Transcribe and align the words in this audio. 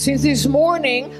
Since 0.00 0.22
this 0.22 0.46
morning, 0.46 1.12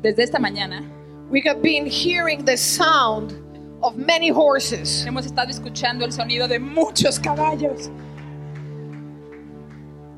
Desde 0.00 0.20
esta 0.20 0.38
mañana 0.38 0.82
we 1.28 1.42
have 1.42 1.60
been 1.60 1.84
hearing 1.84 2.42
the 2.46 2.56
sound 2.56 3.34
of 3.82 3.98
many 3.98 4.30
horses. 4.30 5.04
hemos 5.04 5.26
estado 5.26 5.50
escuchando 5.50 6.02
el 6.06 6.12
sonido 6.12 6.48
de 6.48 6.58
muchos 6.58 7.18
caballos. 7.18 7.90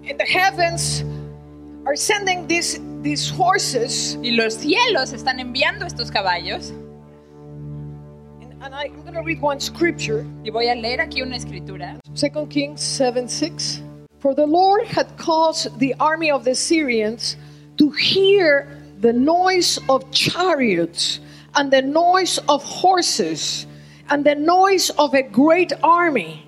And 0.08 0.16
the 0.16 0.24
heavens 0.26 1.02
are 1.86 1.96
sending 1.96 2.46
these, 2.46 2.78
these 3.02 3.28
horses. 3.28 4.16
Y 4.22 4.30
los 4.30 4.58
cielos 4.58 5.12
están 5.12 5.40
enviando 5.40 5.84
estos 5.84 6.12
caballos. 6.12 6.70
And, 8.40 8.54
and 8.62 8.76
I, 8.76 8.84
I'm 8.84 9.02
going 9.02 9.14
to 9.14 9.22
read 9.22 9.42
one 9.42 9.58
scripture 9.58 10.24
Y 10.44 10.50
voy 10.52 10.70
a 10.70 10.76
leer 10.76 11.00
aquí 11.00 11.20
una 11.20 11.34
escritura. 11.34 11.98
2 12.14 12.46
Kings 12.46 12.80
7 12.80 13.26
6. 13.26 13.82
For 14.20 14.36
the 14.36 14.46
Lord 14.46 14.86
had 14.86 15.08
caused 15.16 15.76
the 15.80 15.96
army 15.98 16.30
of 16.30 16.44
the 16.44 16.54
Syrians 16.54 17.36
to 17.76 17.90
hear 17.90 18.66
the 19.00 19.12
noise 19.12 19.78
of 19.88 20.10
chariots 20.10 21.20
and 21.54 21.70
the 21.70 21.82
noise 21.82 22.38
of 22.48 22.62
horses 22.62 23.66
and 24.08 24.24
the 24.24 24.34
noise 24.34 24.90
of 24.98 25.14
a 25.14 25.22
great 25.22 25.72
army. 25.82 26.46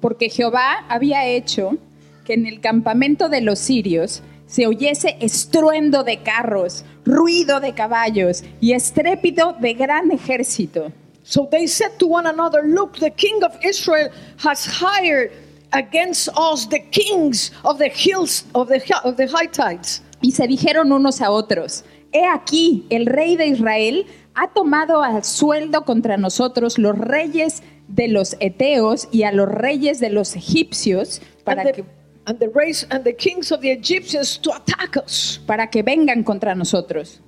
Porque 0.00 0.28
Jehová 0.28 0.84
había 0.88 1.26
hecho 1.26 1.78
que 2.24 2.34
en 2.34 2.46
el 2.46 2.60
campamento 2.60 3.28
de 3.28 3.40
los 3.40 3.58
sirios 3.58 4.22
se 4.46 4.66
oyese 4.66 5.16
estruendo 5.20 6.04
de 6.04 6.18
carros, 6.18 6.84
ruido 7.04 7.60
de 7.60 7.72
caballos 7.72 8.44
y 8.60 8.72
estrépito 8.72 9.54
de 9.60 9.74
gran 9.74 10.10
ejército. 10.10 10.92
So 11.24 11.48
they 11.50 11.66
said 11.66 11.98
to 12.00 12.06
one 12.06 12.26
another, 12.26 12.62
Look, 12.64 12.98
the 12.98 13.10
king 13.10 13.42
of 13.44 13.56
Israel 13.62 14.10
has 14.38 14.66
hired 14.66 15.30
against 15.72 16.28
us 16.36 16.68
the 16.68 16.80
kings 16.90 17.52
of 17.64 17.78
the 17.78 17.88
hills 17.88 18.44
of 18.54 18.68
the, 18.68 18.82
of 19.04 19.16
the 19.16 19.26
Hittites. 19.26 20.02
Y 20.20 20.32
se 20.32 20.46
dijeron 20.46 20.92
unos 20.92 21.20
a 21.20 21.30
otros, 21.30 21.84
He 22.12 22.24
aquí, 22.24 22.86
el 22.90 23.06
rey 23.06 23.36
de 23.36 23.46
Israel 23.46 24.06
ha 24.34 24.52
tomado 24.52 25.02
a 25.02 25.22
sueldo 25.22 25.84
contra 25.84 26.16
nosotros 26.16 26.78
los 26.78 26.96
reyes 26.96 27.62
de 27.88 28.08
los 28.08 28.36
Eteos 28.40 29.08
y 29.10 29.24
a 29.24 29.32
los 29.32 29.48
reyes 29.48 29.98
de 29.98 30.10
los 30.10 30.36
egipcios 30.36 31.20
para 31.44 31.62
and, 31.62 31.70
the, 31.70 31.82
que, 31.82 31.84
and 32.26 32.38
the 32.38 32.48
race 32.48 32.86
and 32.90 33.04
the 33.04 33.14
kings 33.14 33.50
of 33.50 33.60
the 33.60 33.70
Egyptians 33.70 34.38
to 34.38 34.52
attack 34.54 34.96
us. 34.96 35.40
para 35.46 35.68
que 35.68 35.82
vengan 35.82 36.22
contra 36.22 36.54
nosotros. 36.54 37.20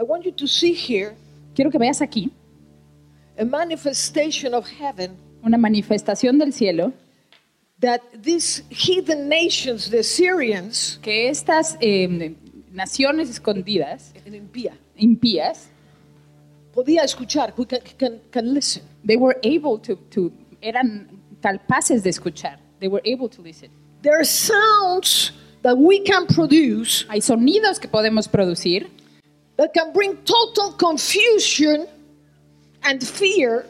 I 0.00 0.04
want 0.04 0.24
you 0.24 0.32
to 0.32 0.46
see 0.46 0.72
here 0.72 1.14
Quiero 1.54 1.70
que 1.70 1.78
veas 1.78 2.00
aquí 2.00 2.30
a 3.38 3.44
manifestation 3.44 4.54
of 4.54 4.66
heaven 4.66 5.16
una 5.42 5.58
manifestación 5.58 6.38
del 6.38 6.52
cielo 6.52 6.92
that 7.80 8.00
these 8.14 8.62
heathen 8.70 9.28
nations, 9.28 9.90
the 9.90 10.02
Syrians 10.02 10.98
que 11.02 11.28
estas 11.28 11.76
eh, 11.80 12.34
naciones 12.70 13.28
escondidas, 13.28 14.14
impía, 14.24 14.78
impías, 14.96 15.68
podía 16.72 17.02
escuchar, 17.02 17.52
who 17.56 17.66
can, 17.66 17.80
can, 17.98 18.20
can 18.30 18.54
listen. 18.54 18.82
they 19.04 19.16
were 19.16 19.36
able 19.42 19.78
to, 19.78 19.96
to 20.10 20.32
eran 20.62 21.08
capaces 21.40 22.02
de 22.02 22.10
escuchar. 22.10 22.58
They 22.80 22.88
were 22.88 23.02
able 23.04 23.28
to 23.30 23.42
listen. 23.42 23.70
There 24.02 24.18
are 24.18 24.24
sounds 24.24 25.32
that 25.62 25.76
we 25.76 26.00
can 26.00 26.26
produce 26.26 27.06
Hay 27.08 27.20
sonidos 27.20 27.78
que 27.78 27.88
podemos 27.88 28.28
producir 28.28 28.88
that 29.56 29.72
can 29.72 29.92
bring 29.92 30.16
total 30.24 30.72
confusion 30.72 31.86
and 32.82 33.02
fear 33.02 33.66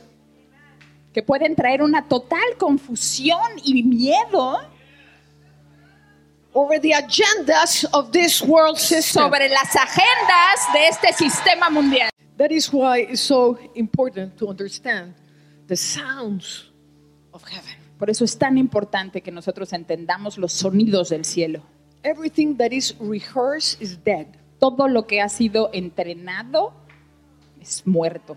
que 1.12 1.22
pueden 1.22 1.54
traer 1.54 1.82
una 1.82 2.08
total 2.08 2.56
confusión 2.58 3.40
y 3.64 3.82
miedo 3.82 4.60
over 6.54 6.80
the 6.80 6.94
agendas 6.94 7.86
of 7.92 8.10
this 8.10 8.42
world 8.42 8.76
system. 8.76 9.22
sobre 9.22 9.48
las 9.48 9.74
agendas 9.76 10.72
de 10.72 10.88
este 10.88 11.12
sistema 11.12 11.70
mundial. 11.70 12.10
That 12.38 12.50
is 12.50 12.72
why 12.72 13.02
it's 13.02 13.20
so 13.20 13.58
important 13.74 14.36
to 14.38 14.48
understand 14.48 15.14
the 15.68 15.76
sounds 15.76 16.70
of 17.32 17.44
heaven. 17.44 17.76
Por 17.98 18.10
eso 18.10 18.24
es 18.24 18.36
tan 18.36 18.58
importante 18.58 19.20
que 19.20 19.30
nosotros 19.30 19.72
entendamos 19.72 20.36
los 20.38 20.52
sonidos 20.52 21.10
del 21.10 21.24
cielo. 21.24 21.62
Everything 22.02 22.56
that 22.56 22.72
is 22.72 22.96
rehearsed 22.98 23.80
is 23.80 24.02
dead. 24.02 24.26
Todo 24.58 24.88
lo 24.88 25.06
que 25.06 25.20
ha 25.20 25.28
sido 25.28 25.70
entrenado 25.72 26.72
es 27.60 27.86
muerto. 27.86 28.36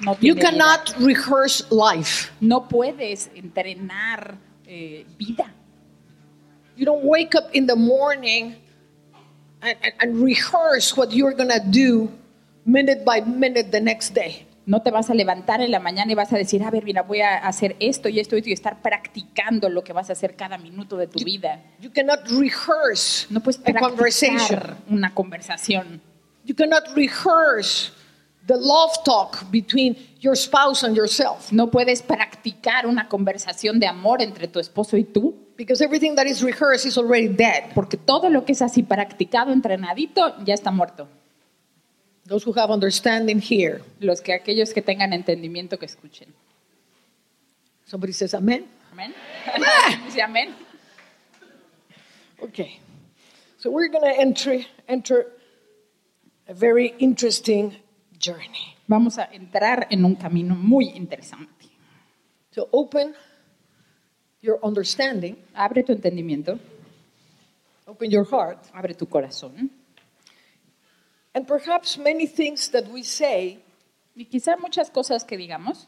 No, 0.00 0.16
You 0.20 0.34
cannot 0.36 0.94
rehearse 1.00 1.64
life. 1.70 2.30
no 2.40 2.68
puedes 2.68 3.30
entrenar 3.34 4.36
eh, 4.66 5.04
vida. 5.18 5.52
You 6.76 6.84
don't 6.86 7.04
wake 7.04 7.34
up 7.34 7.50
in 7.52 7.66
the 7.66 7.74
morning 7.74 8.54
and, 9.60 9.76
and, 9.82 9.94
and 10.00 10.22
rehearse 10.22 10.96
what 10.96 11.10
you're 11.12 11.34
going 11.34 11.50
to 11.50 11.58
do 11.60 12.10
minute 12.64 13.04
by 13.04 13.20
minute 13.22 13.72
the 13.72 13.80
next 13.80 14.14
day. 14.14 14.46
No 14.66 14.82
te 14.82 14.90
vas 14.90 15.08
a 15.10 15.14
levantar 15.14 15.62
en 15.62 15.70
la 15.72 15.80
mañana 15.80 16.12
y 16.12 16.14
vas 16.14 16.30
a 16.32 16.36
decir, 16.36 16.62
a 16.62 16.70
ver, 16.70 16.84
mira, 16.84 17.02
voy 17.02 17.22
a 17.22 17.38
hacer 17.38 17.74
esto 17.80 18.08
y 18.10 18.20
esto 18.20 18.36
y 18.36 18.38
esto", 18.40 18.50
y 18.50 18.52
estar 18.52 18.82
practicando 18.82 19.68
lo 19.70 19.82
que 19.82 19.92
vas 19.94 20.10
a 20.10 20.12
hacer 20.12 20.36
cada 20.36 20.58
minuto 20.58 20.96
de 20.98 21.06
tu 21.08 21.24
vida. 21.24 21.60
You 21.80 21.90
cannot 21.90 22.20
rehearse 22.28 23.26
No 23.30 23.40
puedes 23.40 23.60
a 23.66 23.72
conversation. 23.72 24.46
practicar 24.46 24.76
una 24.90 25.12
conversación. 25.14 26.00
You 26.44 26.54
cannot 26.54 26.94
rehearse 26.94 27.90
the 28.48 28.56
love 28.56 29.04
talk 29.04 29.48
between 29.52 29.94
your 30.20 30.34
spouse 30.34 30.82
and 30.82 30.96
yourself 30.96 31.52
No 31.52 31.70
puedes 31.70 32.02
practicar 32.02 32.86
una 32.86 33.06
conversación 33.08 33.78
de 33.78 33.86
amor 33.86 34.20
entre 34.20 34.48
tu 34.48 34.58
esposo 34.58 34.96
y 34.96 35.04
tú, 35.04 35.34
because 35.56 35.80
everything 35.84 36.16
that 36.16 36.26
is 36.26 36.42
rehearsed 36.42 36.86
is 36.86 36.98
already 36.98 37.28
dead. 37.28 37.72
porque 37.74 37.96
todo 37.96 38.28
lo 38.30 38.44
que 38.44 38.52
es 38.52 38.62
así 38.62 38.82
practicado, 38.82 39.52
entrenadito, 39.52 40.34
ya 40.44 40.54
está 40.54 40.72
muerto. 40.72 41.06
Those 42.26 42.44
who 42.44 42.52
have 42.58 42.70
understanding 42.70 43.40
here. 43.40 43.80
Los 44.00 44.20
que 44.20 44.34
aquellos 44.34 44.74
que 44.74 44.82
tengan 44.82 45.12
entendimiento 45.12 45.78
que 45.78 45.86
escuchen. 45.86 46.34
Somebody 47.86 48.12
says 48.12 48.34
amen. 48.34 48.66
Amén. 48.92 49.14
Dice 50.04 50.20
amén. 50.20 50.54
Okay. 52.42 52.80
So 53.58 53.70
we're 53.70 53.88
going 53.88 54.04
to 54.04 54.20
enter 54.20 54.64
enter 54.86 55.26
a 56.48 56.54
very 56.54 56.94
interesting 56.98 57.76
journey. 58.18 58.76
Vamos 58.86 59.18
a 59.18 59.24
entrar 59.32 59.86
en 59.90 60.04
un 60.04 60.14
camino 60.16 60.54
muy 60.54 60.90
interesante. 60.90 61.66
So 62.50 62.68
open 62.72 63.14
your 64.40 64.58
understanding, 64.62 65.36
Abre 65.54 65.82
tu 65.82 65.92
entendimiento, 65.92 66.58
open 67.86 68.10
your 68.10 68.24
heart, 68.24 68.64
abre 68.74 68.94
tu 68.94 69.06
corazón. 69.06 69.70
and 71.34 71.46
perhaps 71.46 71.96
many 71.98 72.26
things 72.26 72.70
that 72.70 72.88
we 72.88 73.02
say, 73.02 73.62
Y 74.16 74.24
quizá 74.24 74.56
muchas 74.56 74.90
cosas 74.90 75.22
que 75.24 75.36
digamos, 75.36 75.86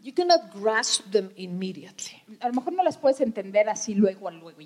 you 0.00 0.12
cannot 0.12 0.52
grasp 0.54 1.10
them 1.10 1.32
immediately. 1.36 2.22
a 2.40 2.46
lo 2.48 2.54
mejor 2.54 2.72
no 2.72 2.84
las 2.84 2.96
puedes 2.96 3.20
entender 3.20 3.68
así 3.68 3.94
luego 3.94 4.28
al 4.28 4.38
luego. 4.38 4.60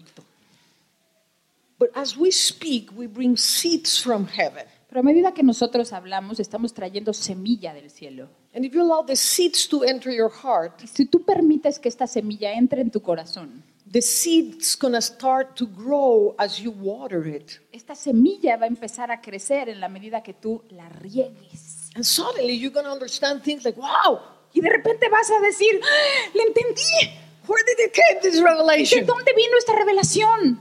But 1.79 1.91
as 1.97 2.17
we 2.17 2.31
speak, 2.31 2.91
we 2.95 3.07
bring 3.07 3.37
seeds 3.37 3.99
from 3.99 4.27
heaven. 4.27 4.67
Pero 4.93 5.01
a 5.01 5.05
medida 5.05 5.33
que 5.33 5.43
nosotros 5.43 5.91
hablamos, 5.95 6.39
estamos 6.39 6.75
trayendo 6.75 7.15
semilla 7.15 7.73
del 7.73 7.89
cielo. 7.91 8.29
And 8.55 8.63
if 8.63 8.75
you 8.75 8.83
allow 8.83 9.03
the 9.03 9.17
seeds 9.17 9.67
to 9.71 9.85
enter 9.85 10.13
your 10.13 10.31
heart, 10.31 10.83
si 10.85 11.07
tú 11.07 11.25
permites 11.25 11.79
que 11.79 11.89
esta 11.89 12.07
semilla 12.07 12.53
entre 12.53 12.83
en 12.83 12.91
tu 12.91 13.01
corazón, 13.01 13.65
the 13.91 14.03
seed's 14.03 14.77
to 14.77 15.01
start 15.01 15.55
to 15.55 15.67
grow 15.67 16.35
as 16.37 16.59
you 16.59 16.71
water 16.79 17.27
it. 17.27 17.53
esta 17.73 17.95
semilla 17.95 18.59
va 18.59 18.65
a 18.65 18.69
empezar 18.69 19.11
a 19.11 19.23
crecer 19.23 19.71
en 19.71 19.81
la 19.81 19.89
medida 19.89 20.23
que 20.23 20.35
tú 20.35 20.63
la 20.69 20.91
riegues. 20.91 21.89
And 21.95 22.05
suddenly 22.05 22.59
you're 22.59 22.71
to 22.85 22.93
understand 22.93 23.43
things 23.43 23.65
like, 23.65 23.81
wow, 23.81 24.21
Y 24.53 24.61
de 24.61 24.69
repente 24.69 25.09
vas 25.09 25.31
a 25.31 25.41
decir, 25.41 25.81
¡Ah! 25.83 26.31
¡le 26.35 26.43
entendí! 26.43 27.17
where 27.49 27.65
did 27.65 27.83
it 27.83 27.95
come, 27.95 28.21
this 28.21 28.35
¿De 28.35 28.43
revelation? 28.47 29.07
dónde 29.07 29.33
vino 29.35 29.57
esta 29.57 29.73
revelación? 29.75 30.61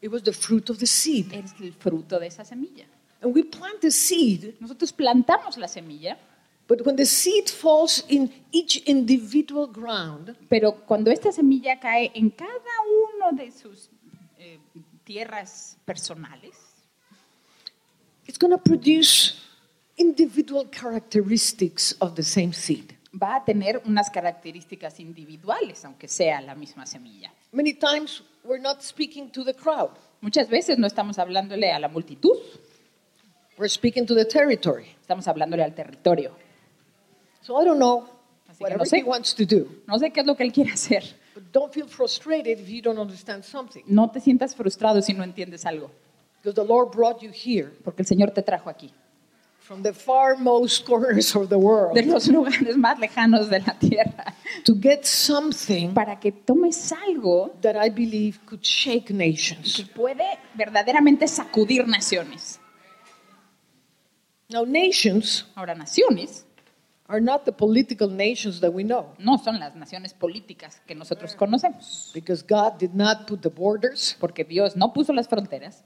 It 0.00 0.12
was 0.12 0.22
the 0.22 0.32
fruit 0.32 0.70
of 0.70 0.78
the 0.78 0.86
seed. 0.86 1.32
Es 1.32 1.52
el 1.60 1.72
fruto 1.72 2.20
de 2.20 2.28
esa 2.28 2.44
semilla. 2.44 2.86
And 3.22 3.34
we 3.34 3.42
plant 3.42 3.80
the 3.80 3.90
seed, 3.90 4.56
Nosotros 4.60 4.92
plantamos 4.92 5.56
la 5.58 5.66
semilla, 5.66 6.16
but 6.66 6.84
when 6.86 6.96
the 6.96 7.04
seed 7.04 7.50
falls 7.50 8.04
in 8.08 8.32
each 8.52 8.82
individual 8.86 9.66
ground, 9.66 10.36
pero 10.48 10.72
cuando 10.86 11.10
esta 11.10 11.30
semilla 11.30 11.78
cae 11.78 12.10
en 12.14 12.30
cada 12.30 12.48
uno 13.14 13.36
de 13.36 13.50
sus 13.50 13.90
eh, 14.38 14.58
tierras 15.04 15.76
personales, 15.84 16.54
it's 18.26 18.38
going 18.38 18.52
to 18.52 18.58
produce 18.58 19.34
individual 19.98 20.64
characteristics 20.70 21.94
of 22.00 22.14
the 22.14 22.22
same 22.22 22.52
seed. 22.52 22.96
va 23.12 23.36
a 23.36 23.44
tener 23.44 23.82
unas 23.84 24.08
características 24.08 25.00
individuales, 25.00 25.84
aunque 25.84 26.08
sea 26.08 26.40
la 26.40 26.54
misma 26.54 26.86
semilla. 26.86 27.32
Many 27.52 27.74
times 27.74 28.22
we're 28.44 28.62
not 28.62 28.80
speaking 28.82 29.30
to 29.32 29.44
the 29.44 29.52
crowd, 29.52 29.90
Muchas 30.22 30.50
veces 30.50 30.78
no 30.78 30.86
estamos 30.86 31.18
hablándole 31.18 31.72
a 31.72 31.78
la 31.78 31.88
multitud, 31.88 32.36
we're 33.60 33.68
speaking 33.68 34.06
to 34.06 34.14
the 34.14 34.24
territory. 34.24 34.86
estamos 35.00 35.28
hablándole 35.28 35.62
al 35.62 35.74
territorio. 35.74 36.32
So 37.42 37.60
I 37.60 37.64
don't 37.64 37.78
know 37.78 38.08
Así 38.48 38.58
que 38.58 38.64
whatever 38.64 38.78
no 38.78 38.84
He 38.84 39.02
sé, 39.02 39.04
wants 39.04 39.34
to 39.34 39.44
do. 39.44 39.68
no 39.86 39.98
sé 39.98 40.10
qué 40.12 40.20
es 40.20 40.26
lo 40.26 40.34
que 40.36 40.44
Él 40.44 40.52
quiere 40.52 40.72
hacer. 40.72 41.04
But 41.34 41.44
don't 41.52 41.72
feel 41.72 41.86
frustrated 41.86 42.58
if 42.60 42.68
you 42.68 42.82
don't 42.82 42.98
understand 42.98 43.44
something. 43.44 43.82
No 43.86 44.10
te 44.10 44.20
sientas 44.20 44.54
frustrado 44.56 45.00
si 45.02 45.12
no 45.14 45.22
entiendes 45.22 45.64
algo, 45.64 45.90
Because 46.42 46.54
the 46.54 46.64
Lord 46.66 46.90
brought 46.90 47.20
you 47.22 47.30
here 47.30 47.70
porque 47.84 48.02
el 48.02 48.06
Señor 48.06 48.30
te 48.32 48.42
trajo 48.42 48.68
aquí, 48.70 48.90
from 49.60 49.82
the 49.82 49.92
farmost 49.92 50.84
corners 50.86 51.34
of 51.36 51.48
the 51.48 51.56
world 51.56 51.94
de 51.94 52.02
los 52.02 52.26
lugares 52.28 52.76
más 52.76 52.98
lejanos 52.98 53.48
de 53.48 53.60
la 53.60 53.78
tierra, 53.78 54.34
to 54.64 54.74
get 54.74 55.04
something 55.04 55.92
para 55.94 56.18
que 56.18 56.32
tomes 56.32 56.92
algo 56.92 57.52
that 57.62 57.76
I 57.76 57.90
believe 57.90 58.38
could 58.46 58.62
shake 58.62 59.06
que 59.06 59.14
nations. 59.14 59.82
puede 59.94 60.24
verdaderamente 60.54 61.28
sacudir 61.28 61.86
naciones. 61.86 62.59
Now, 64.50 64.64
nations 64.64 65.44
Ahora, 65.54 65.74
naciones 65.74 66.44
are 67.06 67.20
not 67.20 67.44
the 67.44 67.52
political 67.52 68.08
nations 68.08 68.60
that 68.60 68.72
we 68.72 68.82
know 68.82 69.14
no 69.18 69.36
son 69.38 69.58
las 69.58 69.74
naciones 69.74 70.12
políticas 70.12 70.80
que 70.86 70.94
nosotros 70.94 71.34
conocemos, 71.34 72.10
because 72.12 72.42
God 72.42 72.78
did 72.78 72.94
not 72.94 73.26
put 73.26 73.42
the 73.42 73.48
borders, 73.48 74.16
porque 74.18 74.44
Dios 74.44 74.76
no 74.76 74.92
puso 74.92 75.12
las 75.12 75.28
fronteras, 75.28 75.84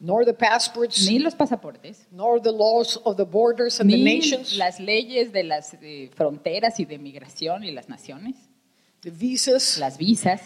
nor 0.00 0.24
the 0.24 0.32
passports, 0.32 1.08
ni 1.08 1.18
los 1.18 1.34
pasaportes, 1.34 2.06
nor 2.12 2.40
the 2.40 2.52
laws 2.52 3.00
of 3.04 3.16
the 3.16 3.24
borders 3.24 3.80
and 3.80 3.90
the 3.90 3.96
ni 3.96 4.04
nations, 4.04 4.56
las 4.56 4.78
leyes 4.78 5.32
de 5.32 5.42
las 5.42 5.74
eh, 5.82 6.10
fronteras 6.14 6.78
y 6.78 6.84
de 6.84 6.98
migración 6.98 7.64
y 7.64 7.72
las 7.72 7.88
naciones, 7.88 8.36
the 9.00 9.10
visas. 9.10 9.78
las 9.78 9.98
visas. 9.98 10.40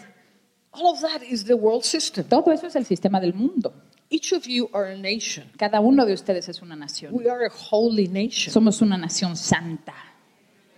All 0.71 0.87
of 0.87 1.01
that 1.01 1.21
is 1.21 1.45
the 1.45 1.55
world 1.55 1.83
system. 1.83 2.27
Todo 2.27 2.51
eso 2.51 2.65
es 2.65 2.75
el 2.75 2.85
sistema 2.85 3.19
del 3.19 3.35
mundo. 3.35 3.73
Each 4.13 4.31
of 4.31 4.45
you 4.45 4.69
are 4.73 4.91
a 4.91 4.95
nation. 4.95 5.49
Cada 5.57 5.79
uno 5.81 6.05
de 6.05 6.13
ustedes 6.13 6.47
es 6.47 6.61
una 6.61 6.75
nación. 6.75 7.13
We 7.13 7.27
are 7.27 7.45
a 7.47 7.49
holy 7.49 8.07
nation. 8.07 8.53
Somos 8.53 8.79
una 8.83 8.95
nación 8.95 9.35
santa. 9.35 9.95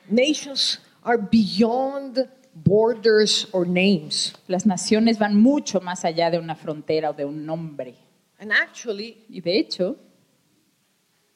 Nations 0.09 0.79
are 1.03 1.17
beyond 1.17 2.29
borders 2.53 3.49
or 3.51 3.67
names. 3.67 4.33
Las 4.47 4.65
naciones 4.65 5.19
van 5.19 5.35
mucho 5.35 5.81
más 5.81 6.05
allá 6.05 6.31
de 6.31 6.39
una 6.39 6.55
frontera 6.55 7.09
o 7.09 7.13
de 7.13 7.25
un 7.25 7.45
nombre. 7.45 7.95
And 8.39 8.53
actually, 8.53 9.25
Y 9.29 9.41
de 9.41 9.59
hecho, 9.59 9.97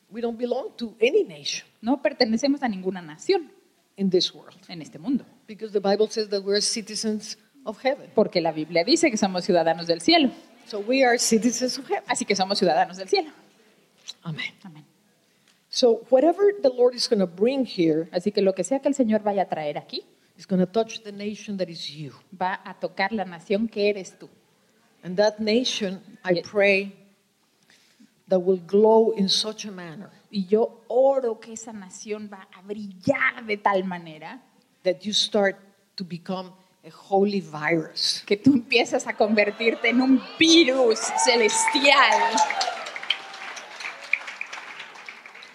we 0.10 0.22
don't 0.22 0.38
belong 0.38 0.76
to 0.78 0.96
any 1.02 1.24
nation 1.26 1.68
no 1.82 2.02
pertenecemos 2.02 2.62
a 2.64 2.68
ninguna 2.70 3.02
nación 3.02 3.52
in 3.98 4.10
this 4.10 4.34
world 4.34 4.58
en 4.70 4.82
este 4.82 5.00
mundo. 5.00 5.26
because 5.48 5.74
the 5.74 5.82
Bible 5.82 6.08
says 6.10 6.30
that 6.30 6.44
we're 6.44 6.62
citizens 6.62 7.38
of 7.66 7.78
heaven. 7.84 8.10
Porque 8.16 8.40
la 8.42 8.52
Biblia 8.54 8.84
dice 8.86 9.12
que 9.12 9.18
somos 9.18 9.44
ciudadanos 9.44 9.86
del 9.88 10.00
cielo. 10.00 10.32
So 10.70 10.80
we 10.80 11.04
are 11.04 11.18
citizens 11.18 11.80
of 11.80 11.90
heaven. 11.90 12.04
Así 12.08 12.26
que 12.26 12.36
somos 12.36 12.60
ciudadanos 12.60 12.98
del 12.98 13.08
cielo. 13.08 13.32
Amen. 14.24 14.54
Amén. 14.64 14.86
So 15.72 16.06
whatever 16.10 16.54
the 16.62 16.70
Lord 16.70 16.94
is 16.94 17.08
going 17.08 17.20
to 17.20 17.28
bring 17.28 17.66
here 17.66 18.08
Así 18.12 18.32
que 18.32 18.42
lo 18.42 18.54
que 18.54 18.64
sea 18.64 18.80
que 18.80 18.88
el 18.88 18.94
Señor 18.94 19.24
vaya 19.24 19.44
a 19.44 19.46
traer 19.50 19.78
aquí, 19.80 20.04
is 20.38 20.46
going 20.46 20.60
to 20.60 20.68
touch 20.68 21.02
the 21.04 21.12
nation 21.12 21.58
that 21.58 21.70
is 21.70 21.90
you. 21.90 22.14
va 22.32 22.60
a 22.64 22.76
tocar 22.76 23.12
la 23.12 23.26
nación 23.26 23.68
que 23.68 23.90
eres 23.90 24.18
tú. 24.18 24.30
And 25.04 25.18
that 25.18 25.40
nation, 25.40 26.02
I 26.24 26.42
pray, 26.44 26.94
that 28.28 28.40
will 28.40 28.62
glow 28.68 29.12
in 29.12 29.28
such 29.28 29.66
a 29.66 29.72
manner 29.72 30.12
Y 30.32 30.46
yo 30.48 30.82
oro 30.88 31.40
que 31.40 31.54
esa 31.54 31.74
nación 31.74 32.30
va 32.32 32.48
a 32.54 32.62
brillar 32.62 33.44
de 33.48 33.58
tal 33.58 33.84
manera 33.86 34.40
that 34.84 35.00
you 35.02 35.14
start 35.14 35.58
to 35.96 36.04
become 36.04 36.54
a 36.84 36.90
holy 36.92 37.42
virus. 37.42 38.24
que 38.26 38.38
tú 38.38 38.54
empiezas 38.54 39.08
a 39.08 39.16
convertirte 39.16 39.90
en 39.90 40.02
un 40.02 40.22
virus 40.40 41.00
celestial. 41.24 42.38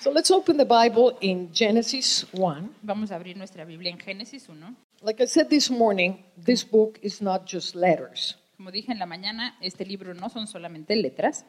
So 0.00 0.10
let's 0.10 0.30
open 0.30 0.58
the 0.58 0.64
Bible 0.64 1.16
in 1.20 1.50
Genesis 1.52 2.26
1. 2.32 2.74
Vamos 2.82 3.10
a 3.10 3.16
abrir 3.16 3.36
nuestra 3.36 3.64
Biblia 3.64 3.90
en 3.90 3.98
Génesis 3.98 4.48
1. 4.48 4.76
Like 5.02 5.22
I 5.22 5.26
said 5.26 5.48
this 5.48 5.70
morning, 5.70 6.22
this 6.42 6.62
book 6.62 6.98
is 7.02 7.22
not 7.22 7.46
just 7.46 7.74
letters. 7.74 8.36
Como 8.56 8.70
dije 8.70 8.92
en 8.92 8.98
la 8.98 9.06
mañana, 9.06 9.56
este 9.60 9.84
libro 9.84 10.14
no 10.14 10.28
son 10.28 10.46
solamente 10.46 10.94
letras. 10.94 11.44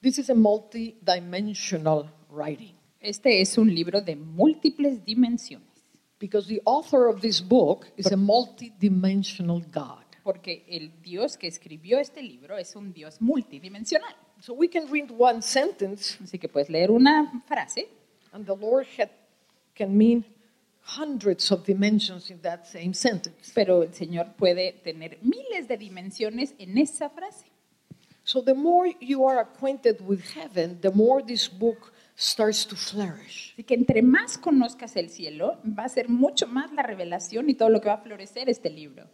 This 0.00 0.18
is 0.18 0.28
a 0.28 0.34
multi-dimensional 0.34 2.10
writing 2.28 2.74
Este 3.00 3.40
es 3.40 3.58
un 3.58 3.74
libro 3.74 4.00
de 4.00 4.16
múltiples 4.16 5.04
dimensiones. 5.04 5.73
Because 6.18 6.46
the 6.46 6.60
author 6.64 7.08
of 7.08 7.20
this 7.20 7.40
book 7.40 7.86
is 7.96 8.12
a 8.12 8.16
multi-dimensional 8.16 9.60
God. 9.72 10.04
Porque 10.22 10.64
el 10.68 10.90
Dios 11.02 11.36
que 11.36 11.48
escribió 11.48 11.98
este 11.98 12.22
libro 12.22 12.56
es 12.56 12.74
un 12.76 12.92
Dios 12.92 13.20
multidimensional. 13.20 14.14
So 14.40 14.54
we 14.54 14.68
can 14.68 14.90
read 14.90 15.10
one 15.10 15.42
sentence 15.42 16.18
Así 16.22 16.38
que 16.38 16.48
puedes 16.48 16.68
leer 16.68 16.90
una 16.90 17.42
frase 17.46 17.88
and 18.32 18.46
the 18.46 18.54
Lord 18.54 18.86
had, 18.98 19.10
can 19.74 19.96
mean 19.96 20.24
hundreds 20.82 21.50
of 21.50 21.64
dimensions 21.64 22.30
in 22.30 22.40
that 22.42 22.66
same 22.66 22.92
sentence. 22.94 23.52
pero 23.54 23.82
el 23.82 23.92
Señor 23.92 24.34
puede 24.36 24.72
tener 24.82 25.18
miles 25.22 25.68
de 25.68 25.76
dimensiones 25.76 26.54
en 26.58 26.76
esa 26.78 27.10
frase. 27.10 27.46
So 28.24 28.42
the 28.42 28.54
more 28.54 28.90
you 29.00 29.26
are 29.26 29.38
acquainted 29.38 30.00
with 30.00 30.20
heaven, 30.34 30.80
the 30.80 30.90
more 30.90 31.22
this 31.22 31.48
book 31.48 31.92
starts 32.16 32.66
to 32.66 32.76
flourish. 32.76 33.52
Así 33.54 33.64
que 33.64 33.74
entre 33.74 34.02
más 34.02 34.38
conozcas 34.38 34.96
el 34.96 35.10
cielo, 35.10 35.58
va 35.66 35.84
a 35.84 35.88
ser 35.88 36.08
mucho 36.08 36.46
más 36.46 36.72
la 36.72 36.82
revelación 36.82 37.50
y 37.50 37.54
todo 37.54 37.68
lo 37.68 37.80
que 37.80 37.88
va 37.88 37.94
a 37.94 38.02
florecer 38.02 38.48
este 38.48 38.70
libro. 38.70 39.08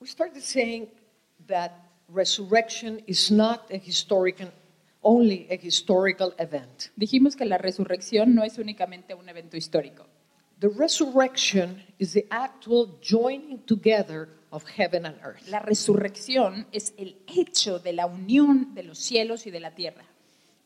We 0.00 0.06
started 0.06 0.42
saying 0.42 0.88
that 1.48 1.72
resurrection 2.08 3.02
is 3.06 3.30
not 3.30 3.68
a 3.70 3.76
historical, 3.76 4.52
only 5.02 5.48
a 5.50 5.54
historical 5.54 6.34
event. 6.38 6.90
Dijimos 6.96 7.34
que 7.34 7.44
la 7.44 7.58
resurrección 7.58 8.34
no 8.34 8.44
es 8.44 8.58
únicamente 8.58 9.14
un 9.14 9.28
evento 9.28 9.56
histórico. 9.56 10.06
The 10.60 10.68
resurrection 10.68 11.82
is 11.98 12.12
the 12.12 12.26
actual 12.30 12.98
joining 13.00 13.58
together 13.66 14.28
of 14.50 14.64
heaven 14.76 15.06
and 15.06 15.16
earth. 15.22 15.46
La 15.48 15.60
resurrección 15.60 16.66
es 16.72 16.94
el 16.98 17.16
hecho 17.26 17.78
de 17.78 17.92
la 17.92 18.06
unión 18.06 18.74
de 18.74 18.82
los 18.82 18.98
cielos 18.98 19.46
y 19.46 19.50
de 19.50 19.60
la 19.60 19.74
tierra. 19.74 20.04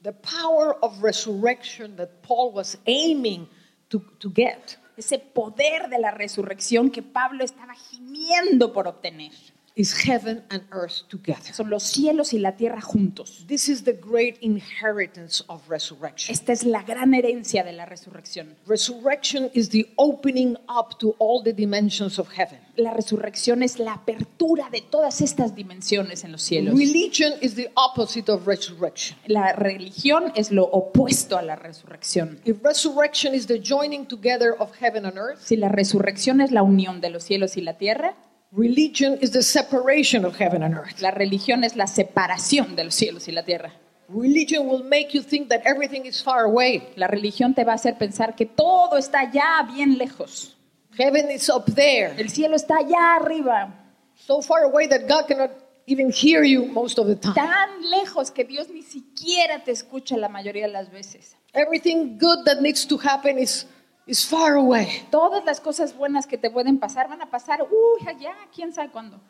The 0.03 0.13
power 0.13 0.77
of 0.83 1.03
resurrection 1.03 1.97
that 1.97 2.23
Paul 2.23 2.53
was 2.53 2.79
aiming 2.87 3.49
to, 3.89 4.01
to 4.19 4.31
get 4.35 4.79
Ese 4.97 5.19
poder 5.19 5.89
de 5.89 5.99
la 5.99 6.11
resurrección 6.11 6.91
que 6.91 7.03
Pablo 7.03 7.45
estaba 7.45 7.75
gimiendo 7.75 8.73
por 8.73 8.87
obtener. 8.87 9.33
Is 9.75 10.07
heaven 10.07 10.43
and 10.51 10.63
earth 10.71 11.09
together. 11.09 11.53
Son 11.53 11.71
los 11.71 11.83
cielos 11.83 12.33
y 12.35 12.39
la 12.39 12.57
tierra 12.57 12.81
juntos. 12.81 13.45
This 13.47 13.69
is 13.69 13.85
the 13.85 13.93
great 13.93 14.37
inheritance 14.41 15.43
of 15.49 15.63
resurrection. 15.69 16.33
Esta 16.33 16.53
es 16.53 16.65
la 16.65 16.83
gran 16.83 17.15
herencia 17.15 17.65
de 17.65 17.73
la 17.73 17.87
resurrección. 17.87 18.55
Resurrection 18.67 19.51
is 19.55 19.71
the 19.71 19.87
opening 19.97 20.57
up 20.69 20.99
to 20.99 21.15
all 21.19 21.43
the 21.43 21.53
dimensions 21.53 22.19
of 22.19 22.29
heaven. 22.37 22.59
La 22.77 22.93
resurrección 22.93 23.63
es 23.63 23.79
la 23.79 23.95
apertura 23.95 24.69
de 24.71 24.83
todas 24.83 25.21
estas 25.21 25.55
dimensiones 25.55 26.25
en 26.25 26.33
los 26.33 26.43
cielos. 26.43 26.75
Religion 26.75 27.33
is 27.41 27.55
the 27.55 27.71
opposite 27.77 28.31
of 28.31 28.47
resurrection. 28.47 29.17
La 29.27 29.53
religión 29.53 30.33
es 30.37 30.51
lo 30.51 30.65
opuesto 30.65 31.39
a 31.39 31.43
la 31.43 31.57
resurrección. 31.57 32.41
If 32.45 32.63
resurrection 32.63 33.35
is 33.35 33.47
the 33.47 33.59
joining 33.59 34.07
together 34.07 34.55
of 34.59 34.73
heaven 34.81 35.07
and 35.07 35.17
earth, 35.17 35.41
Si 35.41 35.57
la 35.57 35.69
resurrección 35.69 36.41
es 36.41 36.51
la 36.51 36.63
unión 36.63 37.01
de 37.01 37.11
los 37.11 37.25
cielos 37.25 37.57
y 37.57 37.63
la 37.63 37.79
tierra, 37.79 38.17
religion 38.53 39.19
is 39.21 39.31
the 39.31 39.43
separation 39.43 40.25
of 40.25 40.37
heaven 40.37 40.63
and 40.63 40.75
earth. 40.77 41.01
la 41.01 41.11
religión 41.11 41.65
es 41.65 41.75
la 41.77 41.87
separación 41.87 42.77
de 42.77 42.85
los 42.85 42.95
cielos 42.95 43.27
y 43.29 43.33
la 43.33 43.43
tierra. 43.43 43.73
Religion 44.09 44.67
will 44.69 44.85
make 44.85 45.15
you 45.15 45.23
think 45.23 45.49
that 45.49 45.63
everything 45.65 46.05
is 46.05 46.23
far 46.23 46.45
away. 46.45 46.93
La 46.97 47.07
religión 47.09 47.55
te 47.55 47.65
va 47.65 47.73
a 47.73 47.75
hacer 47.77 47.97
pensar 47.97 48.37
que 48.37 48.45
todo 48.45 48.99
está 48.99 49.21
allá 49.21 49.63
bien 49.73 49.97
lejos. 49.97 50.57
Heaven 50.99 51.31
is 51.31 51.49
up 51.49 51.65
there, 51.75 52.15
El 52.19 52.29
cielo 52.29 52.55
está 52.55 52.77
allá 52.77 53.17
arriba, 53.17 53.73
so 54.15 54.43
far 54.43 54.65
away 54.65 54.87
that 54.87 55.09
God 55.09 55.27
cannot 55.27 55.51
even 55.87 56.11
hear 56.13 56.45
you 56.45 56.67
most 56.67 56.99
of 56.99 57.07
the 57.07 57.17
time. 57.17 57.35
tan 57.35 57.91
lejos 57.91 58.31
que 58.31 58.45
Dios 58.45 58.69
ni 58.69 58.83
siquiera 58.83 59.65
te 59.65 59.73
escucha 59.73 60.19
la 60.19 60.29
mayoría 60.29 60.67
de 60.67 60.73
las 60.73 60.91
veces. 60.91 61.35
Everything 61.55 62.19
good 62.19 62.45
that 62.45 62.61
needs 62.61 62.87
to 62.87 62.99
happen 62.99 63.39
is, 63.39 63.65
is 64.07 64.25
far 64.25 64.57
away. 64.57 65.07
Todas 65.11 65.45
las 65.45 65.61
cosas 65.61 65.97
buenas 65.97 66.27
que 66.27 66.37
te 66.39 66.51
pueden 66.51 66.79
pasar 66.79 67.09
van 67.09 67.23
a 67.23 67.31
pasar, 67.31 67.63
uy, 67.63 68.07
allá, 68.07 68.35
quién 68.55 68.73
sabe 68.73 68.91
cuándo. 68.91 69.21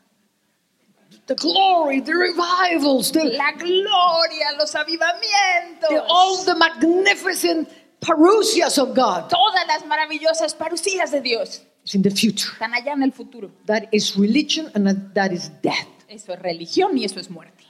The 1.27 1.35
glory, 1.35 2.01
the 2.01 2.15
revivals, 2.15 3.13
the, 3.13 3.25
La 3.25 3.53
gloria, 3.53 4.53
los 4.59 4.75
avivamientos, 4.75 5.89
the- 5.91 6.03
all 6.09 6.43
the 6.45 6.55
magnificent 6.55 7.69
parousias 8.01 8.79
of 8.79 8.95
God 8.97 9.29
todas 9.29 9.67
las 9.69 9.85
maravillosas 9.87 10.55
parucías 10.55 11.11
de 11.13 11.21
Dios 11.21 11.63
is 11.85 11.95
in 11.95 12.03
the 12.03 12.11
future. 12.11 12.51
están 12.55 12.73
allá 12.75 12.93
en 12.95 13.03
el 13.03 13.13
futuro. 13.13 13.51
That 13.67 13.85
is 13.93 14.17
religion 14.17 14.71
and 14.75 14.87
that- 14.87 15.15
that 15.15 15.33
is 15.33 15.51
death. 15.63 15.87
Eso 16.09 16.33
es 16.33 16.39
religión 16.41 16.97
y 16.97 17.05
eso 17.05 17.21
es 17.21 17.29
muerte. 17.31 17.65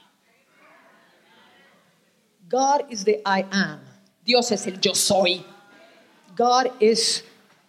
God 2.49 2.82
is 2.90 3.04
the 3.04 3.21
I 3.26 3.44
am. 3.50 3.80
Dios 4.25 4.52
es 4.52 4.66
el 4.66 4.78
yo 4.80 4.94
soy. 4.94 5.44
God 6.35 6.73
is 6.81 7.23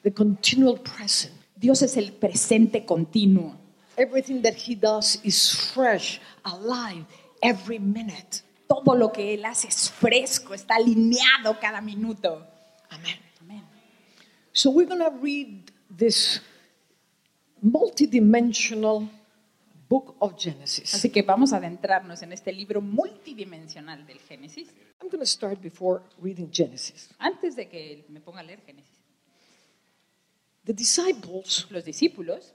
the 0.04 0.12
continual 0.12 0.78
present. 0.78 1.34
Dios 1.60 1.82
es 1.82 1.98
el 1.98 2.12
presente 2.12 2.86
continuo. 2.86 3.56
Everything 3.98 4.42
that 4.42 4.56
He 4.56 4.76
does 4.76 5.20
is 5.24 5.52
fresh, 5.74 6.20
alive, 6.44 7.06
every 7.42 7.80
minute. 7.80 8.42
todo 8.68 8.96
lo 8.96 9.12
que 9.12 9.34
Él 9.34 9.46
hace 9.46 9.68
es 9.68 9.90
fresco, 9.90 10.54
está 10.54 10.76
alineado 10.76 11.60
cada 11.60 11.82
minuto. 11.82 12.46
Amen. 12.90 13.18
Amén. 13.42 13.64
So 14.52 14.70
we're 14.70 14.88
going 14.88 15.00
to 15.00 15.12
read 15.22 15.72
this 15.96 16.42
multidimensional 17.64 19.10
book 19.94 20.16
of 20.20 20.34
Genesis. 20.36 20.96
Así 20.96 21.12
que 21.12 21.22
vamos 21.22 21.54
a 21.54 21.58
adentrarnos 21.58 22.24
en 22.24 22.34
este 22.34 22.52
libro 22.52 22.82
multidimensional 22.82 24.04
del 24.08 24.20
Génesis. 24.20 24.70
I'm 25.00 25.10
going 25.10 25.20
to 25.20 25.26
start 25.26 25.62
before 25.62 26.02
reading 26.20 26.50
Genesis. 26.52 27.10
Antes 27.20 27.56
de 27.56 27.68
que 27.70 28.04
me 28.10 28.20
ponga 28.20 28.40
a 28.40 28.44
leer 28.44 28.60
Génesis, 28.66 28.90
The 30.66 30.74
disciples 30.74 31.68
los 31.70 31.84
discípulos 31.84 32.54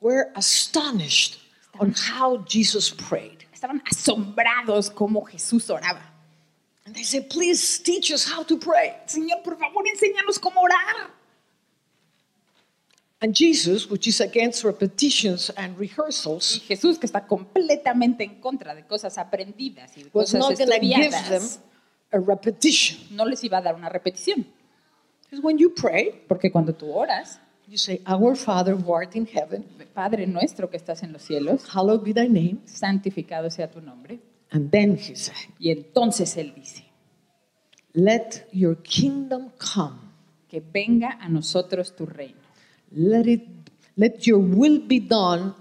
were 0.00 0.30
astonished 0.34 1.38
on 1.78 1.94
how 2.10 2.44
Jesus 2.46 2.90
prayed. 2.90 3.46
estaban 3.54 3.80
asombrados 3.90 4.90
como 4.90 5.22
Jesús 5.24 5.70
oraba. 5.70 6.02
And 6.84 6.94
they 6.94 7.04
said, 7.04 7.30
Please 7.30 7.78
teach 7.82 8.10
us 8.12 8.26
how 8.26 8.42
to 8.44 8.58
pray. 8.58 8.94
Señor, 9.06 9.42
por 9.42 9.56
favor, 9.56 9.84
enséñanos 9.86 10.38
cómo 10.38 10.60
orar. 10.60 11.10
And 13.24 13.34
Jesus, 13.34 13.88
which 13.90 14.06
is 14.06 14.20
against 14.20 14.64
repetitions 14.64 15.50
and 15.56 15.74
Y 15.78 15.86
rehearsals, 15.86 16.60
Jesús, 16.68 16.98
que 16.98 17.06
está 17.06 17.26
completamente 17.26 18.22
en 18.22 18.38
contra 18.38 18.74
de 18.74 18.84
cosas 18.86 19.16
aprendidas 19.16 19.96
y 19.96 20.02
de 20.02 20.10
was 20.12 20.30
cosas 20.30 20.40
not 20.40 20.58
going 20.58 20.68
to 20.68 20.86
give 20.86 21.10
them 21.10 21.42
estudiadas, 21.42 21.60
a 22.12 22.18
repetition. 22.18 22.98
no 23.16 23.24
les 23.24 23.42
iba 23.42 23.56
a 23.58 23.62
dar 23.62 23.76
una 23.76 23.88
repetición. 23.88 24.44
Because 25.22 25.42
when 25.42 25.56
you 25.56 25.70
pray, 25.74 26.22
Porque 26.28 26.50
cuando 26.52 26.74
tú 26.74 26.92
oras, 26.92 27.40
you 27.66 27.78
say, 27.78 28.02
Our 28.06 28.36
Father 28.36 28.74
who 28.74 28.92
art 28.94 29.16
in 29.16 29.26
heaven, 29.26 29.64
Padre 29.94 30.26
nuestro 30.26 30.68
que 30.68 30.76
estás 30.76 31.02
en 31.02 31.14
los 31.14 31.22
cielos, 31.22 31.64
hallowed 31.70 32.02
be 32.04 32.12
thy 32.12 32.28
name. 32.28 32.58
santificado 32.66 33.48
sea 33.48 33.70
tu 33.70 33.80
nombre. 33.80 34.20
And 34.50 34.70
then 34.70 34.98
he 34.98 35.16
said, 35.16 35.34
Y 35.58 35.70
entonces 35.70 36.36
Él 36.36 36.52
dice, 36.54 36.84
Let 37.94 38.48
your 38.52 38.76
kingdom 38.82 39.50
come. 39.56 39.98
que 40.46 40.60
venga 40.60 41.16
a 41.20 41.28
nosotros 41.30 41.96
tu 41.96 42.04
reino. 42.04 42.43
Let 42.96 43.26
it 43.26 43.42
let 43.96 44.26
your 44.26 44.38
will 44.38 44.80
be 44.86 45.00
done 45.00 45.54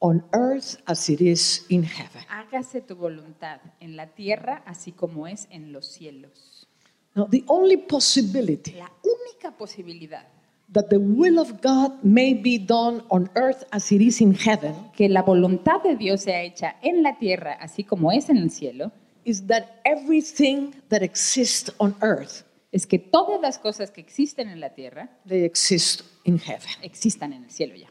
on 0.00 0.22
earth 0.32 0.76
as 0.86 1.08
it 1.08 1.20
is 1.20 1.64
in 1.68 1.82
heaven. 1.82 2.22
Hágase 2.28 2.80
tu 2.80 2.94
voluntad 2.94 3.60
en 3.80 3.96
la 3.96 4.08
tierra 4.08 4.62
así 4.66 4.92
como 4.92 5.26
es 5.26 5.46
en 5.50 5.72
los 5.72 5.86
cielos. 5.86 6.66
Now 7.14 7.26
the 7.30 7.44
only 7.46 7.76
possibility 7.76 8.72
La 8.72 8.90
única 9.02 9.56
posibilidad 9.56 10.26
that 10.72 10.88
the 10.88 10.98
will 10.98 11.38
of 11.38 11.60
God 11.62 12.02
may 12.02 12.34
be 12.34 12.58
done 12.58 13.02
on 13.08 13.30
earth 13.36 13.64
as 13.70 13.92
it 13.92 14.00
is 14.00 14.20
in 14.20 14.34
heaven 14.34 14.74
que 14.96 15.08
la 15.08 15.22
voluntad 15.22 15.82
de 15.82 15.96
Dios 15.96 16.22
sea 16.22 16.42
hecha 16.42 16.76
en 16.82 17.02
la 17.02 17.18
tierra 17.18 17.52
así 17.60 17.84
como 17.84 18.10
es 18.10 18.28
en 18.28 18.38
el 18.38 18.50
cielo 18.50 18.90
is 19.24 19.46
that 19.46 19.80
everything 19.84 20.72
that 20.88 21.02
exists 21.02 21.70
on 21.78 21.94
earth 22.02 22.44
es 22.74 22.86
que 22.88 22.98
todas 22.98 23.40
las 23.40 23.58
cosas 23.58 23.90
que 23.92 24.00
existen 24.00 24.48
en 24.48 24.58
la 24.58 24.70
tierra 24.74 25.08
they 25.28 25.44
exist 25.44 26.02
in 26.24 26.38
heaven. 26.40 26.68
existan 26.82 27.32
en 27.32 27.44
el 27.44 27.50
cielo 27.50 27.76
ya. 27.76 27.88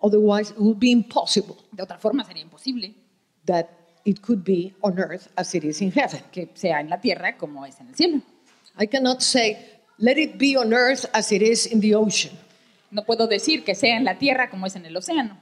Otherwise 0.00 0.52
it 0.52 0.58
would 0.58 0.78
be 0.78 0.90
impossible 0.90 1.56
De 1.72 1.82
otra 1.82 1.98
forma 1.98 2.24
sería 2.24 2.42
imposible 2.42 2.94
that 3.44 3.66
it 4.04 4.20
could 4.20 4.44
be 4.44 4.72
on 4.82 4.98
earth 4.98 5.26
as 5.36 5.52
it 5.54 5.64
is 5.64 5.80
in 5.82 5.90
heaven. 5.90 6.20
que 6.30 6.48
sea 6.54 6.78
en 6.80 6.88
la 6.88 7.00
tierra 7.00 7.36
como 7.36 7.66
es 7.66 7.80
en 7.80 7.88
el 7.88 7.94
cielo. 7.96 8.20
I 8.80 8.86
cannot 8.86 9.20
say 9.20 9.56
let 9.98 10.16
it 10.16 10.38
be 10.38 10.56
on 10.56 10.72
earth 10.72 11.06
as 11.12 11.32
it 11.32 11.42
is 11.42 11.66
in 11.66 11.80
the 11.80 11.94
ocean 11.96 12.32
No 12.92 13.04
puedo 13.04 13.26
decir 13.26 13.64
que 13.64 13.74
sea 13.74 13.96
en 13.96 14.04
la 14.04 14.16
tierra 14.18 14.48
como 14.48 14.66
es 14.66 14.76
en 14.76 14.86
el 14.86 14.96
océano, 14.96 15.36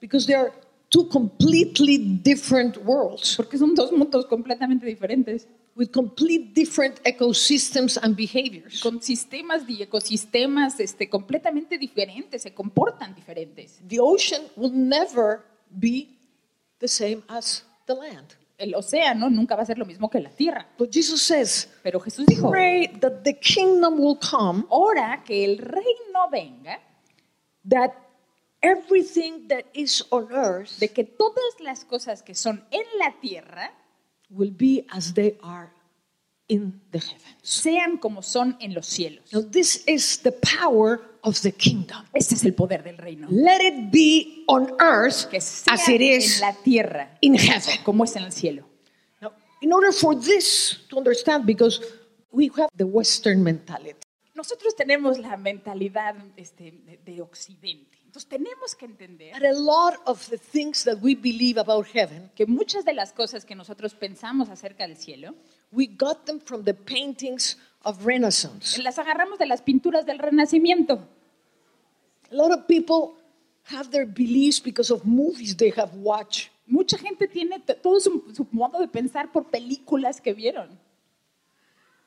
because 0.00 0.26
they 0.26 0.34
are 0.36 0.52
two 0.88 1.08
completely 1.08 1.98
different 1.98 2.76
worlds. 2.84 3.34
porque 3.36 3.58
son 3.58 3.74
dos 3.74 3.90
mundos 3.92 4.24
completamente 4.26 4.86
diferentes, 4.86 5.48
with 5.76 5.92
complete 5.92 6.54
different 6.54 7.02
ecosystems 7.04 7.98
and 8.02 8.16
behaviors. 8.16 8.80
con 8.82 9.00
sistemas 9.02 9.62
y 9.68 9.82
ecosistemas 9.82 10.80
este, 10.80 11.08
completamente 11.08 11.78
diferentes, 11.78 12.42
se 12.42 12.54
comportan 12.54 13.14
diferentes. 13.14 13.78
The 13.86 14.00
ocean 14.00 14.42
will 14.56 14.72
never 14.72 15.44
be 15.70 16.08
the 16.78 16.88
same 16.88 17.22
as 17.28 17.64
the 17.86 17.94
land. 17.94 18.34
El 18.58 18.74
océano 18.74 19.28
nunca 19.28 19.54
va 19.54 19.62
a 19.62 19.66
ser 19.66 19.76
lo 19.76 19.84
mismo 19.84 20.08
que 20.08 20.18
la 20.18 20.30
tierra. 20.30 20.66
But 20.78 20.90
Jesus 20.90 21.20
says, 21.20 21.68
Pero 21.82 22.00
Jesús 22.00 22.24
dijo, 22.26 22.50
pray 22.50 22.88
that 23.00 23.22
the 23.22 23.38
kingdom 23.38 23.98
will 23.98 24.18
come, 24.18 24.64
ora 24.70 25.22
que 25.26 25.44
el 25.44 25.58
reino 25.58 26.30
venga, 26.32 26.80
that 27.68 27.92
everything 28.62 29.46
that 29.48 29.64
is 29.74 30.06
on 30.08 30.32
earth 30.32 30.78
de 30.78 30.88
que 30.88 31.04
todas 31.04 31.60
las 31.60 31.84
cosas 31.84 32.22
que 32.22 32.34
son 32.34 32.64
en 32.70 32.86
la 32.98 33.14
tierra 33.20 33.74
will 34.28 34.50
be 34.56 34.84
as 34.92 35.14
they 35.14 35.36
are 35.42 35.70
in 36.48 36.80
the 36.92 36.98
heavens. 36.98 37.22
sean 37.42 37.98
como 37.98 38.22
son 38.22 38.56
en 38.60 38.72
los 38.74 38.86
cielos. 38.86 39.32
Now, 39.32 39.42
this 39.42 39.82
is 39.86 40.18
the 40.22 40.32
power 40.32 41.00
of 41.22 41.40
the 41.42 41.50
kingdom. 41.52 42.04
Este 42.14 42.34
es 42.34 42.44
el 42.44 42.54
poder 42.54 42.84
del 42.84 42.98
reino. 42.98 43.26
Let 43.30 43.60
it 43.62 43.90
be 43.90 44.44
on 44.46 44.70
earth 44.80 45.28
Que 45.28 45.40
sea 45.40 45.74
as 45.74 45.88
it 45.88 46.00
en 46.00 46.18
is 46.20 46.40
la 46.40 46.52
tierra 46.52 47.18
in 47.20 47.34
heaven. 47.36 47.82
como 47.84 48.04
es 48.04 48.14
en 48.16 48.22
el 48.24 48.32
cielo. 48.32 48.64
Now, 49.20 49.32
in 49.60 49.72
order 49.72 49.92
for 49.92 50.14
this 50.14 50.84
to 50.88 50.98
understand, 50.98 51.46
because 51.46 51.80
we 52.30 52.48
have 52.56 52.68
the 52.76 52.84
Western 52.86 53.42
mentality, 53.42 53.96
Nosotros 54.34 54.76
tenemos 54.76 55.18
la 55.18 55.36
mentalidad 55.38 56.14
este, 56.36 56.74
de 57.04 57.22
Occidente. 57.22 57.95
Entonces 58.16 58.30
tenemos 58.30 58.74
que 58.74 58.86
entender 58.86 59.32
that 59.32 59.44
a 59.44 59.52
lot 59.52 60.00
of 60.06 60.26
the 60.30 60.38
things 60.38 60.84
that 60.84 60.96
we 61.02 61.14
believe 61.14 61.60
about 61.60 61.86
heaven, 61.92 62.30
que 62.34 62.46
muchas 62.46 62.82
de 62.82 62.94
las 62.94 63.12
cosas 63.12 63.44
que 63.44 63.54
nosotros 63.54 63.94
pensamos 63.94 64.48
acerca 64.48 64.86
del 64.86 64.96
cielo 64.96 65.34
we 65.70 65.86
got 65.86 66.24
them 66.24 66.40
from 66.40 66.64
the 66.64 66.72
paintings 66.72 67.58
of 67.82 68.06
Renaissance. 68.06 68.80
las 68.82 68.98
agarramos 68.98 69.38
de 69.38 69.44
las 69.44 69.60
pinturas 69.60 70.06
del 70.06 70.18
Renacimiento. 70.18 71.06
A 72.30 72.34
lot 72.34 72.52
of 72.52 72.66
people 72.66 73.22
have 73.64 73.90
their 73.90 74.06
beliefs 74.06 74.62
because 74.62 74.90
of 74.90 75.04
movies 75.04 75.54
they 75.54 75.74
have 75.76 75.92
watched. 75.96 76.50
Mucha 76.66 76.96
gente 76.96 77.28
tiene 77.28 77.60
todo 77.60 78.00
su, 78.00 78.32
su 78.34 78.48
modo 78.50 78.80
de 78.80 78.88
pensar 78.88 79.30
por 79.30 79.50
películas 79.50 80.22
que 80.22 80.32
vieron. 80.32 80.70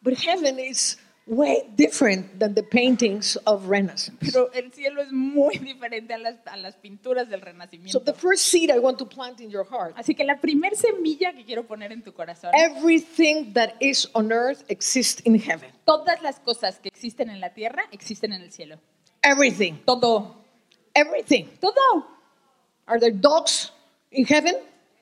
But 0.02 0.16
heaven 0.16 0.58
is 0.58 0.98
way 1.32 1.64
different 1.78 2.40
than 2.40 2.56
the 2.56 2.64
paintings 2.64 3.38
of 3.46 3.68
Renaissance. 3.70 4.18
Pero 4.20 4.52
el 4.52 4.72
cielo 4.74 5.02
es 5.02 5.12
muy 5.12 5.58
diferente 5.60 6.14
a 6.14 6.18
las, 6.18 6.36
a 6.48 6.58
las 6.58 6.76
pinturas 6.76 7.30
del 7.30 7.40
So 7.40 7.46
Renacimiento. 7.46 8.00
the 8.04 8.14
first 8.14 8.46
seed 8.46 8.72
I 8.72 8.80
want 8.80 8.98
to 8.98 9.06
plant 9.08 9.40
in 9.40 9.50
your 9.52 9.64
heart, 9.64 9.94
Así 9.96 10.16
que 10.16 10.24
la 10.24 10.42
primer 10.42 10.76
semilla 10.76 11.32
que 11.34 11.46
quiero 11.46 11.68
poner 11.68 11.92
en 11.92 12.02
tu 12.02 12.14
corazón, 12.14 12.52
everything 12.56 13.54
that 13.54 13.74
is 13.80 14.10
on 14.14 14.32
earth 14.32 14.64
exists 14.70 15.22
in 15.26 15.36
heaven. 15.40 15.72
todas 15.86 16.22
las 16.24 16.40
cosas 16.40 16.80
que 16.80 16.90
existen 16.90 17.30
en 17.30 17.40
la 17.40 17.54
tierra 17.54 17.84
existen 17.92 18.34
en 18.34 18.42
el 18.42 18.52
cielo. 18.52 18.80
Everything. 19.22 19.74
Todo, 19.86 20.36
Everything. 20.96 21.46
todo. 21.60 22.08
Are 22.88 23.00
there 23.00 23.12
dogs 23.16 23.72
in 24.12 24.26
heaven? 24.26 24.56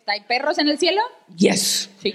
¿Hay 0.06 0.22
perros 0.28 0.58
en 0.58 0.68
el 0.68 0.78
cielo? 0.78 1.02
Yes. 1.36 1.90
Sí. 2.02 2.14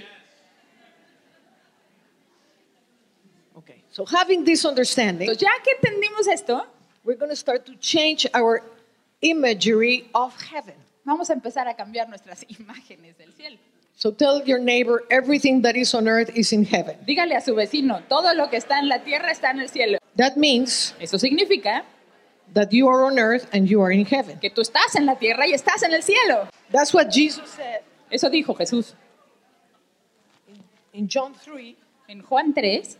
So 3.93 4.05
having 4.05 4.43
this 4.43 4.65
understanding, 4.65 5.29
Entonces, 5.29 5.41
ya 5.41 5.51
que 5.63 5.73
entendimos 5.75 6.27
esto, 6.27 6.65
we're 7.05 7.15
going 7.17 7.29
to 7.29 7.35
start 7.35 7.65
to 7.67 7.75
change 7.79 8.27
our 8.33 8.61
imagery 9.21 10.09
of 10.13 10.33
heaven. 10.41 10.73
vamos 11.05 11.29
a 11.29 11.33
empezar 11.33 11.67
a 11.67 11.75
cambiar 11.75 12.09
nuestras 12.09 12.43
imágenes 12.59 13.15
del 13.17 13.31
cielo. 13.33 13.57
So 13.95 14.11
tell 14.11 14.41
your 14.43 14.57
neighbor 14.59 15.03
everything 15.11 15.61
that 15.61 15.75
is 15.75 15.93
on 15.93 16.07
earth 16.07 16.31
is 16.35 16.51
in 16.51 16.65
heaven. 16.65 16.97
Dígale 17.05 17.35
a 17.35 17.41
su 17.41 17.53
vecino, 17.53 18.01
todo 18.09 18.33
lo 18.33 18.49
que 18.49 18.57
está 18.57 18.79
en 18.79 18.89
la 18.89 19.03
tierra 19.03 19.29
está 19.31 19.51
en 19.51 19.59
el 19.59 19.69
cielo. 19.69 19.99
That 20.17 20.35
means 20.37 20.95
Eso 20.99 21.17
significa 21.17 21.83
that 22.55 22.71
you 22.71 22.87
are 22.89 23.05
on 23.05 23.19
earth 23.19 23.47
and 23.53 23.67
you 23.67 23.81
are 23.81 23.91
in 23.91 24.05
heaven. 24.05 24.39
que 24.39 24.49
tú 24.49 24.61
estás 24.61 24.95
en 24.95 25.05
la 25.05 25.15
tierra 25.19 25.45
y 25.47 25.53
estás 25.53 25.83
en 25.83 25.93
el 25.93 26.01
cielo. 26.01 26.47
That's 26.71 26.93
what 26.93 27.09
Jesus 27.11 27.47
said 27.49 27.81
Eso 28.09 28.29
dijo 28.31 28.55
Jesús. 28.57 28.95
in 30.93 31.07
John 31.07 31.33
3. 31.43 31.75
En 32.09 32.21
Juan 32.21 32.53
3, 32.53 32.97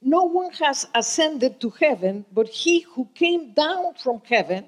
No 0.00 0.24
one 0.24 0.52
has 0.52 0.86
ascended 0.94 1.60
to 1.60 1.70
heaven 1.70 2.24
but 2.32 2.48
he 2.48 2.80
who 2.80 3.08
came 3.14 3.52
down 3.52 3.94
from 3.94 4.22
heaven, 4.24 4.66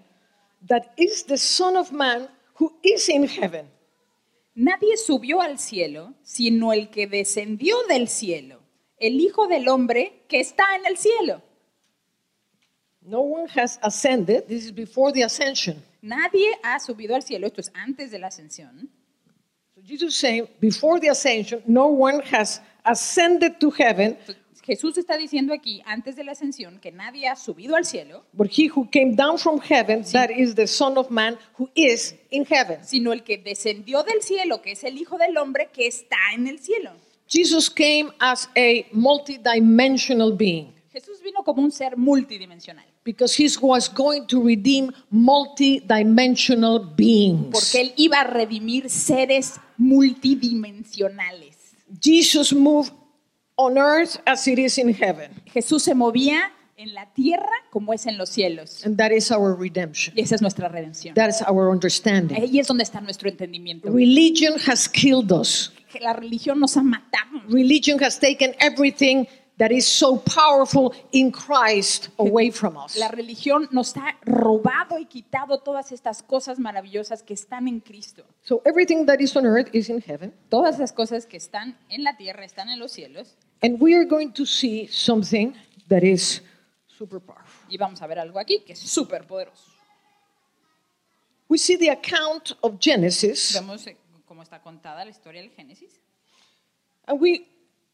that 0.68 0.92
is 0.96 1.22
the 1.24 1.38
Son 1.38 1.76
of 1.76 1.92
Man 1.92 2.28
who 2.54 2.72
is 2.82 3.08
in 3.08 3.26
heaven. 3.26 3.66
nadie 4.54 4.96
subió 4.96 5.40
al 5.40 5.58
cielo, 5.58 6.14
sino 6.22 6.72
el 6.72 6.90
que 6.90 7.06
descendió 7.06 7.82
del 7.88 8.08
cielo, 8.08 8.60
el 8.98 9.20
Hijo 9.20 9.46
del 9.46 9.68
Hombre 9.68 10.24
que 10.28 10.40
está 10.40 10.76
en 10.76 10.86
el 10.86 10.96
cielo. 10.96 11.42
No 13.02 13.20
one 13.20 13.48
has 13.56 13.78
ascended. 13.82 14.46
This 14.46 14.66
is 14.66 14.72
before 14.72 15.10
the 15.12 15.22
ascension. 15.22 15.82
Nadie 16.02 16.54
ha 16.62 16.78
subido 16.78 17.14
al 17.14 17.22
cielo, 17.22 17.46
esto 17.46 17.60
es 17.60 17.70
antes 17.74 18.10
de 18.10 18.18
la 18.18 18.28
ascensión. 18.28 18.90
So 19.74 19.80
Jesus 19.82 20.14
saying, 20.14 20.48
before 20.60 21.00
the 21.00 21.08
ascension, 21.08 21.62
no 21.66 21.86
one 21.86 22.20
has 22.30 22.60
ascended 22.84 23.58
to 23.60 23.70
heaven 23.70 24.18
Jesús 24.62 24.98
está 24.98 25.16
diciendo 25.16 25.52
aquí, 25.54 25.82
antes 25.84 26.16
de 26.16 26.24
la 26.24 26.32
ascensión, 26.32 26.78
que 26.80 26.92
nadie 26.92 27.28
ha 27.28 27.36
subido 27.36 27.76
al 27.76 27.84
cielo, 27.84 28.24
but 28.32 28.50
he 28.56 28.68
who 28.68 28.88
came 28.90 29.14
down 29.14 29.38
from 29.38 29.60
heaven, 29.60 30.04
that 30.12 30.30
is 30.30 30.54
the 30.54 30.66
Son 30.66 30.96
of 30.98 31.10
Man 31.10 31.36
who 31.58 31.68
is 31.74 32.14
in 32.30 32.44
heaven. 32.44 32.78
sino 32.84 33.12
el 33.12 33.22
que 33.22 33.38
descendió 33.38 34.02
del 34.02 34.22
cielo, 34.22 34.62
que 34.62 34.72
es 34.72 34.84
el 34.84 34.98
Hijo 34.98 35.18
del 35.18 35.36
Hombre 35.36 35.70
que 35.72 35.86
está 35.86 36.16
en 36.34 36.46
el 36.46 36.58
cielo. 36.58 36.92
Jesus 37.26 37.70
came 37.70 38.10
as 38.18 38.48
a 38.56 38.86
multidimensional 38.92 40.32
being 40.36 40.72
Jesús 40.92 41.22
vino 41.22 41.44
como 41.44 41.62
un 41.62 41.70
ser 41.70 41.96
multidimensional, 41.96 42.84
because 43.04 43.40
he 43.40 43.48
was 43.62 43.88
going 43.88 44.26
to 44.26 44.42
redeem 44.42 44.90
multidimensional 45.08 46.80
beings. 46.96 47.50
porque 47.52 47.80
él 47.80 47.92
iba 47.96 48.20
a 48.20 48.24
redimir 48.24 48.90
seres 48.90 49.60
multidimensionales. 49.78 51.56
Jesus 52.00 52.52
moved 52.52 52.92
on 53.60 53.76
earth 53.78 54.18
as 54.26 54.46
it 54.48 54.58
is 54.58 54.78
in 54.78 54.92
heaven, 54.94 55.30
Jesús 55.52 55.82
se 55.82 55.94
movía 55.94 56.52
en 56.76 56.94
la 56.94 57.12
tierra 57.12 57.50
como 57.70 57.92
es 57.92 58.06
en 58.06 58.16
los 58.16 58.30
cielos. 58.30 58.84
and 58.86 58.96
that 58.96 59.10
is 59.12 59.30
our 59.30 59.54
redemption. 59.54 60.14
Y 60.16 60.22
esa 60.22 60.34
es 60.36 60.40
nuestra 60.42 60.68
redención. 60.68 61.14
That 61.14 61.28
is 61.28 61.42
our 61.46 61.68
understanding. 61.70 62.40
Ahí 62.40 62.58
es 62.58 62.66
donde 62.66 62.84
está 62.84 63.00
nuestro 63.00 63.28
entendimiento. 63.28 63.90
Religion 63.92 64.54
has 64.66 64.88
killed 64.88 65.30
us. 65.30 65.72
Que 65.92 66.00
la 66.00 66.14
religión 66.14 66.58
nos 66.58 66.76
ha 66.76 66.82
matado. 66.82 67.42
Religion 67.48 67.98
has 68.02 68.18
taken 68.18 68.54
everything 68.60 69.26
that 69.58 69.70
is 69.70 69.84
so 69.84 70.16
powerful 70.16 70.94
in 71.12 71.30
Christ 71.30 72.08
away 72.18 72.50
from 72.50 72.78
us. 72.78 72.96
La 72.96 73.08
religión 73.08 73.68
nos 73.72 73.94
ha 73.98 74.16
robado 74.24 74.98
y 74.98 75.04
quitado 75.04 75.58
todas 75.58 75.92
estas 75.92 76.22
cosas 76.22 76.58
maravillosas 76.58 77.22
que 77.22 77.34
están 77.34 77.68
en 77.68 77.80
Cristo. 77.80 78.24
So 78.42 78.62
everything 78.64 79.04
that 79.04 79.20
is 79.20 79.36
on 79.36 79.44
earth 79.44 79.68
is 79.74 79.90
in 79.90 80.00
heaven, 80.00 80.32
Todas 80.48 80.78
las 80.78 80.92
cosas 80.92 81.26
que 81.26 81.36
están 81.36 81.76
en 81.90 82.04
la 82.04 82.16
tierra 82.16 82.46
están 82.46 82.70
en 82.70 82.78
los 82.78 82.92
cielos. 82.92 83.36
And 83.62 83.80
we 83.80 83.94
are 83.94 84.04
going 84.04 84.32
to 84.32 84.44
see 84.46 84.86
something 84.86 85.54
that 85.88 86.02
is 86.02 86.40
super 86.86 87.20
powerful. 87.20 87.66
Y 87.68 87.76
vamos 87.76 88.00
a 88.02 88.06
ver 88.06 88.18
algo 88.18 88.38
aquí 88.38 88.60
que 88.64 88.72
es 88.72 88.78
súper 88.80 89.26
poderoso. 89.26 89.70
We 91.48 91.58
see 91.58 91.76
the 91.76 91.90
account 91.90 92.52
of 92.62 92.78
Genesis, 92.80 93.54
Vemos 93.54 93.86
eh, 93.86 93.96
cómo 94.26 94.42
está 94.42 94.60
contada 94.62 95.04
la 95.04 95.10
historia 95.10 95.42
del 95.42 95.50
Génesis. 95.50 96.00
and 97.06 97.20
we 97.20 97.46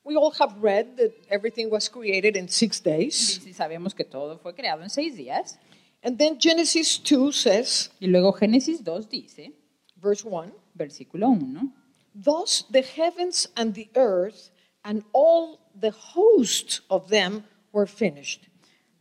we 0.05 0.15
all 0.15 0.31
have 0.39 0.55
read 0.63 0.97
that 0.99 1.13
everything 1.31 1.69
was 1.71 1.89
created 1.89 2.37
in 2.37 2.49
six 2.49 2.81
days. 2.81 3.41
Y 3.47 3.53
sabemos 3.53 3.95
que 3.95 4.05
todo 4.05 4.39
fue 4.39 4.55
creado 4.55 4.83
en 4.83 4.91
seis 4.91 5.17
días. 5.17 5.59
And 6.05 6.19
then 6.19 6.39
Genesis 6.39 6.99
2 7.03 7.33
says, 7.33 7.91
Y 7.99 8.07
luego 8.07 8.33
Génesis 8.33 8.85
2 8.85 9.09
dice, 9.09 9.53
verse 9.97 10.23
1, 10.23 10.53
versículo 10.75 11.31
1, 11.31 11.73
Thus 12.15 12.65
the 12.71 12.83
heavens 12.83 13.49
and 13.57 13.75
the 13.75 13.89
earth 13.97 14.51
and 14.87 15.03
all 15.13 15.59
the 15.81 15.91
host 15.91 16.81
of 16.89 17.09
them 17.09 17.43
were 17.73 17.87
finished. 17.87 18.45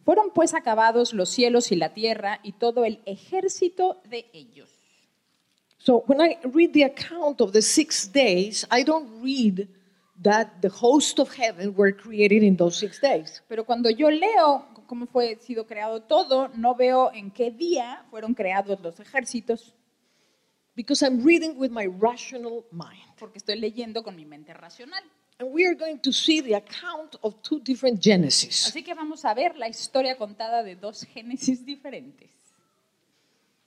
fueron 0.03 0.31
pues 0.33 0.53
acabados 0.53 1.13
los 1.13 1.29
cielos 1.29 1.71
y 1.71 1.75
la 1.75 1.93
tierra 1.93 2.39
y 2.43 2.53
todo 2.53 2.83
el 2.85 2.99
ejército 3.05 4.01
de 4.09 4.25
ellos. 4.33 4.69
So 5.77 6.03
when 6.07 6.19
I 6.19 6.37
read 6.43 6.73
the 6.73 6.83
account 6.83 7.41
of 7.41 7.51
the 7.53 7.61
six 7.61 8.07
days, 8.11 8.65
I 8.71 8.83
don't 8.83 9.21
read 9.23 9.67
that 10.23 10.61
the 10.61 10.69
host 10.69 11.19
of 11.19 11.29
heaven 11.37 11.73
were 11.75 11.91
created 11.91 12.41
in 12.43 12.55
those 12.57 12.77
six 12.77 12.99
days. 12.99 13.43
Pero 13.47 13.65
cuando 13.65 13.89
yo 13.89 14.09
leo 14.09 14.65
cómo 14.87 15.07
fue 15.07 15.37
sido 15.41 15.65
creado 15.65 16.01
todo, 16.01 16.49
no 16.55 16.75
veo 16.75 17.11
en 17.13 17.31
qué 17.31 17.51
día 17.51 18.05
fueron 18.09 18.33
creados 18.33 18.79
los 18.81 18.99
ejércitos, 18.99 19.73
Because 20.75 21.01
I'm 21.03 21.23
reading 21.25 21.57
with 21.57 21.71
my 21.71 21.85
rational 21.87 22.65
mind. 22.71 23.15
porque 23.17 23.37
estoy 23.37 23.57
leyendo 23.59 24.03
con 24.03 24.15
mi 24.15 24.25
mente 24.25 24.53
racional. 24.53 25.03
And 25.39 25.51
we 25.51 25.65
are 25.65 25.75
going 25.75 25.99
to 25.99 26.13
see 26.13 26.39
the 26.41 26.53
account 26.53 27.17
of 27.21 27.41
two 27.41 27.59
different 27.59 27.99
Genesis. 27.99 28.67
Así 28.69 28.83
que 28.83 28.93
vamos 28.95 29.25
a 29.25 29.33
ver 29.33 29.57
la 29.57 29.67
historia 29.67 30.15
contada 30.17 30.63
de 30.63 30.75
dos 30.75 31.03
Génesis 31.03 31.65
diferentes. 31.65 32.29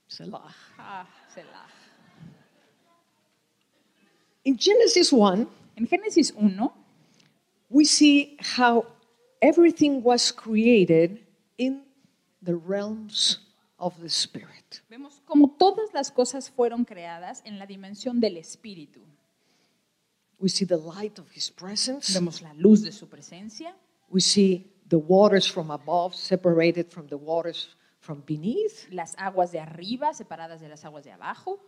Selah. 0.07 0.55
Ah, 0.79 1.07
Selah. 1.33 1.67
In 4.43 4.57
Genesis 4.57 5.11
1, 5.13 5.47
En 5.77 5.87
Génesis 5.87 6.33
1 6.35 6.71
we 7.69 7.85
see 7.85 8.35
how 8.57 8.83
everything 9.41 10.01
was 10.01 10.31
created 10.31 11.19
in 11.59 11.83
the 12.41 12.55
realms 12.55 13.39
of 13.77 13.93
the 14.01 14.09
Spirit. 14.09 14.81
vemos 14.89 15.21
cómo 15.25 15.55
todas 15.57 15.93
las 15.93 16.09
cosas 16.11 16.49
fueron 16.49 16.83
creadas 16.83 17.43
en 17.45 17.59
la 17.59 17.67
dimensión 17.67 18.19
del 18.19 18.37
espíritu. 18.37 19.01
We 20.39 20.49
see 20.49 20.65
the 20.65 20.77
light 20.77 21.19
of 21.19 21.29
His 21.35 21.49
presence. 21.51 22.13
Vemos 22.13 22.41
la 22.41 22.53
luz 22.53 22.81
de 22.83 22.91
su 22.91 23.07
presencia, 23.07 23.75
We 24.09 24.21
see 24.21 24.71
the 24.87 24.97
waters 24.97 25.47
from 25.51 25.69
above 25.71 26.15
separated 26.15 26.87
from 26.91 27.07
the 27.07 27.15
waters 27.17 27.75
from 27.99 28.23
beneath. 28.25 28.89
las 28.89 29.13
aguas 29.17 29.51
de 29.51 29.59
arriba 29.59 30.13
separadas 30.13 30.61
de 30.61 30.69
las 30.69 30.83
aguas 30.85 31.03
de 31.03 31.11
abajo. 31.11 31.59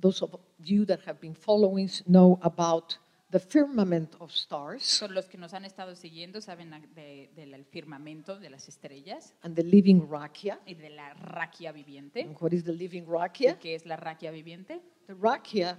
Those 0.00 0.22
of 0.24 0.34
you 0.58 0.84
that 0.86 1.00
have 1.06 1.20
been 1.20 1.34
following 1.34 1.88
know 2.06 2.38
about 2.42 2.94
the 3.30 3.38
firmament 3.38 4.14
of 4.20 4.30
stars 4.32 4.82
Son 4.82 5.14
los 5.14 5.26
que 5.28 5.38
nos 5.38 5.52
han 5.54 5.64
estado 5.64 5.94
siguiendo, 5.94 6.40
saben 6.40 6.70
de- 6.94 7.30
del 7.36 7.64
firmamento 7.66 8.38
de 8.40 8.50
las 8.50 8.68
estrellas 8.68 9.34
and 9.42 9.54
the 9.54 9.62
living 9.62 10.00
rakia. 10.10 10.58
y 10.66 10.74
de 10.74 10.90
la 10.90 11.12
raquia 11.14 11.70
viviente. 11.72 12.22
And 12.22 12.36
what 12.40 12.52
is 12.52 12.64
the 12.64 12.72
living 12.72 13.04
¿Y 13.04 13.06
rakia? 13.06 13.58
¿Qué 13.58 13.74
es 13.74 13.86
la 13.86 13.96
raquia 13.96 14.30
viviente? 14.32 14.80
The 15.06 15.14
rakia 15.14 15.78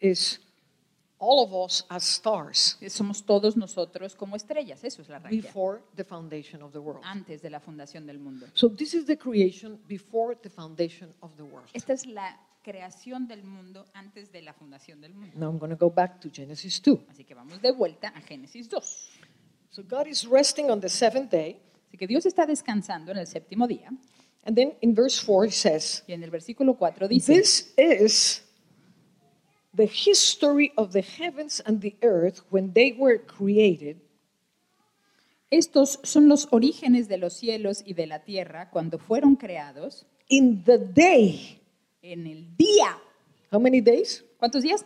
is 0.00 0.40
all 1.20 1.44
of 1.44 1.52
us 1.52 1.84
as 1.88 2.02
stars 2.02 2.78
Somos 2.88 3.24
todos 3.24 3.56
nosotros 3.56 4.16
como 4.16 4.34
estrellas, 4.36 4.82
eso 4.82 5.02
es 5.02 5.08
la 5.08 5.18
raquia, 5.18 5.42
before 5.42 5.82
the 5.94 6.04
foundation 6.04 6.62
of 6.62 6.72
the 6.72 6.78
world. 6.78 7.02
antes 7.04 7.42
de 7.42 7.50
la 7.50 7.60
fundación 7.60 8.06
del 8.06 8.18
mundo. 8.18 8.46
So 8.54 8.68
this 8.68 8.94
is 8.94 9.06
the 9.06 9.16
creation 9.16 9.78
before 9.86 10.34
the 10.34 10.50
foundation 10.50 11.14
of 11.20 11.36
the 11.36 11.42
world. 11.44 11.68
Esta 11.74 11.92
es 11.92 12.06
la 12.06 12.40
creación 12.62 13.28
del 13.28 13.44
mundo 13.44 13.86
antes 13.94 14.32
de 14.32 14.42
la 14.42 14.52
fundación 14.54 15.00
del 15.00 15.14
mundo. 15.14 15.38
Now 15.38 15.50
I'm 15.50 15.58
going 15.58 15.70
to 15.70 15.76
go 15.76 15.90
back 15.90 16.20
to 16.20 16.30
Genesis 16.32 16.80
2. 16.82 16.98
Así 17.10 17.24
que 17.24 17.34
vamos 17.34 17.60
de 17.60 17.70
vuelta 17.72 18.08
a 18.08 18.20
Génesis 18.20 18.68
2. 18.68 19.08
So 19.70 19.82
God 19.84 20.06
is 20.06 20.26
resting 20.26 20.70
on 20.70 20.80
the 20.80 20.88
seventh 20.88 21.30
day. 21.30 21.60
Así 21.88 21.96
que 21.96 22.06
Dios 22.06 22.26
está 22.26 22.46
descansando 22.46 23.12
en 23.12 23.18
el 23.18 23.26
séptimo 23.26 23.66
día. 23.66 23.90
And 24.44 24.56
then 24.56 24.72
in 24.80 24.94
verse 24.94 25.22
4 25.24 25.44
he 25.46 25.52
says, 25.52 26.02
Y 26.06 26.14
en 26.14 26.22
el 26.22 26.30
versículo 26.30 26.76
4 26.76 27.08
dice, 27.08 27.34
This 27.34 27.74
is 27.76 28.42
the 29.74 29.86
history 29.86 30.72
of 30.76 30.92
the 30.92 31.02
heavens 31.02 31.60
and 31.64 31.80
the 31.80 31.94
earth 32.02 32.42
when 32.50 32.72
they 32.72 32.92
were 32.98 33.18
created, 33.18 33.96
estos 35.50 35.98
son 36.04 36.28
los 36.28 36.46
orígenes 36.52 37.08
de 37.08 37.18
los 37.18 37.34
cielos 37.34 37.82
y 37.84 37.94
de 37.94 38.06
la 38.06 38.20
tierra 38.24 38.70
cuando 38.70 38.98
fueron 38.98 39.36
creados 39.36 40.06
in 40.28 40.62
the 40.64 40.78
day. 40.78 41.58
en 42.02 42.26
el 42.26 42.56
día. 42.56 42.98
How 43.52 43.58
many 43.60 43.80
days? 43.80 44.24
¿Cuántos 44.38 44.62
días? 44.62 44.84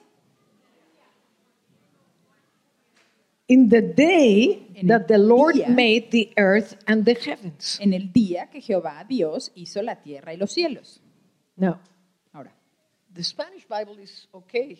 In 3.47 3.69
the 3.69 3.83
day 3.83 4.67
En 4.75 4.87
that 4.87 5.07
the 5.07 5.19
Lord 5.19 5.55
día. 5.57 5.69
made 5.69 6.09
the 6.11 6.33
earth 6.39 6.77
and 6.87 7.05
the 7.05 7.15
heavens. 7.15 7.79
En 7.79 7.93
el 7.93 8.11
día 8.11 8.49
que 8.51 8.63
Jehová 8.63 9.05
Dios 9.07 9.53
hizo 9.55 9.83
la 9.83 9.97
tierra 10.03 10.33
y 10.33 10.39
los 10.39 10.51
cielos. 10.51 11.03
Now, 11.57 11.79
the 13.15 13.23
Spanish 13.23 13.67
Bible 13.67 13.99
is 13.99 14.29
okay 14.35 14.79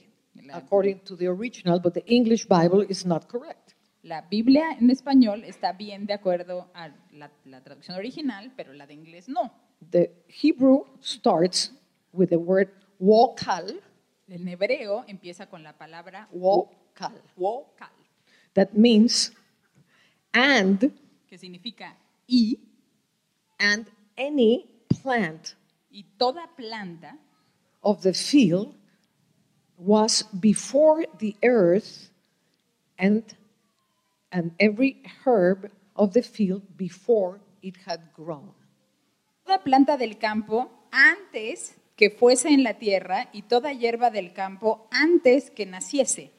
according 0.53 1.01
to 1.05 1.17
the 1.17 1.27
original, 1.29 1.79
but 1.79 1.95
the 1.95 2.05
English 2.07 2.47
Bible 2.47 2.85
is 2.89 3.05
not 3.07 3.29
correct. 3.29 3.75
la 4.03 4.21
Biblia 4.23 4.77
en 4.79 4.91
español 4.91 5.45
está 5.45 5.73
bien 5.73 6.05
de 6.07 6.13
acuerdo 6.13 6.69
a 6.75 6.91
la, 7.13 7.31
la 7.47 7.63
traducción 7.63 7.97
original, 7.97 8.53
pero 8.57 8.73
la 8.75 8.87
de 8.87 8.93
inglés 8.95 9.29
no. 9.29 9.51
The 9.91 10.11
Hebrew 10.29 10.85
starts 11.01 11.73
with 12.13 12.29
the 12.29 12.37
word 12.39 12.69
wokal, 13.01 13.81
En 14.29 14.49
hebreo 14.49 15.05
empieza 15.07 15.47
con 15.49 15.63
la 15.63 15.73
palabra 15.77 16.29
wokal. 16.33 17.21
wokal, 17.37 17.91
That 18.55 18.73
means 18.75 19.33
and 20.33 20.93
que 21.29 21.39
significa 21.39 21.97
y, 22.27 22.59
and 23.59 23.87
any 24.17 24.67
plant 24.89 25.55
y 25.91 26.05
toda 26.19 26.49
planta 26.57 27.19
of 27.85 28.03
the 28.03 28.15
field 28.15 28.75
was 29.77 30.25
before 30.41 31.05
the 31.19 31.37
earth 31.43 32.11
and 32.99 33.23
and 34.33 34.53
every 34.59 35.03
herb 35.25 35.71
of 35.95 36.13
the 36.13 36.23
field 36.23 36.63
before 36.77 37.41
it 37.63 37.77
had 37.87 38.01
grown. 38.15 38.53
toda 39.45 39.63
planta 39.63 39.97
del 39.97 40.17
campo 40.19 40.71
antes 40.91 41.77
que 41.97 42.11
fuese 42.11 42.49
en 42.49 42.63
la 42.63 42.75
tierra 42.79 43.29
y 43.33 43.43
toda 43.43 43.73
hierba 43.73 44.11
del 44.11 44.33
campo 44.33 44.89
antes 44.91 45.51
que 45.51 45.67
naciese. 45.67 46.31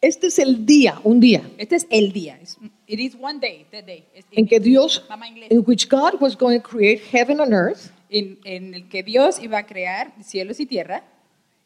Este 0.00 0.28
es 0.28 0.38
el 0.38 0.64
día, 0.64 1.00
un 1.02 1.18
día, 1.18 1.42
Este 1.58 1.74
es 1.74 1.86
el 1.90 2.12
día. 2.12 2.38
It 2.86 3.00
is 3.00 3.16
one 3.20 3.40
day, 3.40 3.66
the 3.70 3.82
day. 3.82 4.06
En 4.30 4.46
que 4.46 4.60
Dios, 4.60 5.04
in 5.50 5.64
which 5.66 5.88
God 5.88 6.20
was 6.20 6.36
going 6.36 6.60
to 6.60 6.66
create 6.66 7.02
heaven 7.10 7.40
and 7.40 7.52
earth, 7.52 7.90
en, 8.10 8.38
en 8.44 8.74
el 8.74 8.88
que 8.88 9.02
Dios 9.02 9.38
iba 9.40 9.58
a 9.58 9.66
crear 9.66 10.14
cielos 10.22 10.60
y 10.60 10.66
tierra, 10.66 11.04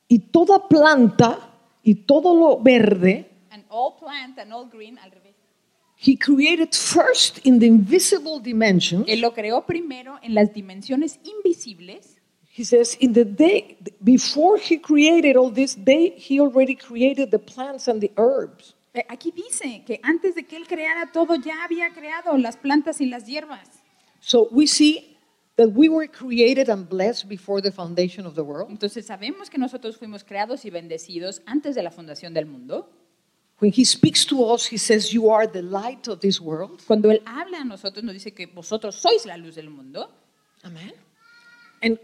y 0.08 0.18
toda 0.18 0.68
planta 0.68 1.38
y 1.82 1.94
todo 1.94 2.34
lo 2.34 2.62
verde, 2.62 3.30
and 3.50 3.64
all 3.68 3.96
plant 3.98 4.38
and 4.38 4.52
all 4.52 4.68
green, 4.68 4.98
al 4.98 5.10
revés. 5.10 5.34
He 5.96 6.16
created 6.16 6.74
first 6.74 7.38
in 7.46 7.60
the 7.60 7.66
invisible 7.66 8.40
dimensions. 8.40 9.04
Él 9.06 9.20
lo 9.20 9.32
creó 9.32 9.64
primero 9.64 10.18
en 10.22 10.34
las 10.34 10.52
dimensiones 10.52 11.20
invisibles. 11.22 12.18
He 12.54 12.64
says, 12.64 12.98
in 13.00 13.12
the 13.14 13.24
day 13.24 13.78
before 14.00 14.58
he 14.58 14.78
created 14.78 15.36
all 15.36 15.50
this, 15.50 15.74
day 15.74 16.10
he 16.18 16.40
already 16.40 16.74
created 16.74 17.30
the 17.30 17.38
plants 17.38 17.88
and 17.88 18.00
the 18.00 18.10
herbs. 18.16 18.74
Eh, 18.94 19.04
Aquí 19.08 19.32
dice 19.32 19.84
que 19.86 20.00
antes 20.02 20.34
de 20.34 20.44
que 20.44 20.56
él 20.56 20.66
creara 20.66 21.12
todo, 21.12 21.36
ya 21.36 21.64
había 21.64 21.90
creado 21.94 22.36
las 22.36 22.56
plantas 22.58 23.00
y 23.00 23.06
las 23.06 23.24
hierbas. 23.24 23.68
So 24.20 24.48
we 24.50 24.66
see 24.66 25.11
that 25.56 25.68
we 25.72 25.88
were 25.88 26.06
created 26.06 26.68
and 26.68 26.88
blessed 26.88 27.28
before 27.28 27.60
the 27.60 27.70
foundation 27.70 28.26
of 28.26 28.34
the 28.34 28.42
world. 28.42 28.70
Entonces 28.70 29.06
sabemos 29.06 29.50
que 29.50 29.58
nosotros 29.58 29.96
fuimos 29.96 30.24
creados 30.24 30.64
y 30.64 30.70
bendecidos 30.70 31.42
antes 31.46 31.74
de 31.74 31.82
la 31.82 31.90
fundación 31.90 32.32
del 32.32 32.46
mundo. 32.46 32.88
When 33.58 33.70
he 33.70 33.84
speaks 33.84 34.24
to 34.26 34.42
us, 34.44 34.66
he 34.66 34.76
says, 34.76 35.12
You 35.12 35.30
are 35.30 35.46
the 35.46 35.62
light 35.62 36.08
of 36.08 36.20
this 36.20 36.40
world. 36.40 36.82
Cuando 36.86 37.10
él 37.10 37.22
habla 37.26 37.60
a 37.60 37.64
nosotros, 37.64 38.02
nos 38.02 38.14
dice 38.14 38.32
que 38.32 38.46
vosotros 38.46 38.96
sois 38.96 39.24
la 39.24 39.36
luz 39.36 39.54
del 39.54 39.70
mundo. 39.70 40.10
Amen. 40.64 40.92
And, 41.82 41.98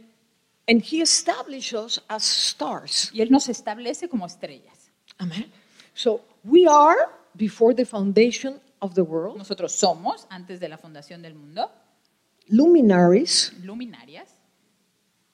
and 0.69 0.83
he 0.83 1.01
established 1.01 1.75
us 1.75 2.01
as 2.09 2.23
stars. 2.23 3.11
Y 3.13 3.23
él 3.23 3.31
nos 3.31 3.49
establece 3.49 4.09
como 4.09 4.27
estrellas. 4.27 4.91
Amen. 5.19 5.51
So 5.95 6.21
we 6.45 6.67
are 6.69 7.11
before 7.35 7.75
the 7.75 7.85
foundation 7.85 8.61
of 8.81 8.95
the 8.95 9.03
world, 9.03 9.37
Nosotros 9.37 9.73
somos, 9.73 10.27
antes 10.31 10.61
de 10.61 10.69
la 10.69 10.79
fundación 10.79 11.23
del 11.23 11.35
mundo, 11.35 11.71
luminaries 12.49 13.53
luminarias 13.63 14.29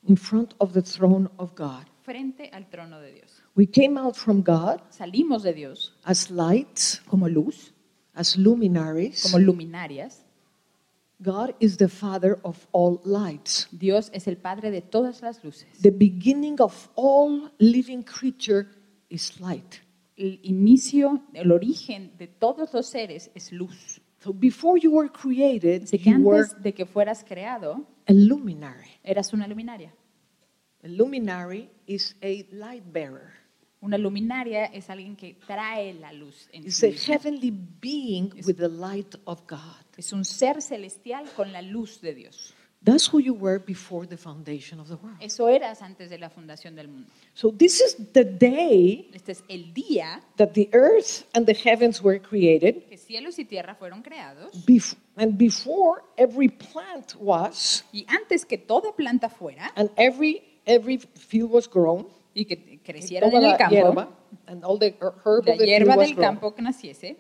in 0.07 0.17
front 0.17 0.55
of 0.59 0.73
the 0.73 0.83
throne 0.83 1.31
of 1.39 1.55
God. 1.55 1.87
frente 2.03 2.51
al 2.53 2.69
trono 2.69 3.01
de 3.01 3.13
Dios. 3.13 3.43
We 3.57 3.67
came 3.67 3.99
out 3.99 4.17
from 4.17 4.43
God 4.43 4.83
Salimos 4.91 5.43
de 5.43 5.55
Dios 5.55 5.95
as 6.05 6.31
lights, 6.31 7.01
como 7.07 7.29
luz, 7.29 7.73
as 8.15 8.37
luminaries. 8.37 9.23
como 9.23 9.39
luminarias. 9.39 10.21
God 11.23 11.55
is 11.61 11.79
the 11.79 11.89
Father 11.89 12.39
of 12.45 12.67
all 12.73 13.01
lights. 13.05 13.69
Dios 13.71 14.11
es 14.13 14.27
el 14.27 14.37
Padre 14.37 14.71
de 14.71 14.83
todas 14.83 15.23
las 15.23 15.43
luces. 15.43 15.67
The 15.81 15.91
beginning 15.91 16.61
of 16.61 16.91
all 16.97 17.51
living 17.59 18.03
creature 18.03 18.69
is 19.09 19.41
light. 19.41 19.81
El 20.17 20.39
inicio, 20.43 21.23
el 21.33 21.51
origen 21.53 22.13
de 22.19 22.27
todos 22.27 22.75
los 22.75 22.87
seres 22.87 23.31
es 23.35 23.53
luz. 23.53 24.01
So 24.25 24.33
before 24.33 24.79
you 24.79 24.91
were 24.91 25.11
created, 25.11 25.83
Así 25.83 25.99
que 25.99 26.11
you 26.13 26.19
were 26.23 26.41
antes 26.45 26.63
de 26.63 26.73
que 26.73 26.87
fueras 26.87 27.23
creado, 27.25 27.87
a 28.07 28.13
luminary. 28.15 28.89
eras 29.03 29.35
una 29.35 29.47
luminaria. 29.47 29.93
A 30.83 30.89
luminary 30.89 31.69
is 31.87 32.17
a 32.23 32.47
light 32.53 32.83
bearer. 32.91 33.33
Una 33.83 33.99
luminaria 33.99 34.65
es 34.65 34.89
alguien 34.89 35.15
que 35.15 35.35
trae 35.47 35.93
la 35.93 36.11
luz 36.15 36.49
en 36.53 36.65
It's 36.65 36.77
sí 36.79 36.87
a 36.87 36.91
mismo. 36.91 37.13
heavenly 37.13 37.51
being 37.51 38.31
with 38.47 38.57
the 38.57 38.69
light 38.71 39.15
of 39.27 39.43
God. 39.47 39.85
Es 39.99 40.11
un 40.15 40.25
ser 40.25 40.63
celestial 40.63 41.27
con 41.37 41.53
la 41.53 41.61
luz 41.61 42.01
de 42.01 42.15
Dios. 42.15 42.55
That's 42.85 43.07
who 43.11 43.19
you 43.19 43.33
were 43.33 43.59
before 43.59 44.07
the 44.07 44.19
foundation 44.19 44.79
of 44.79 44.89
the 44.89 44.97
world. 44.97 45.17
Eso 45.21 45.49
eras 45.49 45.81
antes 45.81 46.11
de 46.11 46.19
la 46.19 46.29
fundación 46.29 46.75
del 46.77 46.89
mundo. 46.89 47.09
So 47.33 47.51
this 47.51 47.81
is 47.81 47.97
the 48.13 48.25
day 48.25 49.09
Este 49.15 49.33
es 49.33 49.43
el 49.49 49.73
día 49.73 50.21
that 50.37 50.53
the 50.53 50.69
earth 50.75 51.25
and 51.35 51.47
the 51.47 51.55
heavens 51.55 52.03
were 52.03 52.19
created, 52.21 52.85
que 52.89 52.99
cielos 52.99 53.39
y 53.39 53.47
tierra 53.47 53.75
fueron 53.75 54.03
creados 54.03 54.53
bef- 54.67 54.97
and 55.17 55.39
before 55.39 56.03
every 56.19 56.49
plant 56.49 57.15
was, 57.19 57.85
y 57.93 58.05
antes 58.09 58.45
que 58.45 58.59
toda 58.59 58.93
planta 58.93 59.31
fuera 59.31 59.73
and 59.77 59.91
every 59.97 60.43
every 60.67 60.99
field 60.99 61.51
was 61.51 61.67
grown, 61.67 62.07
y 62.35 62.45
que 62.45 62.81
creciera 62.85 63.29
en 63.29 63.45
el 63.45 63.57
campo, 63.57 63.75
hierba, 63.75 64.09
and 64.47 64.63
all 64.63 64.79
the 64.79 64.95
her- 65.01 65.15
herb 65.25 65.47
la 65.47 65.53
of 65.55 65.59
the 65.59 65.65
field 65.65 65.69
hierba 65.69 65.97
del 65.97 66.15
grown. 66.15 66.23
campo 66.35 66.55
que 66.55 66.63
naciese, 66.63 67.17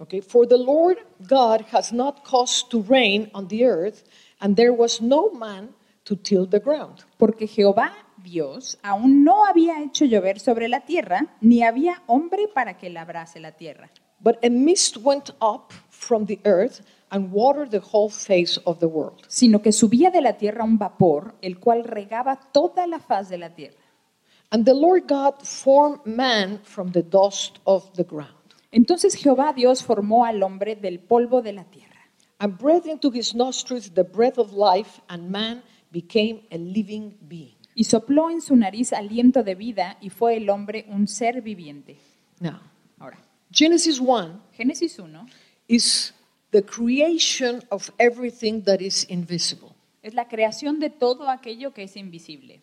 Okay, 0.00 0.20
for 0.20 0.44
the 0.44 0.56
Lord 0.58 0.98
God 1.28 1.66
has 1.72 1.92
not 1.92 2.24
caused 2.24 2.68
to 2.70 2.82
rain 2.82 3.30
on 3.32 3.46
the 3.46 3.64
earth, 3.64 4.02
and 4.44 4.56
there 4.56 4.72
was 4.72 5.00
no 5.00 5.30
man 5.30 5.70
to 6.04 6.14
till 6.14 6.46
the 6.46 6.60
ground. 6.60 7.04
porque 7.16 7.46
Jehová 7.46 7.92
Dios 8.22 8.78
aún 8.82 9.24
no 9.24 9.46
había 9.46 9.82
hecho 9.82 10.04
llover 10.04 10.38
sobre 10.38 10.68
la 10.68 10.80
tierra, 10.80 11.26
ni 11.40 11.62
había 11.62 12.02
hombre 12.06 12.48
para 12.48 12.76
que 12.76 12.90
labrase 12.90 13.40
la 13.40 13.52
tierra. 13.52 13.90
But 14.20 14.36
a 14.42 14.50
mist 14.50 14.98
went 14.98 15.30
up 15.40 15.72
from 15.90 16.26
the 16.26 16.40
earth 16.44 16.82
and 17.10 17.30
watered 17.32 17.70
the 17.70 17.80
whole 17.92 18.10
face 18.10 18.60
of 18.64 18.78
the 18.80 18.86
world. 18.86 19.24
sino 19.28 19.60
que 19.62 19.72
subía 19.72 20.10
de 20.10 20.20
la 20.20 20.34
tierra 20.34 20.64
un 20.64 20.78
vapor, 20.78 21.34
el 21.40 21.58
cual 21.58 21.84
regaba 21.84 22.38
toda 22.52 22.86
la 22.86 22.98
faz 22.98 23.28
de 23.30 23.38
la 23.38 23.54
tierra. 23.54 23.80
And 24.50 24.66
the 24.66 24.74
Lord 24.74 25.04
God 25.08 25.42
formed 25.42 26.04
man 26.04 26.60
from 26.64 26.92
the 26.92 27.02
dust 27.02 27.58
of 27.64 27.90
the 27.94 28.04
ground, 28.04 28.54
Entonces 28.70 29.14
Jehová 29.14 29.54
Dios 29.54 29.82
formó 29.82 30.24
al 30.26 30.42
hombre 30.42 30.76
del 30.76 30.98
polvo 31.00 31.40
de 31.42 31.52
la 31.52 31.64
tierra 31.64 31.83
and 32.40 32.58
breathed 32.58 32.86
into 32.86 33.10
his 33.10 33.34
nostrils 33.34 33.90
the 33.90 34.04
breath 34.04 34.38
of 34.38 34.52
life, 34.52 35.00
and 35.08 35.30
man 35.30 35.62
became 35.92 36.42
a 36.50 36.58
living 36.58 37.16
being. 37.28 37.54
y 37.76 37.84
sopló 37.84 38.30
en 38.30 38.40
su 38.40 38.54
nariz 38.56 38.92
aliento 38.92 39.42
de 39.42 39.54
vida 39.56 39.96
y 40.00 40.08
fue 40.10 40.36
el 40.36 40.48
hombre 40.48 40.84
un 40.88 41.08
ser 41.08 41.42
viviente. 41.42 41.96
Now, 42.40 42.60
Ahora, 42.98 43.18
Genesis 43.50 43.98
1 44.00 44.40
Génesis 44.56 44.98
1 44.98 45.26
is 45.68 46.14
the 46.52 46.62
creation 46.62 47.62
of 47.70 47.90
everything 47.98 48.62
that 48.62 48.80
is 48.80 49.04
invisible. 49.10 49.70
es 50.02 50.14
la 50.14 50.28
creación 50.28 50.78
de 50.78 50.90
todo 50.90 51.28
aquello 51.28 51.72
que 51.72 51.82
es 51.84 51.96
invisible. 51.96 52.60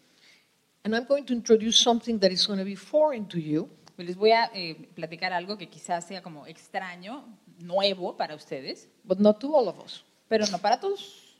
And 0.83 0.95
I'm 0.95 1.05
going 1.05 1.25
to 1.25 1.33
introduce 1.33 1.77
something 1.77 2.19
that 2.19 2.31
is 2.31 2.47
going 2.47 2.59
to 2.59 2.65
be 2.65 2.75
foreign 2.75 3.25
to 3.27 3.37
you, 3.39 3.69
Les 3.97 4.15
voy 4.15 4.31
a 4.31 4.49
eh, 4.53 4.89
platicar 4.95 5.31
algo 5.33 5.57
que 5.57 5.67
quizás 5.67 6.07
sea 6.07 6.23
como 6.23 6.47
extraño, 6.47 7.23
nuevo 7.61 8.15
para 8.17 8.35
ustedes, 8.35 8.87
but 9.03 9.19
not 9.19 9.39
to 9.39 9.53
all 9.55 9.67
of 9.67 9.79
us. 9.79 10.03
pero 10.27 10.45
no 10.51 10.57
para 10.59 10.79
todos. 10.79 11.37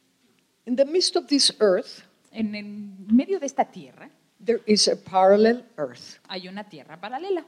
In 0.66 0.76
the 0.76 0.86
midst 0.86 1.16
of 1.16 1.28
this 1.28 1.54
earth, 1.60 2.04
En 2.32 2.56
el 2.56 2.64
medio 3.14 3.40
de 3.40 3.46
esta 3.46 3.66
tierra 3.66 4.10
there 4.44 4.62
is 4.66 4.88
a 4.88 4.96
parallel 4.96 5.66
earth. 5.78 6.18
hay 6.30 6.48
una 6.48 6.64
tierra 6.70 7.00
paralela. 7.00 7.46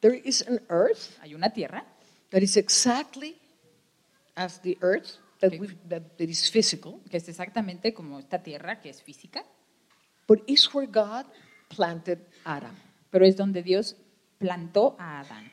There 0.00 0.14
is 0.16 0.42
an 0.46 0.60
earth 0.68 1.16
Hay 1.22 1.34
una 1.34 1.50
tierra 1.52 1.84
that 2.30 2.42
is 2.42 2.56
exactly 2.56 3.36
as 4.36 4.60
the 4.62 4.76
earth 4.82 5.16
that, 5.40 5.52
Okay. 5.52 5.58
we, 5.60 5.68
that, 5.88 6.16
that 6.18 6.28
is 6.28 6.50
physical, 6.50 7.00
que 7.10 7.16
es 7.18 7.28
exactamente 7.28 7.92
como 7.94 8.18
esta 8.18 8.42
tierra 8.42 8.80
que 8.80 8.90
es 8.90 9.00
física, 9.02 9.44
but 10.26 10.42
is 10.46 10.72
where 10.74 10.86
God 10.86 11.26
planted 11.68 12.18
Adam. 12.44 12.74
pero 13.10 13.24
es 13.24 13.36
donde 13.36 13.62
Dios 13.62 13.94
plantó 14.38 14.96
a 14.98 15.20
Adán. 15.20 15.50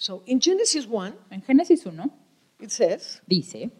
So 0.00 0.22
in 0.24 0.40
Genesis 0.40 0.86
1, 0.86 1.14
En 1.30 1.42
Génesis 1.42 1.84
1 1.84 2.10
it 2.58 2.70
says, 2.70 3.20
dice, 3.28 3.70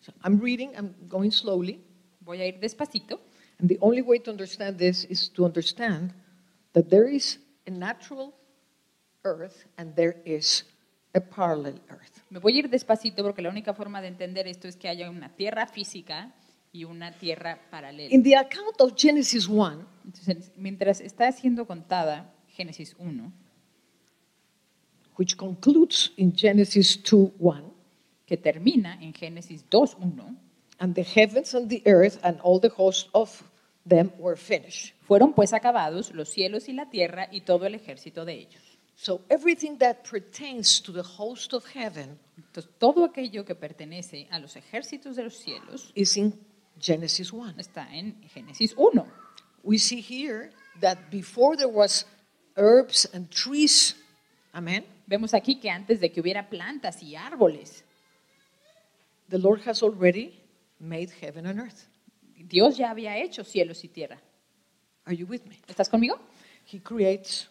so 0.00 0.12
I'm 0.24 0.40
reading, 0.40 0.72
I'm 0.76 0.94
going 1.08 1.30
slowly, 1.30 1.80
voy 2.20 2.40
a 2.40 2.46
ir 2.48 2.58
despacito, 2.60 3.20
and 3.60 3.68
the 3.68 3.78
only 3.80 4.02
way 4.02 4.18
to 4.18 4.30
understand 4.32 4.78
this 4.78 5.04
is 5.04 5.28
to 5.34 5.44
understand 5.44 6.12
that 6.72 6.90
there 6.90 7.08
is 7.08 7.38
a 7.68 7.70
natural 7.70 8.34
earth 9.24 9.64
and 9.78 9.94
there 9.94 10.16
is 10.24 10.64
a 11.14 11.20
parallel 11.20 11.78
earth. 11.88 12.24
me 12.30 12.40
voy 12.40 12.56
a 12.56 12.58
ir 12.58 12.68
despacito 12.68 13.22
porque 13.22 13.42
la 13.42 13.48
única 13.50 13.72
forma 13.74 14.00
de 14.02 14.08
entender 14.08 14.48
esto 14.48 14.66
es 14.66 14.76
que 14.76 14.88
haya 14.88 15.08
una 15.08 15.28
tierra 15.36 15.68
física 15.68 16.34
y 16.72 16.82
una 16.84 17.12
tierra 17.12 17.60
paralela. 17.70 18.12
In 18.12 18.24
the 18.24 18.36
account 18.36 18.80
of 18.80 18.94
Genesis 18.96 19.46
1, 19.48 19.86
Entonces, 20.04 20.50
mientras 20.56 21.00
está 21.00 21.30
siendo 21.30 21.64
contada 21.64 22.34
Génesis 22.48 22.96
1, 22.98 23.32
which 25.20 25.36
concludes 25.36 26.12
in 26.16 26.32
Genesis 26.34 27.02
2:1, 27.02 27.74
que 28.26 28.38
termina 28.38 28.98
en 29.02 29.12
Génesis 29.12 29.62
2.1, 29.68 30.34
and 30.78 30.94
the 30.94 31.02
heavens 31.02 31.54
and 31.54 31.68
the 31.68 31.82
earth 31.84 32.18
and 32.22 32.40
all 32.40 32.58
the 32.58 32.70
host 32.70 33.10
of 33.12 33.42
them 33.86 34.10
were 34.18 34.34
finished. 34.34 34.94
fueron 35.02 35.34
pues 35.34 35.52
acabados 35.52 36.14
los 36.14 36.30
cielos 36.30 36.70
y 36.70 36.72
la 36.72 36.88
tierra 36.88 37.28
y 37.30 37.42
todo 37.42 37.66
el 37.66 37.74
ejército 37.74 38.24
de 38.24 38.32
ellos. 38.32 38.62
So 38.96 39.20
everything 39.28 39.76
that 39.76 40.04
pertains 40.10 40.80
to 40.80 40.90
the 40.90 41.02
host 41.02 41.52
of 41.52 41.66
heaven 41.66 42.18
Entonces, 42.38 42.70
todo 42.78 43.04
aquello 43.04 43.44
que 43.44 43.54
pertenece 43.54 44.26
a 44.30 44.38
los 44.38 44.56
ejércitos 44.56 45.16
de 45.16 45.24
los 45.24 45.34
cielos 45.34 45.92
is 45.94 46.16
in 46.16 46.32
Genesis 46.80 47.30
1. 47.30 47.60
está 47.60 47.86
en 47.92 48.16
Génesis 48.32 48.72
1. 48.74 49.04
We 49.62 49.76
see 49.78 50.00
here 50.00 50.50
that 50.80 51.10
before 51.10 51.58
there 51.58 51.70
was 51.70 52.06
herbs 52.56 53.06
and 53.12 53.28
trees, 53.28 53.96
amen, 54.54 54.86
Vemos 55.10 55.34
aquí 55.34 55.58
que 55.58 55.68
antes 55.68 55.98
de 55.98 56.12
que 56.12 56.20
hubiera 56.20 56.48
plantas 56.48 57.02
y 57.02 57.16
árboles, 57.16 57.84
the 59.28 59.38
Lord 59.38 59.60
has 59.66 59.82
already 59.82 60.38
made 60.78 61.10
heaven 61.20 61.46
and 61.46 61.58
earth. 61.58 61.88
Dios 62.36 62.76
ya 62.76 62.90
había 62.90 63.18
hecho 63.18 63.42
cielos 63.42 63.82
y 63.82 63.88
tierra. 63.88 64.20
Are 65.06 65.16
you 65.16 65.26
with 65.26 65.42
me? 65.46 65.58
¿Estás 65.66 65.88
conmigo? 65.88 66.16
He 66.64 66.78
creates 66.78 67.48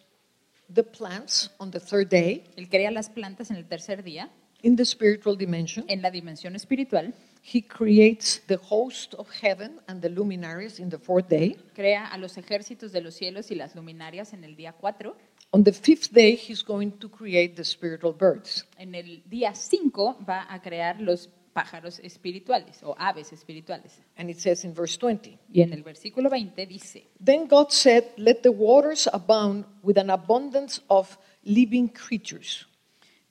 the 0.72 0.82
plants 0.82 1.50
on 1.58 1.70
the 1.70 1.80
third 1.80 2.08
day 2.08 2.44
Él 2.56 2.70
crea 2.70 2.90
las 2.90 3.10
plantas 3.10 3.50
en 3.50 3.56
el 3.58 3.66
tercer 3.66 4.02
día, 4.02 4.30
in 4.62 4.74
the 4.76 4.84
spiritual 4.86 5.36
dimension. 5.36 5.84
en 5.88 6.00
la 6.00 6.10
dimensión 6.10 6.56
espiritual, 6.56 7.12
He 7.42 7.62
creates 7.62 8.42
the 8.46 8.58
host 8.70 9.14
of 9.14 9.28
heaven 9.42 9.80
and 9.86 10.00
the 10.00 10.08
luminaries 10.08 10.78
in 10.78 10.88
the 10.88 10.98
fourth 10.98 11.28
day. 11.28 11.56
crea 11.74 12.06
a 12.06 12.16
los 12.16 12.38
ejércitos 12.38 12.90
de 12.92 13.02
los 13.02 13.14
cielos 13.14 13.50
y 13.50 13.54
las 13.54 13.74
luminarias 13.74 14.32
en 14.32 14.44
el 14.44 14.56
día 14.56 14.72
4, 14.72 15.14
On 15.52 15.64
the 15.64 15.72
fifth 15.72 16.12
day, 16.12 16.36
he's 16.36 16.62
going 16.62 16.92
to 16.98 17.08
create 17.08 17.56
the 17.56 17.64
spiritual 17.64 18.12
birds. 18.12 18.66
En 18.78 18.94
el 18.94 19.22
día 19.28 19.54
5 19.54 20.18
va 20.24 20.46
a 20.48 20.60
crear 20.60 21.00
los 21.00 21.28
pájaros 21.52 21.98
espirituales 22.00 22.82
o 22.84 22.94
aves 22.96 23.32
espirituales. 23.32 24.00
And 24.16 24.30
it 24.30 24.38
says 24.38 24.64
in 24.64 24.74
verse 24.74 24.96
20 24.96 25.38
Y 25.52 25.62
en 25.62 25.72
el 25.72 25.82
versículo 25.82 26.30
20 26.30 26.66
dice, 26.66 27.08
Then 27.22 27.48
God 27.48 27.70
said, 27.70 28.04
Let 28.16 28.42
the 28.42 28.50
waters 28.50 29.08
abound 29.12 29.64
with 29.82 29.98
an 29.98 30.10
abundance 30.10 30.82
of 30.88 31.18
living 31.42 31.88
creatures, 31.88 32.68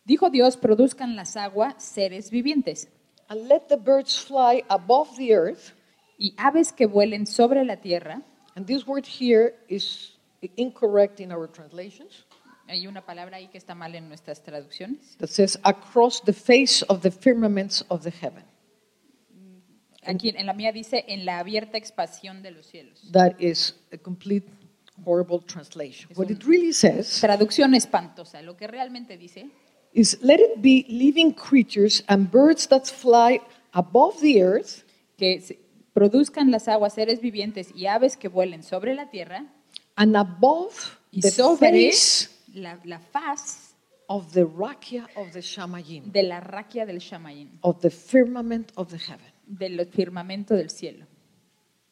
dijo 0.03 0.29
Dios, 0.29 0.58
produzcan 0.58 1.15
las 1.15 1.38
aguas 1.38 1.82
seres 1.82 2.32
vivientes 2.32 2.89
and 3.29 3.47
let 3.47 3.67
the 3.69 3.77
birds 3.77 4.17
fly 4.17 4.63
above 4.67 5.15
the 5.15 5.34
earth. 5.34 5.73
y 6.19 6.34
aves 6.38 6.73
que 6.73 6.86
vuelen 6.86 7.25
sobre 7.25 7.63
la 7.63 7.77
tierra. 7.77 8.21
And 8.55 8.67
this 8.67 8.86
word 8.86 9.05
here 9.05 9.55
is 9.69 10.18
incorrect 10.56 11.19
in 11.19 11.32
our 11.32 11.47
translations. 11.47 12.25
Hay 12.67 12.86
una 12.86 13.04
palabra 13.04 13.38
ahí 13.38 13.47
que 13.47 13.58
está 13.58 13.73
mal 13.73 13.95
en 13.95 14.08
nuestras 14.08 14.43
traducciones. 14.43 15.17
That 15.17 15.30
says, 15.30 15.60
across 15.63 16.21
the 16.21 16.34
face 16.34 16.86
of 16.88 17.02
the 17.02 17.10
firmaments 17.10 17.84
of 17.89 18.04
the 18.04 18.12
heaven. 18.12 18.43
Aquí 20.06 20.30
en 20.30 20.45
la 20.45 20.54
mía 20.54 20.71
dice 20.71 21.04
en 21.08 21.25
la 21.25 21.39
abierta 21.39 21.78
expansión 21.78 22.41
de 22.41 22.52
los 22.52 22.67
cielos. 22.67 23.02
That 23.12 23.39
is 23.39 23.75
a 23.91 23.97
complete 23.97 24.47
horrible 25.04 25.39
translation. 25.39 26.12
Es 26.12 26.17
What 26.17 26.30
it 26.30 26.43
really 26.43 26.73
says 26.73 27.19
Traducción 27.21 27.73
espantosa. 27.73 28.41
Lo 28.41 28.56
que 28.56 28.67
realmente 28.67 29.17
dice 29.17 29.49
is, 29.93 30.19
Let 30.21 30.39
it 30.39 30.62
be 30.62 30.86
living 30.88 31.32
creatures 31.32 32.04
and 32.08 32.30
birds 32.32 32.67
that 32.67 32.86
fly 32.86 33.41
above 33.71 34.19
the 34.21 34.43
earth 34.43 34.84
que 35.17 35.60
produzcan 35.93 36.52
las 36.52 36.67
aguas 36.67 36.93
seres 36.93 37.19
vivientes 37.19 37.73
y 37.75 37.88
aves 37.88 38.15
que 38.15 38.30
vuelen 38.30 38.63
sobre 38.63 38.95
la 38.95 39.10
tierra 39.10 39.52
and 40.00 40.16
above 40.16 40.98
y 41.12 41.22
the 41.22 41.30
sobre 41.30 41.70
face 41.70 42.30
la, 42.54 42.80
la 42.86 43.00
faz 43.00 43.76
of 44.08 44.32
the 44.34 44.46
rakia 44.46 45.08
of 45.16 45.32
the 45.34 45.42
shamayim, 45.42 46.12
de 46.12 46.24
la 46.24 46.40
raquia 46.40 46.86
del 46.86 47.00
Shamayim, 47.00 47.60
of 47.62 47.80
the 47.82 47.90
firmament 47.92 48.72
of 48.76 48.90
the 48.90 48.98
heaven. 48.98 49.32
del 49.46 49.86
firmamento 49.86 50.56
del 50.56 50.70
cielo. 50.70 51.06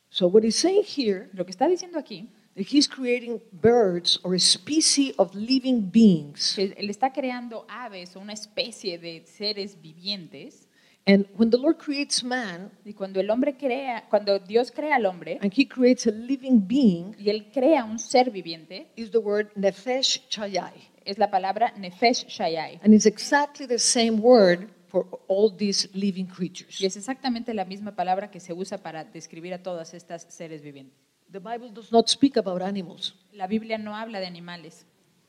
So 0.10 0.28
what 0.28 0.44
he's 0.44 0.56
saying 0.56 0.84
here, 0.84 1.30
Lo 1.34 1.44
que 1.46 1.52
está 1.52 1.68
diciendo 1.68 2.00
aquí 2.00 2.28
he's 2.56 2.88
creating 2.88 3.40
birds 3.52 4.20
or 4.24 4.34
a 4.34 4.40
species 4.40 5.14
of 5.18 5.36
living 5.36 5.92
beings. 5.92 6.58
él 6.58 6.90
está 6.90 7.12
creando 7.14 7.66
aves 7.70 8.16
o 8.16 8.20
una 8.20 8.34
especie 8.34 8.98
de 8.98 9.24
seres 9.26 9.80
vivientes 9.80 10.67
And 11.08 11.26
when 11.38 11.50
the 11.50 11.58
Lord 11.58 11.78
creates 11.78 12.22
man 12.22 12.70
y 12.84 12.94
cuando 12.94 13.22
el 13.22 13.30
hombre 13.30 13.56
crea, 13.56 14.06
cuando 14.10 14.40
Dios 14.40 14.72
crea 14.72 14.98
al 14.98 15.06
hombre 15.06 15.40
and 15.42 15.54
he 15.56 15.66
creates 15.66 16.06
a 16.06 16.12
living 16.12 16.68
being, 16.68 17.16
y 17.18 17.30
él 17.30 17.50
crea 17.54 17.86
un 17.86 17.98
ser 17.98 18.30
viviente, 18.30 18.92
is 18.98 19.12
the 19.12 19.18
word 19.18 19.50
nefesh 19.56 20.28
chayai. 20.28 20.74
es 21.08 21.18
la 21.18 21.32
palabra 21.32 21.74
nefesh 21.78 22.28
shayai. 22.28 22.80
And 22.84 22.94
it's 22.94 23.06
exactly 23.06 23.66
the 23.66 23.80
same 23.80 24.22
word 24.22 24.70
for 24.88 25.08
all 25.28 25.50
these 25.56 25.90
living 25.94 26.26
creatures. 26.26 26.80
Y 26.82 26.86
es 26.86 26.98
exactamente 26.98 27.54
la 27.54 27.66
misma 27.66 27.96
palabra 27.96 28.30
que 28.30 28.40
se 28.40 28.54
usa 28.54 28.78
para 28.78 29.06
describir 29.06 29.54
a 29.54 29.64
todas 29.64 29.94
estas 29.94 30.28
seres 30.30 30.62
vivientes. 30.62 30.98
The 31.32 31.40
Bible 31.40 31.72
does 31.74 31.92
not 31.92 32.08
speak 32.10 32.38
about 32.38 32.62
animals. 32.62 33.16
La 33.32 33.48
Biblia 33.48 33.78
no 33.78 33.96
habla 33.96 34.20
de 34.20 34.28
animales, 34.28 34.86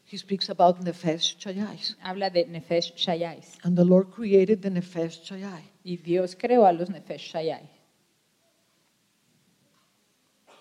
He 0.09 0.17
speaks 0.17 0.49
about 0.49 0.83
nefesh 0.83 1.37
chayai. 1.37 1.95
habla 1.99 2.31
de 2.31 2.47
nefesh 2.47 2.95
shayai. 2.97 3.45
And 3.63 3.77
the 3.77 3.85
Lord 3.85 4.11
created 4.11 4.63
the 4.63 4.71
nefesh 4.71 5.23
chayai. 5.23 5.61
Y 5.85 5.97
Dios 5.97 6.35
creó 6.35 6.67
a 6.67 6.73
los 6.73 6.89
nefesh 6.89 7.31
shayai. 7.31 7.69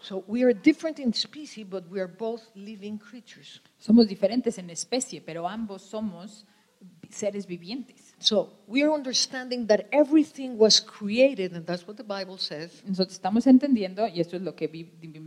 So 0.02 0.26
we 0.28 0.44
are 0.44 0.52
different 0.52 1.00
in 1.00 1.14
species, 1.14 1.66
but 1.66 1.90
we 1.90 2.02
are 2.02 2.10
both 2.10 2.42
living 2.56 2.98
creatures. 2.98 3.62
Somos 3.80 4.10
diferentes 4.10 4.58
en 4.58 4.70
especie, 4.70 5.22
pero 5.22 5.48
ambos 5.48 5.82
somos 5.82 6.46
seres 7.10 7.48
vivientes. 7.48 8.07
So 8.20 8.50
we 8.68 8.82
are 8.84 8.92
understanding 8.92 9.68
that 9.68 9.86
everything 9.92 10.58
was 10.58 10.82
created, 10.82 11.54
and 11.54 11.66
that's 11.66 11.88
what 11.88 11.98
the 11.98 12.04
Bible 12.04 12.38
says, 12.40 12.84
Nosotros 12.86 13.14
estamos 13.14 13.46
entendiendo, 13.46 14.08
y 14.08 14.22
esto 14.22 14.36
es 14.38 14.42
lo 14.42 14.56
que 14.56 14.68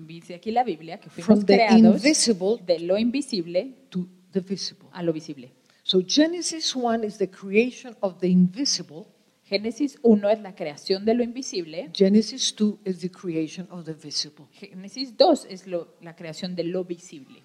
dice 0.07 0.35
aquí 0.35 0.51
la 0.51 0.65
Biblia, 0.65 0.99
que 0.99 1.09
from 1.09 1.25
fuimos 1.39 1.47
the 1.47 1.55
creados 1.55 1.97
invisible 2.05 2.57
de 2.67 2.81
lo 2.81 2.99
invisible 2.99 3.75
to 3.91 4.09
the 4.33 4.41
visible. 4.41 4.89
a 4.93 5.03
lo 5.05 5.13
visible. 5.13 5.53
So 5.85 6.01
Genesis 6.05 6.75
1 6.75 7.05
is 7.05 7.19
the 7.19 7.29
creation 7.31 7.97
of 8.01 8.19
the 8.19 8.29
invisible, 8.29 9.07
Génesis 9.49 9.99
1 10.03 10.29
es 10.31 10.41
la 10.41 10.55
creación 10.55 11.05
de 11.05 11.15
lo 11.15 11.23
invisible, 11.25 11.91
Genesis 11.93 12.55
2 12.55 12.79
is 12.85 13.01
the 13.01 13.11
creation 13.11 13.67
of 13.71 13.85
the 13.85 13.95
visible. 13.95 14.47
Génesis 14.53 15.17
2 15.17 15.47
es 15.49 15.67
lo- 15.67 15.95
la 16.01 16.15
creación 16.15 16.55
de 16.55 16.65
lo 16.65 16.85
visible. 16.85 17.43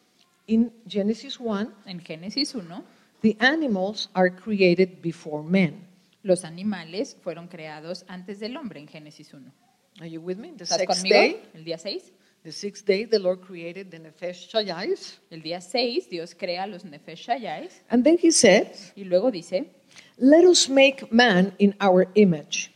In 0.48 0.72
Genesis 0.88 1.40
1, 1.40 1.72
En 1.88 2.00
Génesis 2.00 2.54
1, 2.54 2.84
the 3.26 3.36
animals 3.40 4.08
are 4.14 4.30
created 4.30 5.02
before 5.02 5.42
men. 5.44 5.88
los 6.22 6.44
animales 6.44 7.18
fueron 7.24 7.48
creados 7.48 8.06
antes 8.08 8.40
del 8.40 8.56
hombre 8.56 8.80
en 8.80 8.88
Génesis 8.88 9.34
1. 9.34 9.52
Are 10.00 10.08
you 10.08 10.22
with 10.22 10.38
me? 10.38 10.52
The 10.52 10.66
¿Estás 10.66 10.78
sixth 10.80 11.02
conmigo? 11.02 11.16
day, 11.16 11.42
El 11.56 11.64
día 11.66 11.80
6. 11.80 12.12
the 12.44 12.52
sixth 12.52 12.86
day, 12.86 13.06
the 13.06 13.18
Lord 13.18 13.42
created 13.42 13.90
the 13.90 13.98
nefesh 13.98 14.48
chayais, 14.50 15.20
El 15.32 15.42
día 15.42 15.60
6 15.60 16.08
Dios 16.10 16.36
crea 16.36 16.68
los 16.68 16.84
nefesh 16.86 17.26
shayais 17.26 17.82
and 17.90 18.04
then 18.04 18.18
He 18.22 18.32
says, 18.32 18.94
y 18.96 19.04
luego 19.06 19.32
dice, 19.32 19.72
"Let 20.18 20.46
us 20.46 20.70
make 20.70 21.08
man 21.12 21.56
in 21.58 21.74
our 21.82 22.08
image, 22.14 22.72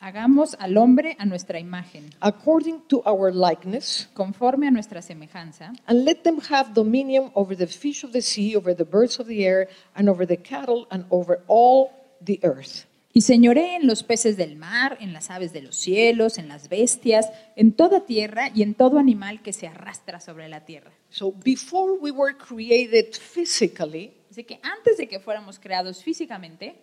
hagamos 0.00 0.56
al 0.58 0.76
hombre 0.76 1.16
a 1.18 1.24
nuestra 1.26 1.58
imagen, 1.58 2.10
according 2.20 2.80
to 2.88 3.02
our 3.06 3.32
likeness." 3.32 4.08
conforme 4.14 4.68
a 4.68 4.70
nuestra 4.70 5.02
semejanza, 5.02 5.72
And 5.86 6.04
let 6.04 6.22
them 6.22 6.40
have 6.50 6.72
dominion 6.74 7.30
over 7.34 7.56
the 7.56 7.66
fish 7.66 8.04
of 8.04 8.12
the 8.12 8.22
sea, 8.22 8.54
over 8.56 8.74
the 8.74 8.84
birds 8.84 9.18
of 9.18 9.26
the 9.26 9.44
air, 9.44 9.68
and 9.94 10.08
over 10.08 10.26
the 10.26 10.36
cattle, 10.36 10.86
and 10.90 11.04
over 11.10 11.40
all 11.46 11.90
the 12.24 12.38
earth. 12.42 12.86
y 13.14 13.22
señoree 13.22 13.74
en 13.76 13.86
los 13.88 14.04
peces 14.04 14.36
del 14.36 14.54
mar, 14.54 14.96
en 15.00 15.12
las 15.12 15.30
aves 15.30 15.52
de 15.52 15.62
los 15.62 15.74
cielos, 15.76 16.38
en 16.38 16.46
las 16.46 16.68
bestias, 16.68 17.28
en 17.56 17.72
toda 17.72 18.04
tierra 18.06 18.50
y 18.54 18.62
en 18.62 18.74
todo 18.74 18.98
animal 18.98 19.42
que 19.42 19.52
se 19.52 19.66
arrastra 19.66 20.20
sobre 20.20 20.48
la 20.48 20.64
tierra. 20.64 20.92
So 21.10 21.32
before 21.32 21.94
we 22.00 22.12
were 22.12 22.36
created 22.36 23.14
physically, 23.14 24.12
Así 24.30 24.44
que 24.44 24.60
antes 24.62 24.98
de 24.98 25.08
que 25.08 25.18
fuéramos 25.18 25.58
creados 25.58 26.02
físicamente, 26.04 26.76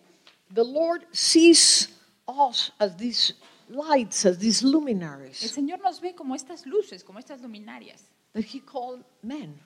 the 0.53 0.63
Lord 0.65 1.03
sees 1.11 1.94
us 2.27 2.71
as 2.79 2.95
these 2.97 3.33
lights, 3.69 4.25
as 4.25 4.37
these 4.39 4.63
el 4.63 4.71
luminaries 4.71 5.37
Señor 5.51 5.81
nos 5.81 5.99
ve 6.01 6.13
como 6.15 6.35
estas 6.35 6.65
luces, 6.65 7.03
como 7.03 7.19
estas 7.19 7.41
luminarias 7.41 8.09
that 8.33 8.43
He 8.43 8.59
called 8.61 9.03
men. 9.21 9.59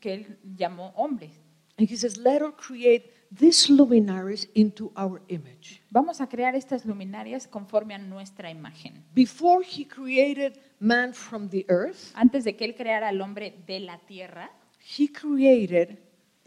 que 0.00 0.14
Él 0.14 0.38
llamó 0.56 0.92
hombres. 0.96 1.32
And 1.76 1.88
He 1.88 1.96
says, 1.96 2.16
let 2.16 2.42
us 2.42 2.54
create 2.56 3.12
these 3.30 3.70
luminaries 3.70 4.48
into 4.54 4.90
our 4.96 5.22
image. 5.28 5.80
Vamos 5.90 6.20
a 6.20 6.26
crear 6.28 6.56
estas 6.56 6.84
luminarias 6.84 7.46
conforme 7.46 7.94
a 7.94 7.98
nuestra 7.98 8.50
imagen. 8.50 9.04
Before 9.14 9.64
He 9.64 9.84
created 9.86 10.58
man 10.80 11.14
from 11.14 11.48
the 11.50 11.64
earth, 11.68 12.12
Antes 12.14 12.44
de 12.44 12.56
que 12.56 12.64
Él 12.64 12.74
creara 12.74 13.08
al 13.08 13.20
hombre 13.20 13.62
de 13.66 13.80
la 13.80 13.98
tierra, 13.98 14.50
He 14.98 15.08
created 15.12 15.98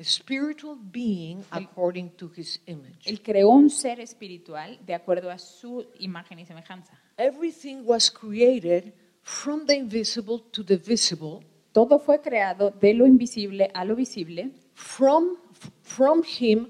spiritual 0.03 0.77
being 0.91 1.43
according 1.51 2.11
to 2.11 2.31
His 2.35 2.61
image. 2.65 3.05
Él 3.05 3.21
creó 3.21 3.49
un 3.49 3.69
ser 3.69 3.99
espiritual 3.99 4.79
de 4.85 4.93
acuerdo 4.93 5.29
a 5.29 5.37
su 5.37 5.85
imagen 5.99 6.39
y 6.39 6.45
semejanza. 6.45 6.99
Everything 7.17 7.83
was 7.85 8.09
created 8.11 8.93
from 9.21 9.65
the 9.65 9.75
invisible 9.75 10.39
to 10.51 10.63
the 10.63 10.77
visible, 10.77 11.43
Todo 11.71 11.99
fue 11.99 12.19
creado 12.19 12.69
de 12.71 12.93
lo 12.93 13.05
invisible 13.05 13.71
a 13.73 13.85
lo 13.85 13.95
visible, 13.95 14.51
from, 14.73 15.37
from 15.81 16.21
Him 16.21 16.69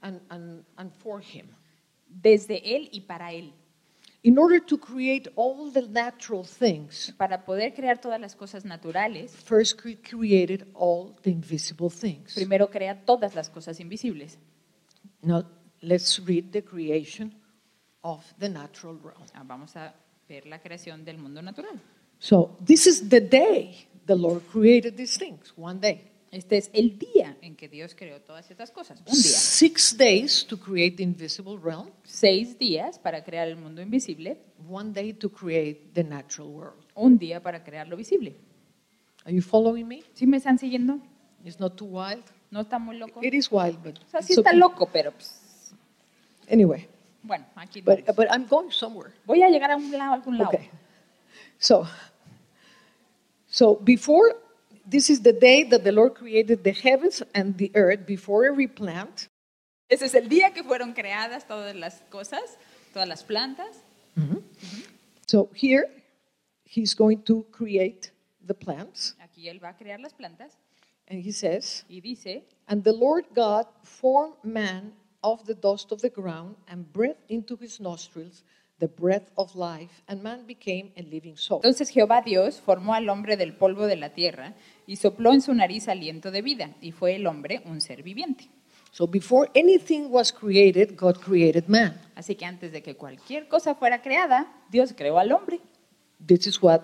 and, 0.00 0.20
and, 0.28 0.64
and 0.76 0.92
for 0.92 1.20
Him. 1.20 1.48
desde 2.06 2.76
Él 2.76 2.88
y 2.92 3.00
para 3.00 3.32
Él. 3.32 3.52
In 4.26 4.38
order 4.38 4.58
to 4.58 4.78
create 4.78 5.28
all 5.36 5.70
the 5.70 5.82
natural 5.82 6.44
things, 6.44 7.12
Para 7.18 7.44
poder 7.44 7.74
crear 7.74 7.98
todas 8.00 8.18
las 8.18 8.34
cosas 8.34 8.64
naturales, 8.64 9.30
first 9.32 9.78
created 10.02 10.66
all 10.74 11.14
the 11.22 11.30
invisible 11.30 11.90
things. 11.90 12.34
primero 12.34 12.70
crea 12.70 13.04
todas 13.04 13.34
las 13.34 13.50
cosas 13.50 13.78
invisibles. 13.80 14.38
Now, 15.22 15.44
let's 15.82 16.18
read 16.26 16.52
the 16.52 16.62
creation 16.62 17.34
of 18.02 18.24
the 18.38 18.48
natural 18.48 18.94
realm. 18.98 19.22
Ah, 19.34 19.42
Vamos 19.44 19.76
a 19.76 19.94
ver 20.26 20.46
la 20.46 20.58
creación 20.58 21.04
del 21.04 21.18
mundo 21.18 21.42
natural. 21.42 21.78
So, 22.18 22.56
this 22.64 22.86
is 22.86 23.10
the 23.10 23.20
day 23.20 23.86
the 24.06 24.14
Lord 24.16 24.42
created 24.50 24.96
these 24.96 25.18
things, 25.18 25.52
one 25.56 25.80
day. 25.80 26.00
Este 26.34 26.56
es 26.56 26.68
el 26.72 26.98
día 26.98 27.36
en 27.42 27.54
que 27.54 27.68
Dios 27.68 27.94
creó 27.94 28.20
todas 28.20 28.50
estas 28.50 28.72
cosas. 28.72 28.98
Un 29.06 29.14
día. 29.14 29.22
Six 29.22 29.96
days 29.96 30.44
to 30.44 30.58
create 30.58 30.96
the 30.96 31.04
invisible 31.04 31.56
realm, 31.62 31.90
Seis 32.02 32.58
días 32.58 32.98
para 32.98 33.22
crear 33.22 33.46
el 33.46 33.56
mundo 33.56 33.80
invisible. 33.80 34.36
one 34.68 34.92
day 34.92 35.12
to 35.12 35.30
create 35.30 35.92
the 35.94 36.02
natural 36.02 36.48
world. 36.48 36.84
Un 36.96 37.18
día 37.18 37.40
para 37.40 37.62
crear 37.62 37.86
lo 37.86 37.96
visible. 37.96 38.34
Are 39.24 39.32
you 39.32 39.42
following 39.42 39.86
me? 39.86 40.02
¿Sí 40.14 40.26
me 40.26 40.38
están 40.38 40.58
siguiendo? 40.58 40.98
It's 41.44 41.60
not 41.60 41.76
too 41.76 41.86
wild. 41.86 42.24
¿No 42.50 42.62
está 42.62 42.80
muy 42.80 42.96
loco? 42.96 43.20
It 43.22 43.32
is 43.32 43.48
wild, 43.52 43.80
but 43.84 44.00
O 44.04 44.10
sea, 44.10 44.20
sí 44.20 44.32
está 44.32 44.50
okay. 44.50 44.58
loco, 44.58 44.88
pero 44.92 45.12
pues, 45.12 45.72
Anyway, 46.50 46.88
bueno, 47.22 47.46
aquí 47.54 47.80
but 47.80 48.04
but 48.16 48.26
I'm 48.28 48.46
going 48.48 48.70
somewhere. 48.70 49.12
Voy 49.24 49.42
a 49.44 49.48
llegar 49.50 49.70
a 49.70 49.76
un 49.76 49.88
lado, 49.92 50.10
a 50.10 50.14
algún 50.14 50.36
lado. 50.36 50.48
Okay. 50.48 50.68
So, 51.58 51.86
so 53.46 53.76
before 53.76 54.34
this 54.86 55.10
is 55.10 55.20
the 55.20 55.32
day 55.32 55.64
that 55.64 55.84
the 55.84 55.92
Lord 55.92 56.14
created 56.14 56.64
the 56.64 56.72
heavens 56.72 57.22
and 57.34 57.56
the 57.56 57.70
earth 57.74 58.06
before 58.06 58.46
every 58.46 58.66
plant. 58.66 59.28
Ese 59.88 60.02
es 60.02 60.14
el 60.14 60.28
día 60.28 60.52
que 60.52 60.62
fueron 60.62 60.94
creadas 60.94 61.46
todas 61.46 61.74
las 61.74 62.02
cosas, 62.10 62.58
todas 62.92 63.08
las 63.08 63.22
plantas. 63.22 63.82
Mm-hmm. 64.18 64.38
So 65.26 65.50
here, 65.54 65.88
he's 66.64 66.94
going 66.94 67.22
to 67.22 67.44
create 67.50 68.10
the 68.46 68.54
plants. 68.54 69.14
Aquí 69.20 69.48
él 69.48 69.62
va 69.62 69.70
a 69.70 69.76
crear 69.76 70.00
las 70.00 70.12
plantas 70.12 70.56
And 71.06 71.22
he 71.22 71.32
says, 71.32 71.84
y 71.88 72.00
dice, 72.00 72.44
And 72.66 72.82
the 72.82 72.92
Lord 72.92 73.26
God 73.34 73.66
formed 73.82 74.36
man 74.42 74.92
of 75.22 75.44
the 75.46 75.54
dust 75.54 75.92
of 75.92 76.00
the 76.00 76.08
ground 76.08 76.56
and 76.68 76.90
breathed 76.92 77.18
into 77.28 77.56
his 77.56 77.78
nostrils 77.78 78.42
the 78.86 79.02
breath 79.02 79.30
of 79.36 79.54
life, 79.54 80.02
and 80.06 80.22
man 80.22 80.46
became 80.46 80.92
a 80.96 81.02
living 81.02 81.36
soul. 81.36 81.60
entonces 81.62 81.88
Jehová 81.88 82.22
Dios 82.22 82.60
formó 82.60 82.94
al 82.94 83.08
hombre 83.08 83.36
del 83.36 83.54
polvo 83.54 83.86
de 83.86 83.96
la 83.96 84.10
tierra 84.10 84.54
y 84.86 84.96
sopló 84.96 85.32
en 85.32 85.40
su 85.40 85.54
nariz 85.54 85.88
aliento 85.88 86.30
de 86.30 86.42
vida 86.42 86.74
y 86.80 86.92
fue 86.92 87.16
el 87.16 87.26
hombre 87.26 87.62
un 87.64 87.80
ser 87.80 88.02
viviente. 88.02 88.48
So 88.90 89.08
before 89.08 89.50
anything 89.56 90.06
was 90.10 90.32
created, 90.32 90.96
God 90.96 91.16
created 91.18 91.64
man. 91.66 92.00
Así 92.14 92.36
que 92.36 92.44
antes 92.44 92.70
de 92.70 92.82
que 92.82 92.94
cualquier 92.94 93.48
cosa 93.48 93.74
fuera 93.74 94.02
creada, 94.02 94.52
Dios 94.70 94.92
creó 94.96 95.18
al 95.18 95.32
hombre. 95.32 95.60
This 96.24 96.46
is 96.46 96.62
what 96.62 96.80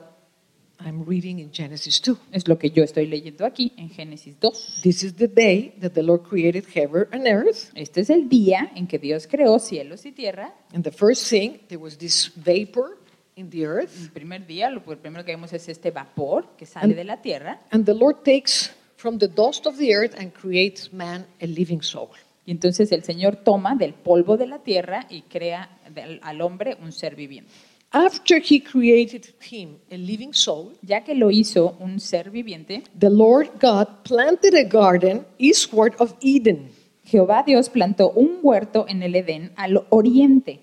I'm 0.85 1.05
reading 1.07 1.39
in 1.41 1.51
Genesis 1.53 2.01
2. 2.01 2.17
Es 2.33 2.49
lo 2.49 2.59
que 2.59 2.71
yo 2.71 2.83
estoy 2.83 3.07
leyendo 3.07 3.45
aquí 3.45 3.73
en 3.77 3.91
Génesis 3.91 4.35
2. 4.41 4.81
This 4.83 5.03
is 5.03 5.15
the 5.15 5.29
day 5.29 5.75
that 5.81 5.91
the 5.93 6.03
Lord 6.03 6.23
created 6.29 6.65
heaven 6.75 7.07
and 7.13 7.27
earth. 7.27 7.71
Este 7.75 8.01
es 8.01 8.11
el 8.11 8.29
día 8.29 8.71
en 8.75 8.87
que 8.87 8.99
Dios 8.99 9.27
creó 9.27 9.59
cielos 9.59 10.07
y 10.07 10.13
tierra. 10.13 10.55
And 10.73 10.83
the 10.83 10.91
first 10.93 11.29
thing, 11.29 11.59
there 11.69 11.79
was 11.83 11.99
this 11.99 12.33
vapor 12.37 12.97
in 13.37 13.51
the 13.51 13.67
earth. 13.67 13.91
El 14.01 14.11
primer 14.11 14.47
día, 14.47 14.71
lo 14.71 14.83
primero 14.83 15.25
que 15.25 15.33
vemos 15.33 15.53
es 15.53 15.69
este 15.69 15.91
vapor 15.91 16.57
que 16.57 16.67
sale 16.67 16.87
And- 16.93 16.97
de 16.97 17.05
la 17.05 17.21
tierra. 17.21 17.61
And 17.71 17.85
the 17.85 17.95
Lord 17.95 18.23
takes 18.25 18.71
from 18.97 19.19
the 19.19 19.29
dust 19.29 19.67
of 19.67 19.77
the 19.77 19.95
earth 19.95 20.15
and 20.19 20.33
creates 20.33 20.93
man 20.93 21.27
a 21.41 21.47
living 21.47 21.83
soul. 21.83 22.09
Y 22.47 22.53
entonces 22.53 22.91
el 22.93 23.05
Señor 23.05 23.37
toma 23.37 23.77
del 23.77 23.93
polvo 23.95 24.37
de 24.37 24.47
la 24.47 24.59
tierra 24.61 25.07
y 25.11 25.23
crea 25.23 25.79
al 26.23 26.41
hombre 26.41 26.77
un 26.83 26.91
ser 26.91 27.15
viviente. 27.15 27.51
After 27.93 28.39
he 28.39 28.61
created 28.61 29.35
him 29.41 29.81
a 29.91 29.97
living 29.97 30.33
soul, 30.33 30.75
Ya 30.81 31.01
que 31.01 31.13
lo 31.15 31.29
hizo 31.31 31.77
un 31.81 31.99
ser 31.99 32.31
viviente, 32.31 32.85
the 32.97 33.11
Lord 33.11 33.59
God 33.61 34.05
planted 34.05 34.55
a 34.55 34.63
garden 34.63 35.27
eastward 35.39 35.97
of 35.99 36.15
Eden. 36.21 36.71
Jehová 37.05 37.43
Dios 37.45 37.69
plantó 37.69 38.13
un 38.13 38.39
huerto 38.43 38.87
en 38.89 39.03
el 39.03 39.17
Edén 39.17 39.53
al 39.57 39.85
oriente. 39.91 40.61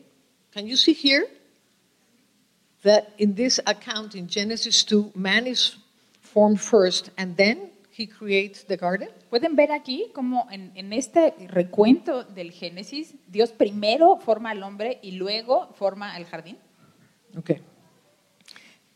Can 0.52 0.68
you 0.68 0.78
see 0.78 0.94
here 0.94 1.28
that 2.84 3.10
in 3.18 3.36
this 3.36 3.60
account 3.66 4.16
in 4.16 4.30
Genesis 4.30 4.86
2, 4.86 5.12
man 5.14 5.48
is 5.48 5.78
formed 6.22 6.62
first 6.62 7.10
and 7.18 7.36
then 7.36 7.72
he 7.92 8.08
creates 8.08 8.64
the 8.64 8.78
garden? 8.78 9.10
Pueden 9.30 9.58
ver 9.58 9.74
aquí 9.74 10.06
como 10.14 10.48
en, 10.50 10.72
en 10.76 10.94
este 10.94 11.34
recuento 11.50 12.24
del 12.24 12.54
Génesis, 12.54 13.16
Dios 13.28 13.52
primero 13.52 14.16
forma 14.16 14.52
al 14.52 14.64
hombre 14.64 15.00
y 15.02 15.12
luego 15.12 15.74
forma 15.74 16.16
el 16.16 16.24
jardín. 16.24 16.56
Okay. 17.38 17.62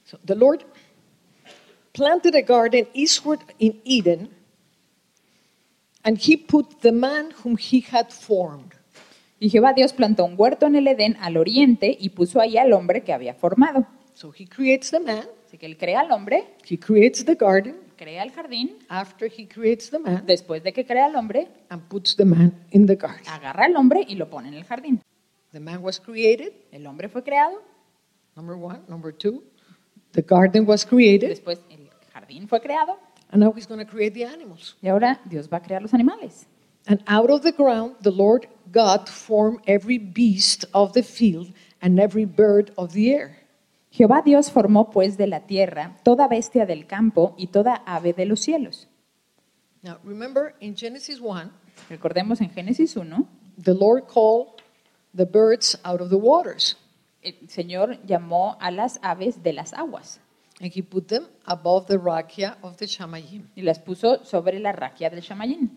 So 0.05 0.17
the 0.25 0.35
Lord 0.35 0.65
planted 1.93 2.35
a 2.35 2.41
garden 2.41 2.87
eastward 2.93 3.39
in 3.59 3.79
Eden, 3.83 4.29
and 6.03 6.17
he 6.17 6.37
put 6.37 6.81
the 6.81 6.91
man 6.91 7.31
whom 7.43 7.57
he 7.57 7.81
had 7.81 8.11
formed. 8.11 8.73
Y 9.39 9.49
Jehová 9.49 9.73
Dios 9.73 9.93
plantó 9.93 10.25
un 10.25 10.35
huerto 10.37 10.67
en 10.67 10.75
el 10.75 10.87
Edén 10.87 11.17
al 11.19 11.37
oriente 11.37 11.97
y 11.99 12.09
puso 12.09 12.39
ahí 12.39 12.57
al 12.57 12.73
hombre 12.73 13.03
que 13.03 13.13
había 13.13 13.33
formado. 13.33 13.87
So 14.13 14.31
he 14.37 14.45
creates 14.45 14.91
the 14.91 14.99
man, 14.99 15.25
Así 15.47 15.57
que 15.57 15.65
él 15.65 15.77
crea 15.77 16.01
al 16.01 16.11
hombre, 16.11 16.45
he 16.69 16.77
creates 16.77 17.25
the 17.25 17.35
garden 17.35 17.75
crea 18.01 18.23
el 18.23 18.31
jardín, 18.31 18.79
after 18.89 19.29
he 19.29 19.47
creates 19.47 19.91
the 19.91 19.99
man, 19.99 20.25
después 20.25 20.63
de 20.63 20.73
que 20.73 20.87
crea 20.87 21.05
al 21.05 21.15
hombre, 21.15 21.47
and 21.69 21.83
puts 21.83 22.15
the 22.15 22.25
man 22.25 22.51
in 22.71 22.87
the 22.87 22.95
garden. 22.95 23.21
agarra 23.27 23.65
al 23.65 23.75
hombre 23.75 24.03
y 24.07 24.15
lo 24.15 24.27
pone 24.27 24.47
en 24.47 24.55
el 24.55 24.63
jardín. 24.63 25.01
The 25.51 25.59
man 25.59 25.83
was 25.83 25.99
created, 25.99 26.51
El 26.71 26.87
hombre 26.87 27.09
fue 27.09 27.23
creado, 27.23 27.61
number 28.35 28.57
one. 28.57 28.81
Number 28.87 29.11
two, 29.11 29.43
the 30.13 30.21
garden 30.21 30.65
was 30.65 30.85
created, 30.85 31.29
después 31.29 31.59
el 31.69 31.89
jardín 32.13 32.47
fue 32.47 32.59
creado 32.59 32.97
and 33.31 33.41
now 33.41 33.51
he's 33.51 33.65
going 33.65 33.79
to 33.79 33.89
create 33.89 34.13
the 34.13 34.25
animals. 34.25 34.75
y 34.81 34.89
ahora 34.89 35.19
Dios 35.25 35.47
va 35.47 35.57
a 35.57 35.61
crear 35.61 35.81
los 35.81 35.93
animales. 35.93 36.45
And 36.87 37.03
out 37.07 37.29
of 37.29 37.43
the 37.43 37.51
ground, 37.51 37.95
the 38.01 38.11
Lord 38.11 38.47
God 38.71 39.07
formed 39.07 39.59
every 39.67 39.97
beast 39.97 40.65
of 40.73 40.93
the 40.93 41.03
field 41.03 41.53
and 41.81 41.99
every 41.99 42.25
bird 42.25 42.71
of 42.75 42.93
the 42.93 43.13
air. 43.13 43.37
Jehová 43.91 44.23
Dios 44.23 44.49
formó 44.49 44.89
pues 44.89 45.17
de 45.17 45.27
la 45.27 45.41
tierra 45.41 45.97
toda 46.03 46.27
bestia 46.27 46.65
del 46.65 46.87
campo 46.87 47.35
y 47.37 47.47
toda 47.47 47.83
ave 47.85 48.13
de 48.13 48.25
los 48.25 48.41
cielos. 48.41 48.87
Now, 49.83 49.97
remember 50.03 50.55
in 50.59 50.75
Genesis 50.75 51.19
1, 51.19 51.51
Recordemos 51.89 52.41
en 52.41 52.49
Génesis 52.49 52.95
1, 52.95 53.27
the 53.57 53.73
Lord 53.73 54.07
called 54.07 54.61
the 55.13 55.25
birds 55.25 55.77
out 55.83 56.01
of 56.01 56.09
the 56.09 56.17
waters, 56.17 56.77
el 57.21 57.49
Señor 57.49 57.99
llamó 58.05 58.57
a 58.59 58.71
las 58.71 58.99
aves 59.01 59.41
de 59.43 59.53
las 59.53 59.73
aguas 59.73 60.19
and 60.59 60.71
he 60.75 60.81
put 60.83 61.07
them 61.07 61.27
above 61.45 61.87
the 61.87 61.97
rakia 61.97 62.57
of 62.61 62.77
the 62.77 62.85
Shamayim 62.85 63.47
y 63.55 63.61
las 63.63 63.79
puso 63.79 64.23
sobre 64.25 64.59
la 64.59 64.71
raquia 64.71 65.09
del 65.09 65.21
Shamayín, 65.21 65.71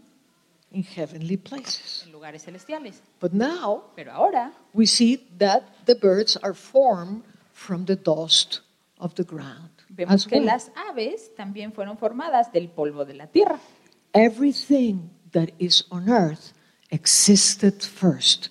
in 0.73 0.83
heavenly 0.83 1.37
places. 1.37 2.03
en 2.05 2.13
lugares 2.13 2.43
celestiales. 2.45 3.01
But 3.21 3.33
now 3.33 3.85
Pero 3.97 4.13
ahora 4.13 4.53
we 4.75 4.87
see 4.87 5.17
that 5.39 5.63
the 5.87 5.95
birds 5.95 6.37
are 6.43 6.55
formed 6.55 7.23
from 7.53 7.85
the 7.87 7.97
dust 7.97 8.61
of 8.99 9.15
the 9.15 9.25
ground. 9.25 9.71
vemos 9.89 10.15
as 10.15 10.27
que 10.27 10.37
well. 10.39 10.47
las 10.47 10.71
aves 10.91 11.35
también 11.37 11.73
fueron 11.73 11.97
formadas 11.97 12.53
del 12.53 12.69
polvo 12.69 13.05
de 13.05 13.15
la 13.15 13.27
tierra. 13.29 13.59
Everything 14.13 15.11
that 15.33 15.51
is 15.59 15.85
on 15.91 16.09
earth 16.09 16.53
existed 16.91 17.83
first 17.83 18.49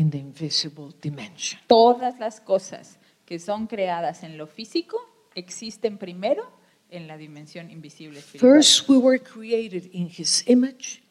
in 0.00 0.10
the 0.10 0.18
invisible 0.18 0.94
dimension. 1.02 1.60
Todas 1.66 2.18
las 2.18 2.40
cosas 2.40 2.98
que 3.26 3.38
son 3.38 3.66
creadas 3.66 4.22
en 4.22 4.38
lo 4.38 4.46
físico 4.46 4.96
existen 5.34 5.98
primero 5.98 6.50
en 6.88 7.06
la 7.06 7.18
dimensión 7.18 7.70
invisible 7.70 8.18
espiritual. 8.18 8.54
First, 8.56 8.88
we 8.88 8.96
were 8.96 9.18
created 9.20 9.90
in 9.92 10.06
his 10.06 10.42
image. 10.48 11.02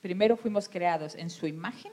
Primero 0.00 0.36
fuimos 0.36 0.68
creados 0.68 1.16
en 1.16 1.28
su 1.28 1.46
imagen, 1.46 1.92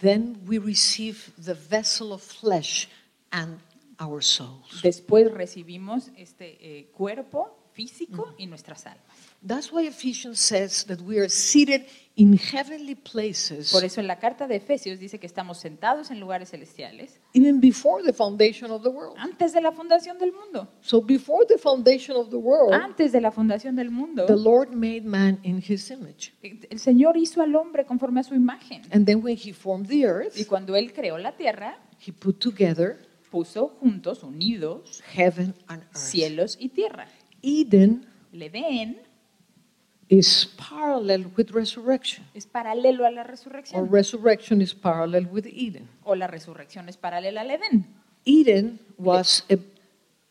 Then 0.00 0.42
we 0.46 0.58
receive 0.58 1.32
the 1.42 1.54
vessel 1.54 2.12
of 2.12 2.20
flesh 2.20 2.88
and 3.30 3.58
our 3.98 4.22
souls. 4.22 4.82
después 4.82 5.30
recibimos 5.32 6.10
este 6.16 6.58
eh, 6.60 6.90
cuerpo 6.92 7.56
físico 7.72 8.34
y 8.36 8.46
nuestras 8.46 8.86
almas. 8.86 9.13
That's 9.46 9.70
why 9.70 9.86
Ephesians 9.86 10.40
says 10.40 10.86
that 10.86 11.00
we 11.02 11.18
are 11.18 11.28
seated 11.28 11.84
in 12.16 12.38
heavenly 12.38 12.94
places 12.94 13.72
Por 13.72 13.84
eso 13.84 14.00
en 14.00 14.06
la 14.06 14.18
carta 14.18 14.46
de 14.46 14.56
Efesios 14.56 14.98
dice 14.98 15.18
que 15.18 15.26
estamos 15.26 15.58
sentados 15.58 16.10
en 16.10 16.18
lugares 16.20 16.50
celestiales 16.50 17.20
even 17.34 17.60
before 17.60 18.02
the 18.02 18.12
foundation 18.12 18.70
of 18.70 18.82
the 18.82 18.88
world. 18.88 19.14
antes 19.18 19.52
de 19.52 19.60
la 19.60 19.72
fundación 19.72 20.18
del 20.18 20.32
mundo. 20.32 20.68
So 20.80 21.02
before 21.02 21.44
the 21.46 21.58
foundation 21.58 22.16
of 22.16 22.30
the 22.30 22.36
world, 22.36 22.72
Antes 22.72 23.12
de 23.12 23.20
la 23.20 23.30
fundación 23.32 23.76
del 23.76 23.90
mundo, 23.90 24.24
the 24.26 24.36
Lord 24.36 24.70
made 24.70 25.02
man 25.02 25.40
in 25.42 25.58
his 25.58 25.90
image. 25.90 26.32
el 26.42 26.78
Señor 26.78 27.16
hizo 27.18 27.42
al 27.42 27.54
hombre 27.54 27.84
conforme 27.84 28.20
a 28.20 28.22
su 28.22 28.34
imagen. 28.34 28.82
And 28.92 29.04
then 29.04 29.22
when 29.22 29.36
he 29.36 29.52
formed 29.52 29.88
the 29.88 30.06
earth, 30.06 30.38
Y 30.38 30.44
cuando 30.46 30.74
Él 30.76 30.92
creó 30.94 31.18
la 31.18 31.36
tierra, 31.36 31.78
he 32.06 32.12
put 32.12 32.38
together 32.38 32.96
puso 33.30 33.76
juntos, 33.80 34.22
unidos, 34.22 35.02
heaven 35.14 35.54
and 35.66 35.82
earth. 35.82 35.96
cielos 35.96 36.56
y 36.58 36.68
tierra. 36.70 37.08
Eden 37.42 38.06
is 40.08 40.46
parallel 40.56 41.26
with 41.36 41.50
resurrection, 41.52 42.24
es 42.34 42.46
paralelo 42.46 43.06
a 43.06 43.10
la 43.10 43.22
or 43.22 43.28
resurrección. 43.28 43.88
resurrection 43.90 44.60
is 44.60 44.74
parallel 44.74 45.26
with 45.26 45.46
Eden. 45.46 45.88
O 46.04 46.14
la 46.14 46.26
resurrección 46.26 46.88
es 46.88 46.96
paralela 46.96 47.40
al 47.42 47.50
Edén. 47.50 47.86
Eden 48.26 48.78
was 48.98 49.44
a 49.50 49.56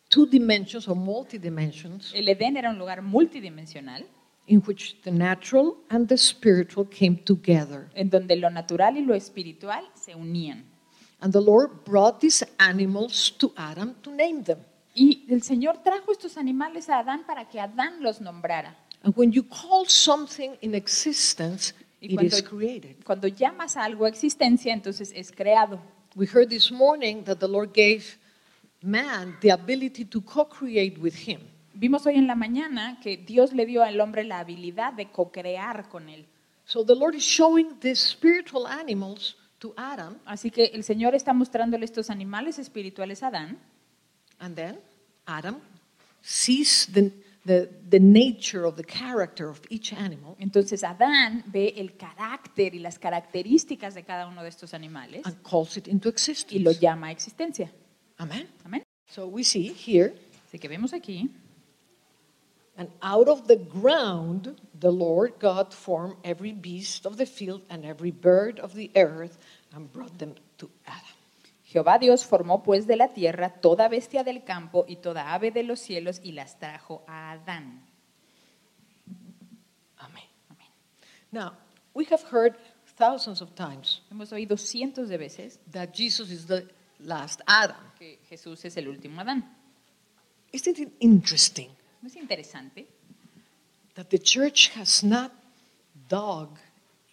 two 0.10 0.26
dimensions 0.26 0.88
or 0.88 0.96
multi 0.96 1.38
dimensions 1.38 2.12
El 2.16 2.28
Edén 2.28 2.58
era 2.58 2.70
un 2.70 2.78
lugar 2.78 3.02
multidimensional 3.02 4.06
in 4.48 4.62
which 4.68 5.02
the 5.04 5.12
natural 5.12 5.78
and 5.90 6.08
the 6.08 6.18
spiritual 6.18 6.86
came 6.90 7.18
together. 7.18 7.90
en 7.96 8.10
donde 8.10 8.36
lo 8.36 8.50
natural 8.50 8.98
y 8.98 9.02
lo 9.02 9.16
espiritual 9.16 9.84
se 9.96 10.14
unían. 10.16 10.66
And 11.22 11.32
the 11.32 11.40
Lord 11.42 11.86
brought 11.86 12.20
these 12.20 12.46
animals 12.60 13.32
to 13.38 13.54
Adam 13.56 13.96
to 14.02 14.12
name 14.12 14.44
them. 14.44 14.60
Y 14.94 15.26
el 15.30 15.42
Señor 15.42 15.82
trajo 15.82 16.12
estos 16.12 16.38
animales 16.38 16.90
a 16.90 17.00
Adán 17.00 17.26
para 17.26 17.48
que 17.48 17.60
Adán 17.60 18.04
los 18.04 18.22
nombrara. 18.22 18.76
And 19.04 19.14
when 19.18 19.32
you 19.32 19.44
call 19.44 19.86
something 19.88 20.56
in 20.62 20.74
existence, 20.76 21.74
Y 22.02 22.16
it 22.16 22.22
is 22.34 22.42
created. 22.42 23.04
cuando 23.06 23.28
llamas 23.28 23.76
a 23.78 23.84
algo 23.84 24.06
a 24.06 24.10
existencia, 24.10 24.74
entonces 24.74 25.12
es 25.16 25.32
creado. 25.32 25.80
We 26.16 26.26
heard 26.28 26.50
this 26.50 26.72
morning 26.72 27.24
that 27.26 27.40
the 27.40 27.48
Lord 27.48 27.72
gave 27.74 28.18
man 28.82 29.38
the 29.42 29.52
ability 29.52 30.06
to 30.06 30.22
co 30.22 30.48
create 30.48 30.98
with 31.00 31.16
him. 31.28 31.40
Vimos 31.74 32.06
hoy 32.06 32.16
en 32.16 32.28
la 32.28 32.36
mañana 32.36 33.00
que 33.02 33.18
Dios 33.18 33.52
le 33.54 33.66
dio 33.66 33.84
al 33.84 34.00
hombre 34.00 34.24
la 34.24 34.40
habilidad 34.40 34.94
de 34.94 35.10
co-crear 35.12 35.90
con 35.90 36.08
él. 36.08 36.26
So 36.66 36.86
the 36.86 36.96
Lord 36.96 37.16
is 37.16 37.24
showing 37.24 37.80
these 37.80 38.00
spiritual 38.00 38.68
animals 38.68 39.36
to 39.60 39.74
Adam, 39.76 40.18
Así 40.26 40.52
que 40.52 40.66
el 40.74 40.84
Señor 40.84 41.16
está 41.16 41.34
mostrándole 41.34 41.86
estos 41.86 42.10
animales 42.10 42.60
espirituales 42.60 43.24
a 43.24 43.28
Adán. 43.28 43.58
and 44.40 44.56
then 44.56 44.78
Adam 45.26 45.56
sees 46.22 46.88
the, 46.94 47.12
the, 47.46 47.70
the 47.90 48.00
nature 48.00 48.66
of 48.66 48.76
the 48.78 48.84
character 48.84 49.50
of 49.50 49.60
each 49.70 49.94
animal 49.94 50.36
Entonces 50.40 50.84
Adán 50.84 51.44
ve 51.48 51.74
el 51.78 51.98
carácter 51.98 52.74
y 52.74 52.80
las 52.80 52.98
características 53.00 53.94
de 53.94 54.04
cada 54.04 54.28
uno 54.28 54.44
de 54.44 54.50
estos 54.50 54.74
animales 54.74 55.26
and 55.26 55.36
calls 55.44 55.76
it 55.78 55.88
into 55.88 56.10
existence. 56.10 56.56
y 56.56 56.60
lo 56.64 56.72
llama 56.72 57.12
existencia. 57.12 57.72
Amen. 58.20 58.48
Amén. 58.66 58.84
So 59.08 59.28
we 59.28 59.44
see 59.44 59.68
here, 59.74 60.14
Así 60.48 60.60
que 60.60 60.70
vemos 60.70 60.94
aquí, 60.94 61.30
and 62.78 62.90
out 63.02 63.28
of 63.28 63.48
the 63.48 63.58
ground 63.58 64.56
the 64.80 64.92
Lord 64.92 65.34
God 65.40 65.74
formed 65.74 66.16
every 66.24 66.54
beast 66.54 67.06
of 67.06 67.18
the 67.18 67.26
field 67.26 67.62
and 67.70 67.86
every 67.86 68.12
bird 68.12 68.60
of 68.60 68.74
the 68.74 68.90
earth 68.96 69.38
and 69.76 69.92
brought 69.92 70.18
them 70.18 70.36
to 70.58 70.70
Adam. 70.86 71.03
Jehová 71.74 71.98
Dios 71.98 72.24
formó 72.24 72.62
pues 72.62 72.86
de 72.86 72.96
la 72.96 73.08
tierra 73.08 73.50
toda 73.50 73.88
bestia 73.88 74.24
del 74.24 74.44
campo 74.44 74.86
y 74.88 74.98
toda 74.98 75.34
ave 75.34 75.50
de 75.50 75.64
los 75.64 75.80
cielos 75.80 76.22
y 76.24 76.34
las 76.34 76.60
trajo 76.60 77.04
a 77.08 77.32
Adán. 77.32 77.84
Amen. 79.98 80.24
Now, 81.32 81.54
we 81.96 82.06
have 82.12 82.22
heard 82.32 82.56
thousands 82.96 83.42
of 83.42 83.56
times 83.56 84.04
Hemos 84.12 84.32
oído 84.32 84.56
cientos 84.56 85.10
de 85.10 85.18
veces 85.18 85.60
that 85.72 85.90
Jesus 85.96 86.30
is 86.30 86.46
the 86.46 86.68
last 87.00 87.42
Adam. 87.48 87.76
que 87.98 88.20
Jesús 88.30 88.64
es 88.66 88.78
el 88.78 88.88
último 88.88 89.20
Adán. 89.22 89.44
Isn't 90.52 90.78
it 90.78 90.94
interesting 91.00 91.72
¿No 92.04 92.08
es 92.08 92.16
interesante? 92.16 92.88
that 93.96 94.10
the 94.10 94.20
church 94.20 94.70
has 94.78 95.04
not 95.04 95.32
dug 96.08 96.50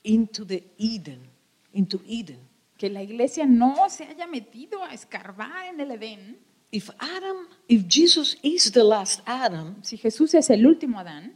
into 0.04 0.44
the 0.44 0.62
Eden, 0.76 1.30
into 1.72 2.02
Eden? 2.06 2.49
Que 2.80 2.88
la 2.88 3.02
iglesia 3.02 3.44
no 3.44 3.90
se 3.90 4.04
haya 4.04 4.26
metido 4.26 4.82
a 4.82 4.94
escarbar 4.94 5.66
en 5.66 5.80
el 5.80 5.90
Edén. 5.90 6.38
If 6.72 6.88
Adam, 6.98 7.46
if 7.68 7.84
Jesus 7.86 8.38
is 8.42 8.72
the 8.72 8.82
last 8.82 9.20
Adam, 9.26 9.76
Si 9.82 9.98
Jesús 9.98 10.32
es 10.34 10.48
el 10.48 10.64
último 10.66 10.98
Adán, 10.98 11.34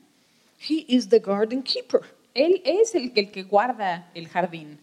he 0.58 0.86
is 0.88 1.10
the 1.10 1.18
garden 1.18 1.62
keeper. 1.62 2.00
Él 2.32 2.62
es 2.64 2.94
el 2.94 3.12
que, 3.12 3.20
el 3.20 3.30
que 3.30 3.42
guarda 3.42 4.10
el 4.14 4.26
jardín. 4.28 4.78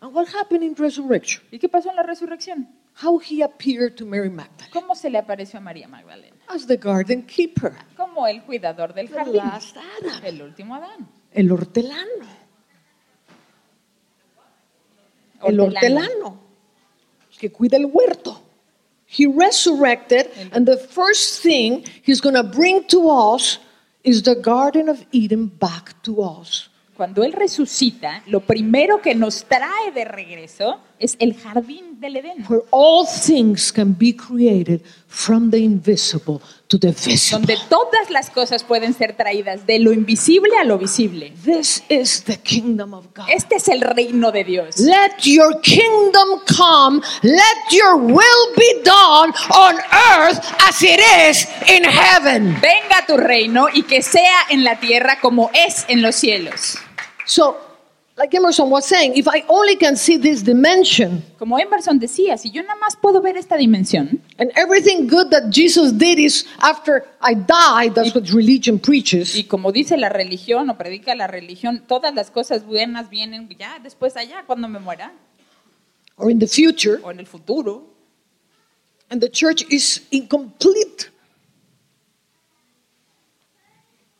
And 0.00 0.14
what 0.14 0.28
happened 0.34 0.62
in 0.64 0.74
resurrection? 0.74 1.42
¿Y 1.50 1.58
qué 1.58 1.68
pasó 1.68 1.90
en 1.90 1.96
la 1.96 2.02
resurrección? 2.02 2.66
How 3.04 3.20
he 3.20 3.42
appeared 3.42 3.94
to 3.96 4.06
Mary 4.06 4.30
Magdalene 4.30 4.70
¿Cómo 4.72 4.94
se 4.94 5.10
le 5.10 5.18
apareció 5.18 5.58
a 5.58 5.60
María 5.62 5.86
Magdalena? 5.86 6.34
as 6.48 6.66
the 6.66 6.78
garden 6.78 7.26
keeper, 7.26 7.74
Como 7.94 8.26
el 8.26 8.42
cuidador 8.42 8.94
del 8.94 9.08
the 9.10 9.14
jardín. 9.16 9.36
last 9.36 9.76
Adam, 9.76 10.24
El 10.24 10.40
último 10.40 10.76
Adán. 10.76 11.06
el 11.32 11.52
hortelano, 11.52 12.24
el 15.44 15.60
hortelano, 15.60 16.40
que 17.38 17.50
cuida 17.50 17.76
el 17.76 17.86
huerto. 17.86 18.42
He 19.06 19.26
resurrected, 19.26 20.30
and 20.52 20.66
the 20.66 20.76
first 20.76 21.42
thing 21.42 21.84
he's 22.02 22.20
going 22.20 22.34
to 22.34 22.42
bring 22.42 22.84
to 22.88 23.08
us 23.08 23.58
is 24.02 24.22
the 24.22 24.34
Garden 24.34 24.88
of 24.88 25.04
Eden 25.12 25.46
back 25.46 25.94
to 26.02 26.22
us. 26.22 26.70
Cuando 26.96 27.22
Él 27.22 27.34
resucita, 27.34 28.22
lo 28.26 28.40
primero 28.40 29.02
que 29.02 29.14
nos 29.14 29.44
trae 29.44 29.92
de 29.94 30.06
regreso 30.06 30.80
es 30.98 31.14
el 31.20 31.34
jardín 31.34 32.00
del 32.00 32.16
Edén, 32.16 32.46
Where 32.48 32.64
all 32.70 33.06
things 33.06 33.70
can 33.70 33.92
be 33.92 34.14
created 34.14 34.82
from 35.06 35.50
the 35.50 35.58
invisible 35.58 36.40
to 36.68 36.78
the 36.78 36.88
visible. 36.88 37.46
donde 37.46 37.58
todas 37.68 38.10
las 38.10 38.30
cosas 38.30 38.64
pueden 38.64 38.94
ser 38.94 39.16
traídas 39.16 39.66
de 39.66 39.78
lo 39.78 39.92
invisible 39.92 40.56
a 40.58 40.64
lo 40.64 40.78
visible. 40.78 41.32
This 41.44 41.82
is 41.88 42.24
the 42.24 42.36
kingdom 42.38 42.94
of 42.94 43.06
God. 43.14 43.26
Este 43.28 43.56
es 43.56 43.68
el 43.68 43.80
reino 43.80 44.32
de 44.32 44.44
Dios. 44.44 44.78
Let 44.78 45.22
your 45.22 45.60
kingdom 45.60 46.40
come. 46.46 47.00
Let 47.22 47.70
your 47.70 47.96
will 47.96 48.54
be 48.56 48.82
done 48.84 49.32
on 49.50 49.76
earth 50.20 50.40
as 50.68 50.82
it 50.82 51.00
is 51.00 51.48
in 51.68 51.84
heaven. 51.84 52.58
Venga 52.60 53.06
tu 53.06 53.16
reino 53.16 53.68
y 53.72 53.82
que 53.82 54.02
sea 54.02 54.46
en 54.50 54.64
la 54.64 54.80
tierra 54.80 55.18
como 55.20 55.50
es 55.54 55.84
en 55.88 56.02
los 56.02 56.16
cielos. 56.16 56.78
So, 57.24 57.65
like 58.18 58.34
Emerson 58.34 58.70
was 58.70 58.86
saying, 58.86 59.14
if 59.14 59.28
I 59.28 59.44
only 59.48 59.76
can 59.76 59.94
see 59.96 60.16
this 60.16 60.42
dimension 60.42 61.22
Como 61.38 61.58
Emerson 61.58 61.98
decía, 61.98 62.38
si 62.38 62.50
yo 62.50 62.62
nada 62.62 62.76
más 62.80 62.96
puedo 62.96 63.20
ver 63.20 63.36
esta 63.36 63.56
dimensión 63.56 64.20
and 64.38 64.50
everything 64.56 65.06
good 65.06 65.28
that 65.30 65.50
Jesus 65.50 65.92
did 65.92 66.18
is 66.18 66.46
after 66.60 67.04
I 67.20 67.34
die, 67.34 67.90
that's 67.90 68.14
what 68.14 68.24
religion 68.32 68.78
preaches. 68.78 69.36
y 69.36 69.44
como 69.44 69.70
dice 69.70 69.96
la 69.98 70.08
religión 70.08 70.70
o 70.70 70.76
predica 70.78 71.14
la 71.14 71.26
religión, 71.26 71.84
todas 71.86 72.14
las 72.14 72.30
cosas 72.30 72.64
buenas 72.64 73.10
vienen 73.10 73.48
ya 73.58 73.78
después 73.82 74.16
allá 74.16 74.44
cuando 74.46 74.66
me 74.68 74.78
muera 74.78 75.12
Or 76.18 76.30
in 76.30 76.38
the 76.38 76.46
future, 76.48 76.98
o 77.02 77.10
en 77.10 77.20
el 77.20 77.26
futuro. 77.26 77.84
and 79.10 79.20
the 79.20 79.28
church 79.30 79.66
is 79.70 80.00
incomplete. 80.10 81.10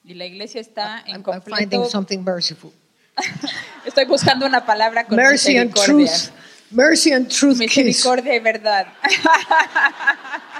Y 0.05 0.13
la 0.15 0.27
iglesia 0.27 0.61
está 0.61 1.03
I'm, 1.07 1.17
I'm 1.17 1.23
completo. 1.23 1.57
finding 1.57 1.85
something 1.87 2.23
merciful. 2.23 2.71
Estoy 3.85 4.05
buscando 4.05 4.47
una 4.47 4.65
palabra 4.65 5.05
con 5.07 5.17
Mercy 5.17 5.57
and 5.57 5.71
misericordia. 5.73 6.07
truth. 6.07 6.31
Mercy 6.71 7.13
and 7.13 7.29
truth 7.29 7.59
kiss. 7.61 7.77
Misericordia 7.85 8.35
y 8.35 8.41
verdad. 8.41 8.87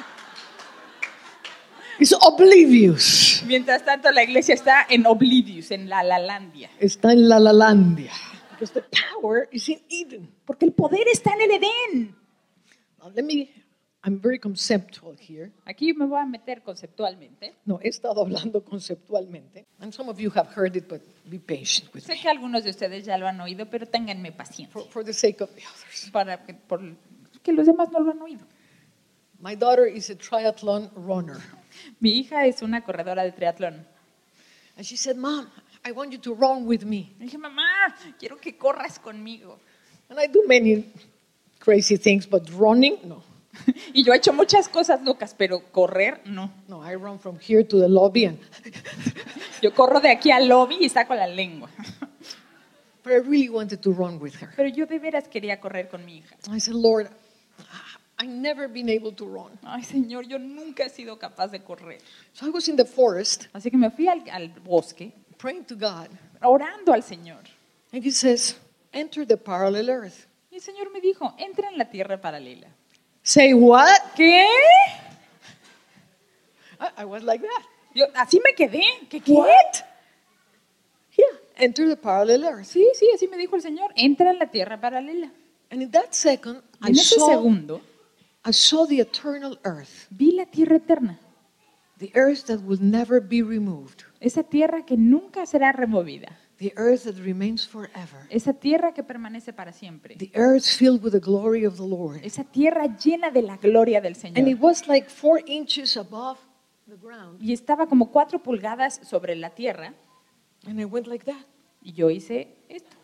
It's 1.99 2.13
oblivious. 2.13 3.43
Mientras 3.47 3.85
tanto, 3.85 4.11
la 4.11 4.23
iglesia 4.23 4.55
está 4.55 4.87
en 4.89 5.07
Oblivious, 5.07 5.71
en 5.71 5.89
la 5.89 6.03
Lalandia. 6.03 6.71
Está 6.79 7.13
en 7.13 7.27
la 7.29 7.39
Lalandia. 7.41 8.13
Because 8.51 8.73
the 8.73 8.85
power 9.13 9.49
is 9.51 9.69
in 9.69 9.81
Eden. 9.89 10.31
Porque 10.45 10.67
el 10.67 10.73
poder 10.73 11.09
está 11.09 11.33
en 11.33 11.41
el 11.43 11.51
Edén. 11.53 12.17
Now, 12.99 13.11
let 13.15 13.25
me, 13.25 13.51
I'm 14.07 14.21
very 14.21 14.39
conceptual 14.39 15.17
here. 15.19 15.51
Aquí 15.67 15.93
me 15.93 16.07
voy 16.07 16.21
a 16.21 16.27
meter 16.27 16.63
conceptualmente. 16.63 17.55
No, 17.65 17.81
he 17.83 17.89
estado 17.89 18.21
hablando 18.23 18.63
conceptualmente. 18.65 19.65
And 19.81 19.93
some 19.93 20.09
of 20.09 20.21
you 20.21 20.31
have 20.35 20.49
heard 20.55 20.77
it, 20.77 20.87
but 20.89 21.01
be 21.29 21.39
patient 21.41 21.93
with 21.93 22.05
Sé 22.05 22.15
me. 22.15 22.21
que 22.21 22.29
algunos 22.31 22.63
de 22.63 22.71
ustedes 22.71 23.05
ya 23.05 23.19
lo 23.19 23.27
han 23.27 23.41
oído, 23.41 23.67
pero 23.69 23.85
ténganme 23.87 24.31
paciencia 24.31 24.73
For, 24.73 24.89
for 24.89 25.05
the 25.05 25.13
sake 25.13 25.41
of 25.43 25.51
the 25.57 25.63
others. 25.63 26.09
para 26.13 26.45
que, 26.45 26.55
por- 26.55 26.81
que 27.43 27.53
los 27.53 27.67
demás 27.67 27.91
no 27.91 27.99
lo 28.01 28.13
han 28.13 28.23
oído. 28.23 28.47
My 29.41 29.57
daughter 29.57 29.87
is 29.87 30.09
a 30.09 30.15
triathlon 30.15 30.91
runner. 30.95 31.39
Mi 32.01 32.11
hija 32.21 32.47
es 32.47 32.63
una 32.63 32.83
corredora 32.85 33.25
de 33.25 33.33
triatlón. 33.33 33.85
And 34.77 34.87
she 34.87 34.97
said, 34.97 35.17
Mom, 35.17 35.49
I 35.85 35.91
want 35.93 36.13
you 36.13 36.19
to 36.19 36.33
run 36.35 36.65
with 36.67 36.85
me. 36.85 37.13
Le 37.19 37.27
dije, 37.27 37.39
mamá, 37.39 37.95
quiero 38.21 38.37
que 38.39 38.57
corras 38.57 38.99
conmigo. 39.01 39.59
And 40.09 40.19
I 40.21 40.27
do 40.29 40.45
many 40.47 40.85
crazy 41.59 41.97
things, 41.99 42.25
but 42.27 42.49
running, 42.57 42.99
no. 43.05 43.23
Y 43.95 44.05
yo 44.05 44.13
he 44.13 44.17
hecho 44.17 44.33
muchas 44.33 44.69
cosas 44.69 45.03
locas, 45.03 45.35
pero 45.35 45.61
correr, 45.73 46.21
no. 46.25 46.51
No, 46.69 46.83
I 46.85 46.95
run 46.95 47.19
from 47.19 47.39
here 47.39 47.65
to 47.65 47.79
the 47.81 47.89
lobby. 47.89 48.27
And, 48.27 48.39
Yo 49.63 49.73
corro 49.73 50.01
de 50.01 50.11
aquí 50.11 50.31
al 50.31 50.49
lobby 50.49 50.77
y 50.81 50.89
saco 50.89 51.15
la 51.15 51.27
lengua. 51.27 51.69
but 53.03 53.13
I 53.13 53.17
really 53.17 53.49
wanted 53.49 53.81
to 53.83 53.93
run 53.93 54.19
with 54.21 54.35
her. 54.41 54.53
Pero 54.57 54.69
yo 54.69 54.87
de 54.87 54.99
veras 54.99 55.29
quería 55.29 55.61
correr 55.61 55.89
con 55.89 56.05
mi 56.05 56.19
hija. 56.19 56.37
I 56.51 56.59
said, 56.59 56.75
Lord, 56.75 57.09
I've 58.19 58.29
never 58.29 58.69
been 58.69 58.89
able 58.89 59.13
to 59.13 59.27
run. 59.27 59.59
Ay, 59.63 59.83
Señor, 59.83 60.27
yo 60.27 60.39
nunca 60.39 60.85
he 60.85 60.89
sido 60.91 61.19
capaz 61.19 61.49
de 61.49 61.61
correr. 61.63 61.99
So 62.33 62.47
I 62.47 62.51
was 62.51 62.69
in 62.69 62.77
the 62.77 62.85
forest 62.85 63.47
Así 63.53 63.71
que 63.71 63.79
me 63.79 63.91
fui 63.91 64.09
al, 64.09 64.23
al 64.31 64.49
bosque 64.49 65.13
praying 65.39 65.65
to 65.67 65.77
God. 65.77 66.09
orando 66.43 66.93
al 66.93 67.03
Señor. 67.03 67.45
And 67.93 68.05
He 68.05 68.11
says, 68.11 68.57
Enter 68.93 69.27
the 69.27 69.37
parallel 69.37 69.91
earth. 69.91 70.27
Y 70.51 70.57
el 70.57 70.63
Señor 70.63 70.91
me 70.91 71.01
dijo, 71.01 71.35
entra 71.39 71.69
en 71.69 71.77
la 71.77 71.91
tierra 71.91 72.21
paralela. 72.21 72.69
Say 73.27 73.55
what? 73.55 74.15
¿Qué? 74.15 74.47
I, 76.79 77.03
I 77.03 77.05
was 77.05 77.25
like 77.25 77.43
that. 77.43 77.63
Yo 77.93 78.05
así 78.15 78.39
me 78.39 78.55
quedé. 78.55 78.85
¿Qué 79.11 79.21
qué? 79.21 79.33
What? 79.33 79.83
Yeah, 81.17 81.25
enter 81.57 81.89
the 81.89 81.97
parallel 81.97 82.45
earth. 82.45 82.67
Sí, 82.67 82.87
sí, 82.95 83.11
así 83.13 83.27
me 83.27 83.37
dijo 83.37 83.57
el 83.57 83.63
Señor, 83.63 83.93
entra 83.97 84.31
en 84.31 84.39
la 84.39 84.47
tierra 84.47 84.81
paralela. 84.81 85.33
And 85.71 85.83
in 85.83 85.91
that 85.91 86.13
second, 86.13 86.63
Y 86.81 86.87
I 86.87 86.91
en 86.91 86.99
ese 86.99 87.17
saw, 87.17 87.29
segundo 87.29 87.81
I 88.45 88.53
saw 88.53 88.87
the 88.87 89.01
eternal 89.01 89.59
earth, 89.65 90.07
vi 90.11 90.31
la 90.31 90.47
tierra 90.47 90.77
eterna, 90.77 91.19
the 91.99 92.13
earth 92.15 92.45
that 92.45 92.61
will 92.61 92.81
never 92.81 93.21
be 93.21 93.43
removed, 93.43 94.05
esa 94.21 94.45
tierra 94.45 94.87
que 94.87 94.97
nunca 94.97 95.47
será 95.47 95.73
removida, 95.73 96.39
the 96.59 96.73
earth 96.77 97.05
that 97.05 97.17
remains 97.23 97.67
forever, 97.67 98.27
esa 98.31 98.53
tierra 98.55 98.93
que 98.95 99.03
permanece 99.03 99.53
para 99.53 99.73
siempre, 99.73 100.17
the 100.17 100.31
earth 100.35 100.65
filled 100.65 101.03
with 101.05 101.13
the 101.13 101.21
glory 101.21 101.65
of 101.67 101.77
the 101.77 101.87
Lord. 101.87 102.21
esa 102.25 102.45
tierra 102.45 102.87
llena 102.97 103.31
de 103.31 103.43
la 103.43 103.57
gloria 103.59 104.01
del 104.01 104.15
And 104.25 104.39
it 104.39 104.45
Señor. 104.57 104.61
was 104.61 104.87
like 104.89 105.09
four 105.11 105.43
inches 105.47 105.97
above 105.97 106.39
the 106.89 106.97
ground. 106.97 107.39
Y 107.43 107.53
estaba 107.53 107.87
como 107.87 108.11
cuatro 108.11 108.39
pulgadas 108.43 109.01
sobre 109.03 109.35
la 109.37 109.51
tierra 109.51 109.93
And 110.67 110.81
I 110.81 110.85
went 110.87 111.07
like 111.07 111.25
that. 111.27 111.45
y 111.83 111.93
yo 111.93 112.09
hice 112.11 112.49
esto. 112.69 112.97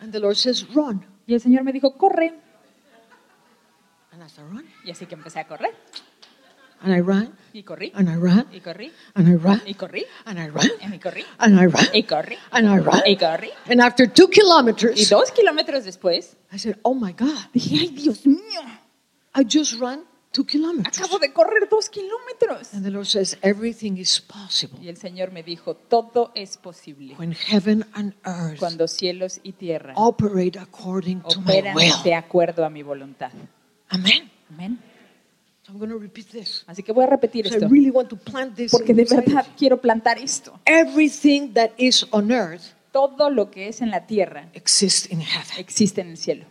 And 0.00 0.12
the 0.12 0.20
Lord 0.20 0.36
says, 0.36 0.66
Run. 0.74 1.04
Y 1.26 1.34
el 1.34 1.40
Señor 1.40 1.64
me 1.64 1.72
dijo, 1.72 1.96
corre. 1.96 2.34
And 4.12 4.22
I 4.22 4.28
said, 4.28 4.44
Run. 4.44 4.64
Y 4.84 4.90
así 4.90 5.06
que 5.06 5.14
empecé 5.14 5.40
a 5.40 5.46
correr. 5.46 5.74
And 6.84 6.92
I 6.92 7.00
ran. 7.00 7.34
Y 7.54 7.62
corrí. 7.62 7.90
And 7.94 8.10
I 8.10 8.16
ran. 8.16 8.46
Y 8.52 8.60
corrí. 8.60 8.92
And 9.14 9.26
I 9.26 9.36
ran. 9.36 9.62
Y 9.66 9.74
corrí. 9.74 10.04
And 10.26 10.38
I 10.38 10.48
ran. 10.48 10.70
Y 10.90 10.98
corrí. 10.98 11.24
And 11.38 11.58
I 11.58 11.66
ran. 11.66 11.88
Y 11.94 12.02
corrí. 12.02 12.36
And 12.50 12.68
I 12.68 12.78
ran. 12.78 13.02
Y 13.06 13.16
corrí. 13.16 13.50
And 13.70 13.80
after 13.80 14.06
two 14.06 14.28
Y 14.28 14.40
kilometers, 14.40 15.08
dos 15.08 15.30
kilómetros 15.30 15.84
después, 15.84 16.36
I 16.52 16.58
said, 16.58 16.76
Oh 16.82 16.94
my 16.94 17.12
God, 17.12 17.48
dije, 17.54 17.78
ay, 17.80 17.88
Dios 17.88 18.26
mío. 18.26 18.60
I 19.34 19.44
just 19.44 19.80
ran 19.80 20.04
two 20.30 20.44
kilometers. 20.44 20.98
Acabo 20.98 21.18
de 21.18 21.32
correr 21.32 21.66
dos 21.70 21.88
kilómetros. 21.88 22.74
And 22.74 22.84
the 22.84 22.90
Lord 22.90 23.06
says, 23.06 23.38
everything 23.40 23.96
is 23.96 24.20
possible 24.20 24.78
Y 24.82 24.88
el 24.88 24.98
Señor 24.98 25.32
me 25.32 25.42
dijo, 25.42 25.74
todo 25.74 26.32
es 26.34 26.58
posible 26.58 27.14
when 27.16 27.32
heaven 27.32 27.86
and 27.94 28.14
earth 28.26 28.58
cuando 28.58 28.88
cielos 28.88 29.40
y 29.42 29.52
tierra 29.52 29.94
operate 29.96 30.58
according 30.58 31.22
to 31.22 31.40
my 31.40 31.62
will. 31.74 31.94
de 32.04 32.14
acuerdo 32.14 32.64
a 32.64 32.68
mi 32.68 32.82
voluntad. 32.82 33.32
Amen. 33.88 34.30
Amén. 34.50 34.93
So 35.66 35.72
I'm 35.72 35.78
going 35.78 35.90
to 35.90 35.96
repeat 35.98 36.30
this. 36.30 36.62
Así 36.66 36.82
que 36.82 36.92
voy 36.92 37.04
a 37.04 37.06
repetir 37.08 37.46
So 37.48 37.54
I 37.54 37.56
esto, 37.56 37.68
really 37.68 37.90
want 37.90 38.08
to 38.10 38.16
plant 38.16 38.54
this. 38.54 38.70
porque 38.70 38.92
de 38.94 39.02
inside 39.02 39.24
verdad 39.24 39.46
you. 39.46 39.52
quiero 39.56 39.80
plantar 39.80 40.18
esto. 40.18 40.58
Everything 40.66 41.54
that 41.54 41.70
is 41.78 42.06
on 42.12 42.30
earth 42.30 42.62
Todo 42.92 43.28
lo 43.30 43.50
que 43.50 43.68
es 43.68 43.80
en 43.80 43.90
la 43.90 44.06
tierra 44.06 44.48
exists 44.52 45.10
in 45.10 45.20
heaven. 45.20 45.58
existe 45.58 46.00
en 46.02 46.10
el 46.10 46.16
cielo. 46.16 46.44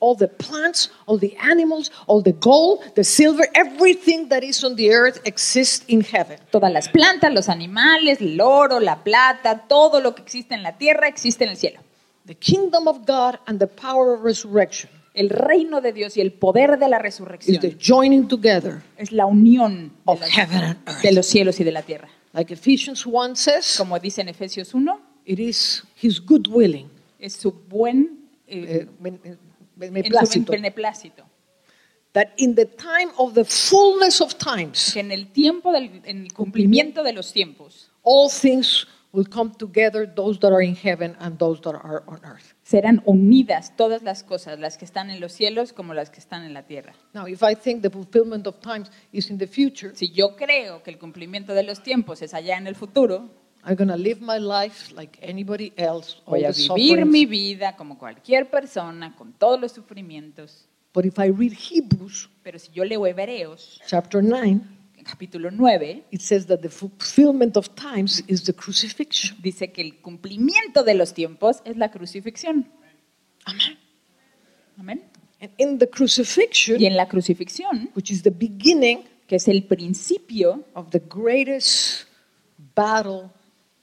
All 0.00 0.14
the 0.16 0.28
plants, 0.28 0.92
all 1.06 1.18
the 1.18 1.36
animals, 1.40 1.90
all 2.06 2.22
the 2.22 2.32
gold, 2.38 2.80
the 2.94 3.02
silver, 3.02 3.48
everything 3.54 4.28
that 4.28 4.44
is 4.44 4.62
on 4.62 4.76
the 4.76 4.92
earth 4.94 5.20
exists 5.24 5.84
in 5.88 6.02
heaven. 6.02 6.38
Todas 6.52 6.70
las 6.72 6.88
plantas, 6.88 7.32
los 7.34 7.48
animales, 7.48 8.20
el 8.20 8.40
oro, 8.40 8.78
la 8.78 9.02
plata, 9.02 9.64
todo 9.66 10.00
lo 10.00 10.14
que 10.14 10.22
existe 10.22 10.54
en 10.54 10.62
la 10.62 10.76
tierra 10.78 11.08
existe 11.08 11.42
en 11.44 11.50
el 11.50 11.56
cielo. 11.56 11.80
The 12.26 12.36
kingdom 12.36 12.86
of 12.86 13.06
God 13.06 13.40
and 13.46 13.58
the 13.58 13.66
power 13.66 14.12
of 14.14 14.22
resurrection 14.22 14.90
El 15.18 15.30
reino 15.30 15.80
de 15.80 15.92
Dios 15.92 16.16
y 16.16 16.20
el 16.20 16.32
poder 16.32 16.78
de 16.78 16.88
la 16.88 16.98
is 16.98 17.02
resurrección 17.02 17.60
the 17.60 17.76
joining 17.80 18.28
together 18.28 18.82
es 18.96 19.10
la 19.10 19.26
unión 19.26 19.88
de, 19.88 19.94
of 20.04 20.22
heaven 20.22 20.58
and 20.58 20.78
earth. 20.86 21.02
de 21.02 21.12
los 21.12 21.26
cielos 21.26 21.58
y 21.58 21.64
de 21.64 21.72
la 21.72 21.82
tierra. 21.82 22.08
Like 22.32 22.52
Ephesians 22.54 23.04
1 23.04 23.34
says, 23.36 23.76
Como 23.76 23.98
dice 23.98 24.20
en 24.20 24.28
Efesios 24.28 24.74
1, 24.74 25.00
it 25.24 25.40
is 25.40 25.82
his 26.00 26.20
good 26.24 26.46
willing, 26.48 26.88
es 27.18 27.32
su 27.32 27.50
buen 27.50 28.28
eh, 28.46 28.86
eh, 29.04 29.36
beneplácito, 29.76 30.52
beneplácito. 30.52 31.24
that 32.12 32.28
in 32.36 32.54
the 32.54 32.64
time 32.64 33.10
of 33.18 33.34
the 33.34 33.44
fullness 33.44 34.20
of 34.20 34.36
times, 34.38 34.92
Que 34.92 35.00
en 35.00 35.10
el 35.10 35.32
tiempo 35.32 35.72
del 35.72 36.00
en 36.04 36.26
el 36.26 36.32
cumplimiento 36.32 37.02
de 37.02 37.12
los 37.12 37.32
tiempos 37.32 37.90
all 38.04 38.30
things 38.30 38.86
will 39.12 39.26
come 39.28 39.52
together, 39.58 40.06
those 40.06 40.38
that 40.38 40.52
are 40.52 40.62
in 40.62 40.76
heaven 40.76 41.16
and 41.18 41.38
those 41.38 41.60
that 41.62 41.74
are 41.74 42.04
on 42.06 42.20
earth. 42.24 42.54
Serán 42.68 43.00
unidas 43.06 43.74
todas 43.78 44.02
las 44.02 44.22
cosas, 44.22 44.58
las 44.58 44.76
que 44.76 44.84
están 44.84 45.08
en 45.08 45.20
los 45.20 45.32
cielos 45.32 45.72
como 45.72 45.94
las 45.94 46.10
que 46.10 46.20
están 46.20 46.44
en 46.44 46.52
la 46.52 46.64
tierra. 46.64 46.92
Now, 47.14 47.26
if 47.26 47.42
I 47.42 47.54
think 47.54 47.80
the 47.80 47.88
fulfillment 47.88 48.46
of 48.46 48.60
times 48.60 48.90
is 49.10 49.30
in 49.30 49.38
the 49.38 49.46
future, 49.46 49.94
Si 49.94 50.10
yo 50.12 50.36
creo 50.36 50.82
que 50.82 50.90
el 50.90 50.98
cumplimiento 50.98 51.54
de 51.54 51.62
los 51.62 51.82
tiempos 51.82 52.20
es 52.20 52.34
allá 52.34 52.58
en 52.58 52.66
el 52.66 52.74
futuro, 52.74 53.30
I'm 53.64 53.74
going 53.74 53.88
to 53.88 53.96
live 53.96 54.20
my 54.20 54.38
life 54.38 54.94
like 54.94 55.18
anybody 55.22 55.72
else, 55.78 56.18
all 56.26 56.32
voy 56.32 56.44
a 56.44 56.52
the 56.52 56.58
vivir 56.58 56.66
sufferings. 56.66 57.06
mi 57.10 57.24
vida 57.24 57.74
como 57.74 57.96
cualquier 57.96 58.50
persona, 58.50 59.16
con 59.16 59.32
todos 59.32 59.58
los 59.58 59.72
sufrimientos. 59.72 60.68
But 60.92 61.06
if 61.06 61.18
I 61.18 61.30
read 61.30 61.52
Hebrews 61.52 62.28
Pero 62.42 62.58
si 62.58 62.70
yo 62.72 62.84
leo 62.84 63.06
Hebreos, 63.06 63.80
chapter 63.86 64.22
9, 64.22 64.46
en 64.46 64.77
capítulo 65.08 65.50
9, 65.50 66.04
it 66.10 66.20
says 66.20 66.46
that 66.46 66.60
the 66.60 66.68
fulfillment 66.68 67.56
of 67.56 67.74
times 67.74 68.22
is 68.28 68.44
the 68.44 68.52
crucifixion. 68.52 69.36
dice 69.40 69.72
que 69.72 69.82
el 69.82 70.00
cumplimiento 70.00 70.84
de 70.84 70.94
los 70.94 71.14
tiempos 71.14 71.62
es 71.64 71.76
la 71.76 71.90
crucifixión. 71.90 72.66
Amen. 73.44 73.78
Amén. 74.78 75.02
And 75.40 75.50
in 75.56 75.78
the 75.78 75.88
crucifixion, 75.88 76.80
Y 76.80 76.86
en 76.86 76.96
la 76.96 77.08
crucifixión, 77.08 77.90
which 77.94 78.10
is 78.10 78.22
the 78.22 78.30
beginning 78.30 79.04
que 79.26 79.36
es 79.36 79.48
el 79.48 79.64
principio 79.64 80.64
of 80.74 80.90
the 80.90 81.00
greatest 81.08 82.06
battle 82.74 83.30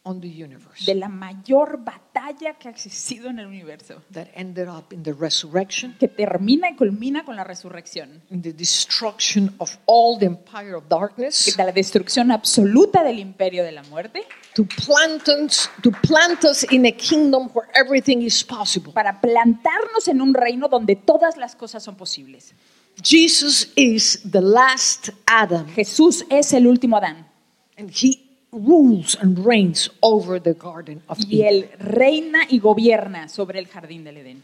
on 0.06 0.22
the 0.22 0.28
universe 0.28 0.86
de 0.86 0.94
la 0.94 1.10
mayor 1.10 1.84
batalla 1.84 2.54
que 2.54 2.68
ha 2.68 2.72
existido 2.72 3.30
en 3.30 3.40
el 3.40 3.48
universo, 3.48 4.04
that 4.12 4.28
ended 4.36 4.68
up 4.68 4.94
in 4.94 5.04
the 5.04 5.14
resurrection, 5.14 5.96
que 6.00 6.08
termina 6.08 6.70
y 6.70 6.76
culmina 6.76 7.26
con 7.26 7.36
la 7.36 7.44
resurrección, 7.44 8.22
in 8.30 8.42
the 8.42 8.54
destruction 8.54 9.54
of 9.58 9.78
all 9.86 10.18
the 10.18 10.26
empire 10.26 10.76
of 10.76 10.84
que 10.84 10.90
darkness, 10.90 11.56
da 11.58 11.66
la 11.66 11.72
destrucción 11.72 12.32
absoluta 12.32 13.04
del 13.04 13.20
imperio 13.20 13.64
de 13.64 13.72
la 13.72 13.84
muerte, 13.84 14.24
to 14.54 14.64
plant 14.64 15.28
us, 15.28 15.70
to 15.82 15.92
plant 15.92 16.44
us 16.46 16.66
in 16.72 16.86
a 16.86 16.92
kingdom 16.92 17.50
where 17.54 17.70
everything 17.74 18.22
is 18.22 18.44
possible. 18.44 18.94
para 18.94 19.20
plantarnos 19.20 20.08
en 20.08 20.22
un 20.22 20.34
reino 20.34 20.68
donde 20.68 20.96
todas 20.96 21.36
las 21.38 21.56
cosas 21.56 21.84
son 21.84 21.96
posibles. 21.96 22.54
Jesus 23.04 23.74
is 23.76 24.22
the 24.32 24.42
last 24.42 25.10
Adam, 25.26 25.68
Jesús 25.76 26.26
es 26.30 26.54
el 26.54 26.68
último 26.68 26.96
Adán 26.98 27.28
and 27.78 27.92
he 27.92 28.25
rules 28.56 29.16
and 29.16 29.46
reigns 29.46 29.92
over 30.02 30.40
the 30.40 30.54
garden 30.54 31.02
of 31.08 31.20
y 31.28 31.42
él 31.42 31.70
reina 31.78 32.40
y 32.50 32.60
gobierna 32.60 33.28
sobre 33.28 33.60
el 33.60 33.68
jardín 33.68 34.04
del 34.04 34.18
Edén. 34.18 34.44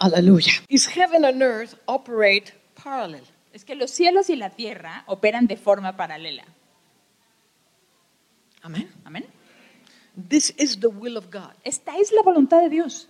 Hallelujah. 0.00 0.62
Is 0.68 0.86
heaven 0.86 1.24
and 1.24 1.42
earth 1.42 1.74
operate 1.86 2.54
parallel? 2.82 3.22
Es 3.52 3.64
que 3.64 3.74
los 3.74 3.90
cielos 3.90 4.30
y 4.30 4.36
la 4.36 4.50
tierra 4.50 5.04
operan 5.06 5.46
de 5.46 5.56
forma 5.56 5.96
paralela. 5.96 6.44
Amen. 8.62 8.88
Amén. 9.04 9.26
This 10.28 10.54
is 10.56 10.78
the 10.80 10.88
will 10.88 11.16
of 11.16 11.30
God. 11.30 11.52
Esta 11.64 11.96
es 11.98 12.12
la 12.12 12.22
voluntad 12.22 12.62
de 12.62 12.68
Dios. 12.70 13.08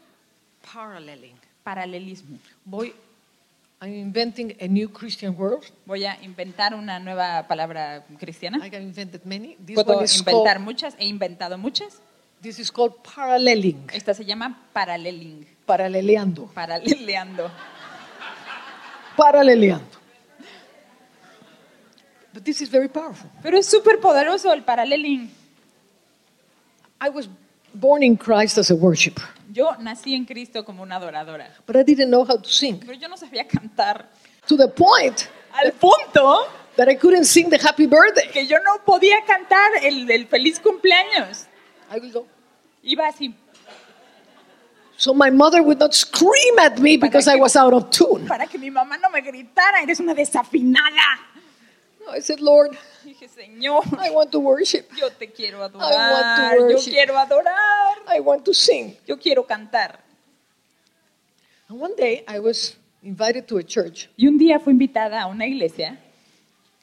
Paralleling. 0.72 1.38
Paralelismo. 1.64 2.38
Boy, 2.64 2.92
I'm 3.82 3.94
inventing 3.94 4.56
a 4.60 4.68
new 4.68 4.88
Christian 4.90 5.34
word. 5.36 5.62
Voy 5.86 6.04
a 6.04 6.18
inventar 6.22 6.74
una 6.74 6.98
nueva 6.98 7.46
palabra 7.48 8.04
cristiana. 8.18 8.58
I 8.58 8.68
have 8.68 8.82
invented 8.82 9.24
many. 9.24 9.56
This 9.58 9.74
Puedo 9.76 9.94
one 9.96 10.04
is 10.04 10.18
inventar 10.20 10.56
called, 10.56 10.60
muchas, 10.66 10.94
he 10.98 11.06
inventado 11.06 11.56
muchas. 11.58 12.00
this 12.42 12.58
is 12.58 12.70
called 12.70 12.92
paralleling. 13.02 13.88
Esta 13.92 14.12
se 14.14 14.24
llama 14.24 14.54
paraleling, 14.74 15.46
Paraleleando. 15.66 16.46
paraleleando. 16.54 17.50
Paraleleando. 19.16 19.98
But 22.32 22.44
this 22.44 22.60
is 22.60 22.68
very 22.70 22.88
powerful. 22.88 23.30
Pero 23.42 23.56
es 23.58 23.66
súper 23.66 23.98
poderoso 23.98 24.52
el 24.52 24.62
paraleling. 24.62 25.30
I 27.00 27.08
was 27.08 27.28
born 27.74 28.02
in 28.02 28.16
Christ 28.16 28.58
as 28.58 28.70
a 28.70 28.74
worshiper, 28.74 29.24
Yo 29.52 29.72
nací 29.80 30.14
en 30.14 30.24
Cristo 30.24 30.64
como 30.64 30.82
una 30.82 30.96
adoradora, 30.96 31.48
but 31.66 31.76
I 31.76 31.82
didn't 31.82 32.10
know 32.10 32.24
how 32.24 32.36
to 32.36 32.48
sing. 32.48 32.78
pero 32.80 32.92
yo 32.94 33.08
no 33.08 33.16
sabía 33.16 33.46
cantar. 33.46 34.06
To 34.46 34.56
the 34.56 34.68
point 34.68 35.28
Al 35.52 35.72
punto 35.72 36.46
that 36.76 36.88
I 36.88 36.94
couldn't 36.94 37.24
sing 37.26 37.50
the 37.50 37.58
happy 37.58 37.86
birthday. 37.86 38.28
que 38.32 38.46
yo 38.46 38.56
no 38.64 38.84
podía 38.84 39.24
cantar 39.26 39.70
el, 39.82 40.08
el 40.10 40.26
feliz 40.28 40.60
cumpleaños. 40.60 41.46
I 41.92 41.98
will 41.98 42.12
go. 42.12 42.26
Iba 42.84 43.08
así, 43.08 43.34
So 44.96 45.14
my 45.14 45.30
mother 45.30 45.62
would 45.62 45.78
not 45.78 45.94
scream 45.94 46.58
at 46.58 46.78
me 46.78 46.96
because 46.98 47.26
I 47.26 47.36
was 47.36 47.56
out 47.56 47.72
of 47.72 47.90
tune. 47.90 48.26
para 48.28 48.46
que 48.46 48.58
mi 48.58 48.70
mamá 48.70 48.98
no 49.00 49.08
me 49.10 49.20
gritara, 49.22 49.82
eres 49.82 49.98
una 49.98 50.14
desafinada. 50.14 51.18
No, 52.06 52.12
I 52.12 52.20
said, 52.20 52.40
Lord, 52.40 52.76
Dije, 53.10 53.26
Señor, 53.26 53.82
I 53.98 54.10
want 54.10 54.30
to 54.30 54.38
worship. 54.38 54.86
yo 54.96 55.10
te 55.10 55.26
quiero 55.32 55.58
want 55.58 55.72
to 55.72 55.80
adorar, 55.80 56.56
yo 56.56 56.62
worship. 56.66 56.92
quiero 56.92 57.18
adorar, 57.18 57.96
I 58.06 58.20
want 58.20 58.44
to 58.44 58.54
sing. 58.54 58.96
yo 59.04 59.18
quiero 59.18 59.44
cantar. 59.44 59.98
And 61.68 61.80
one 61.80 61.96
day 61.96 62.22
I 62.28 62.38
was 62.38 62.76
invited 63.02 63.48
to 63.48 63.58
a 63.58 63.64
church, 63.64 64.08
Y 64.16 64.28
un 64.28 64.38
día 64.38 64.60
fui 64.60 64.72
invitada 64.74 65.20
a 65.22 65.26
una 65.26 65.44
iglesia 65.44 65.98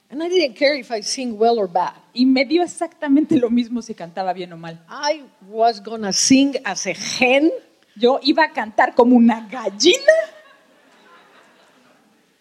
and 0.09 0.21
I 0.21 0.27
didn't 0.27 0.57
care 0.57 0.75
if 0.75 0.91
I 0.91 1.01
sing 1.01 1.37
well 1.39 1.57
or 1.59 1.67
bad. 1.69 1.93
y 2.13 2.25
me 2.25 2.43
dio 2.43 2.61
exactamente 2.61 3.37
lo 3.37 3.49
mismo 3.49 3.81
si 3.81 3.93
cantaba 3.93 4.33
bien 4.33 4.51
o 4.51 4.57
mal. 4.57 4.77
I 4.89 5.23
was 5.47 5.81
gonna 5.81 6.11
sing 6.11 6.55
as 6.65 6.87
a 6.87 6.93
hen, 6.93 7.49
Yo 7.95 8.19
iba 8.21 8.43
a 8.43 8.51
cantar 8.51 8.93
como 8.95 9.15
una 9.15 9.47
gallina 9.49 10.11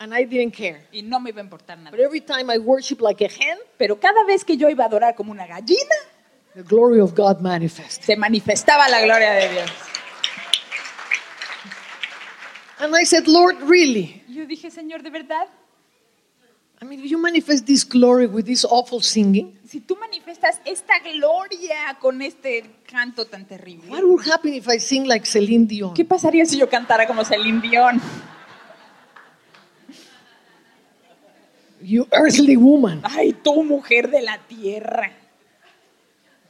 and 0.06 0.14
I 0.14 0.24
didn't 0.24 0.54
care. 0.54 0.86
y 0.92 1.02
no 1.02 1.18
me 1.20 1.30
iba 1.30 1.40
a 1.40 1.44
importar 1.44 1.76
nada. 1.78 1.90
But 1.90 2.00
every 2.00 2.20
time 2.20 2.48
I 2.50 2.58
worship 2.58 3.00
like 3.00 3.20
a 3.24 3.28
hen, 3.28 3.58
Pero 3.76 3.98
cada 3.98 4.24
vez 4.24 4.44
que 4.44 4.56
yo 4.56 4.68
iba 4.70 4.84
a 4.84 4.86
adorar 4.86 5.14
como 5.16 5.32
una 5.32 5.46
gallina, 5.46 5.96
the 6.54 6.62
glory 6.62 7.00
of 7.00 7.14
God 7.14 7.40
manifested. 7.40 8.04
se 8.04 8.16
manifestaba 8.16 8.88
la 8.88 9.00
gloria 9.02 9.32
de 9.32 9.48
Dios. 9.48 9.70
And 12.78 12.94
I 12.94 13.04
said, 13.04 13.26
Lord, 13.26 13.56
really? 13.68 14.22
Y 14.28 14.34
Yo 14.34 14.46
dije, 14.46 14.70
Señor, 14.70 15.02
¿de 15.02 15.10
verdad? 15.10 15.48
I 16.80 16.84
mean, 16.84 17.00
if 17.00 17.10
you 17.10 17.16
manifest 17.18 17.64
this 17.66 17.84
glory 17.88 18.26
with 18.26 18.44
this 18.44 18.64
awful 18.68 19.00
singing, 19.02 19.58
Si 19.66 19.80
tú 19.80 19.96
manifestas 19.96 20.60
esta 20.66 20.98
gloria 21.00 21.96
con 22.00 22.20
este 22.20 22.64
canto 22.86 23.24
tan 23.24 23.46
terrible, 23.46 23.90
what 23.90 24.04
would 24.04 24.24
happen 24.30 24.52
if 24.54 24.68
I 24.68 24.78
sing 24.78 25.06
like 25.08 25.26
Celine 25.26 25.66
Dion? 25.66 25.94
¿qué 25.94 26.04
pasaría 26.04 26.44
si 26.44 26.58
yo 26.58 26.68
cantara 26.68 27.06
como 27.06 27.24
Celine 27.24 27.60
Dion? 27.62 28.00
You 31.88 32.08
earthly 32.10 32.56
woman. 32.56 33.00
Ay, 33.04 33.32
tú 33.32 33.62
mujer 33.62 34.10
de 34.10 34.20
la 34.20 34.38
tierra. 34.38 35.12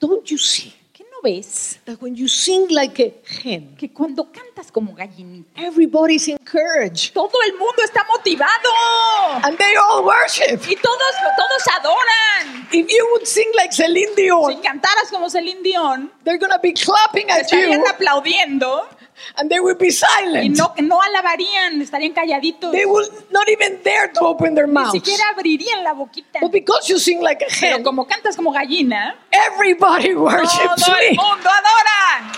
Don't 0.00 0.24
you 0.30 0.38
see 0.38 0.72
¿Qué 0.94 1.04
no 1.10 1.20
ves? 1.22 1.78
that 1.84 2.00
when 2.00 2.14
you 2.16 2.26
sing 2.26 2.68
like 2.70 2.98
a 3.02 3.12
hen, 3.42 3.76
Que 3.76 3.90
cuando 3.92 4.30
cantas 4.32 4.72
como 4.72 4.94
gallinita, 4.94 5.50
everybody's 5.60 6.26
encouraged 6.28 7.12
todo 7.12 7.32
el 7.46 7.52
mundo 7.58 7.82
está 7.84 8.02
motivado. 8.08 9.44
and 9.44 9.58
they 9.58 9.74
all 9.76 10.04
worship? 10.04 10.58
Y 10.66 10.74
todos, 10.76 11.14
todos 11.36 11.62
adoran. 11.78 12.66
If 12.72 12.88
you 12.90 13.06
would 13.12 13.26
sing 13.26 13.50
like 13.56 13.72
Celine 13.74 14.14
Si 14.16 14.22
Dion, 14.22 14.62
cantaras 14.62 15.10
como 15.10 15.28
Celine 15.28 15.62
Dion, 15.62 16.10
they're 16.24 16.38
to 16.52 16.60
be 16.62 16.72
clapping 16.72 17.30
at 17.30 17.50
you 17.52 17.58
estarían 17.58 17.82
aplaudiendo 17.86 18.88
and 19.36 19.48
they 19.50 19.60
would 19.60 19.78
be 19.78 19.86
Y 19.88 19.92
silent. 19.92 20.56
no, 20.58 20.74
no 20.82 21.00
alabarían, 21.02 21.80
estarían 21.80 22.12
calladitos. 22.12 22.72
They 22.72 22.86
will 22.86 23.08
not 23.30 23.48
even 23.48 23.80
dare 23.82 24.08
to 24.12 24.20
open 24.20 24.54
their 24.54 24.66
Ni 24.66 24.72
mouths. 24.74 24.92
siquiera 24.92 25.24
abrirían 25.34 25.82
la 25.84 25.92
boquita. 25.94 26.40
But 26.40 26.52
because 26.52 26.88
you 26.88 26.98
sing 26.98 27.20
like 27.22 27.42
a 27.42 27.46
Pero 27.60 27.76
hen, 27.76 27.82
como 27.84 28.06
cantas 28.06 28.36
como 28.36 28.52
gallina, 28.52 29.16
everybody 29.30 30.14
worships 30.14 30.82
todo 30.84 30.94
el 30.96 31.16
mundo 31.16 31.48
adora. 31.50 32.32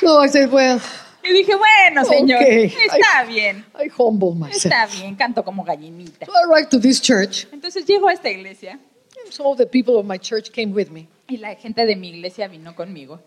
So 0.00 0.18
I 0.18 0.28
said, 0.28 0.50
well, 0.50 0.80
Y 1.22 1.32
dije, 1.32 1.54
bueno, 1.54 2.04
señor, 2.06 2.40
Ok. 2.40 2.48
está 2.48 3.24
bien, 3.28 3.66
I 3.78 3.88
humble 3.94 4.34
myself. 4.34 4.64
está 4.72 4.86
bien, 4.86 5.14
canto 5.16 5.44
como 5.44 5.62
gallinita. 5.64 6.24
So 6.24 6.32
I 6.32 6.44
arrived 6.48 6.70
to 6.70 6.78
this 6.80 6.98
church, 7.00 7.46
Entonces 7.52 7.84
llego 7.84 8.08
a 8.08 8.12
esta 8.14 8.30
iglesia 8.30 8.78
and 9.22 9.46
of 9.46 9.58
the 9.58 9.66
people 9.66 9.96
of 9.98 10.06
my 10.06 10.16
church 10.16 10.50
came 10.50 10.72
with 10.72 10.88
me. 10.90 11.08
y 11.28 11.36
la 11.36 11.54
gente 11.56 11.84
de 11.84 11.94
mi 11.94 12.08
iglesia 12.08 12.48
vino 12.48 12.74
conmigo. 12.74 13.20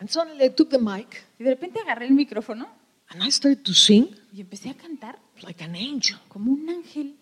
And 0.00 0.08
suddenly 0.08 0.44
I 0.44 0.50
took 0.50 0.70
the 0.70 0.78
mic 0.78 1.24
Y 1.38 1.44
de 1.44 1.50
repente 1.50 1.80
agarré 1.80 2.06
el 2.06 2.12
micrófono 2.12 2.68
and 3.10 3.22
I 3.22 3.30
started 3.30 3.62
to 3.64 3.74
sing 3.74 4.14
y 4.32 4.40
empecé 4.40 4.70
a 4.70 4.74
cantar 4.74 5.18
like 5.42 5.62
an 5.62 5.74
angel. 5.74 6.18
como 6.28 6.52
un 6.52 6.68
ángel. 6.68 7.14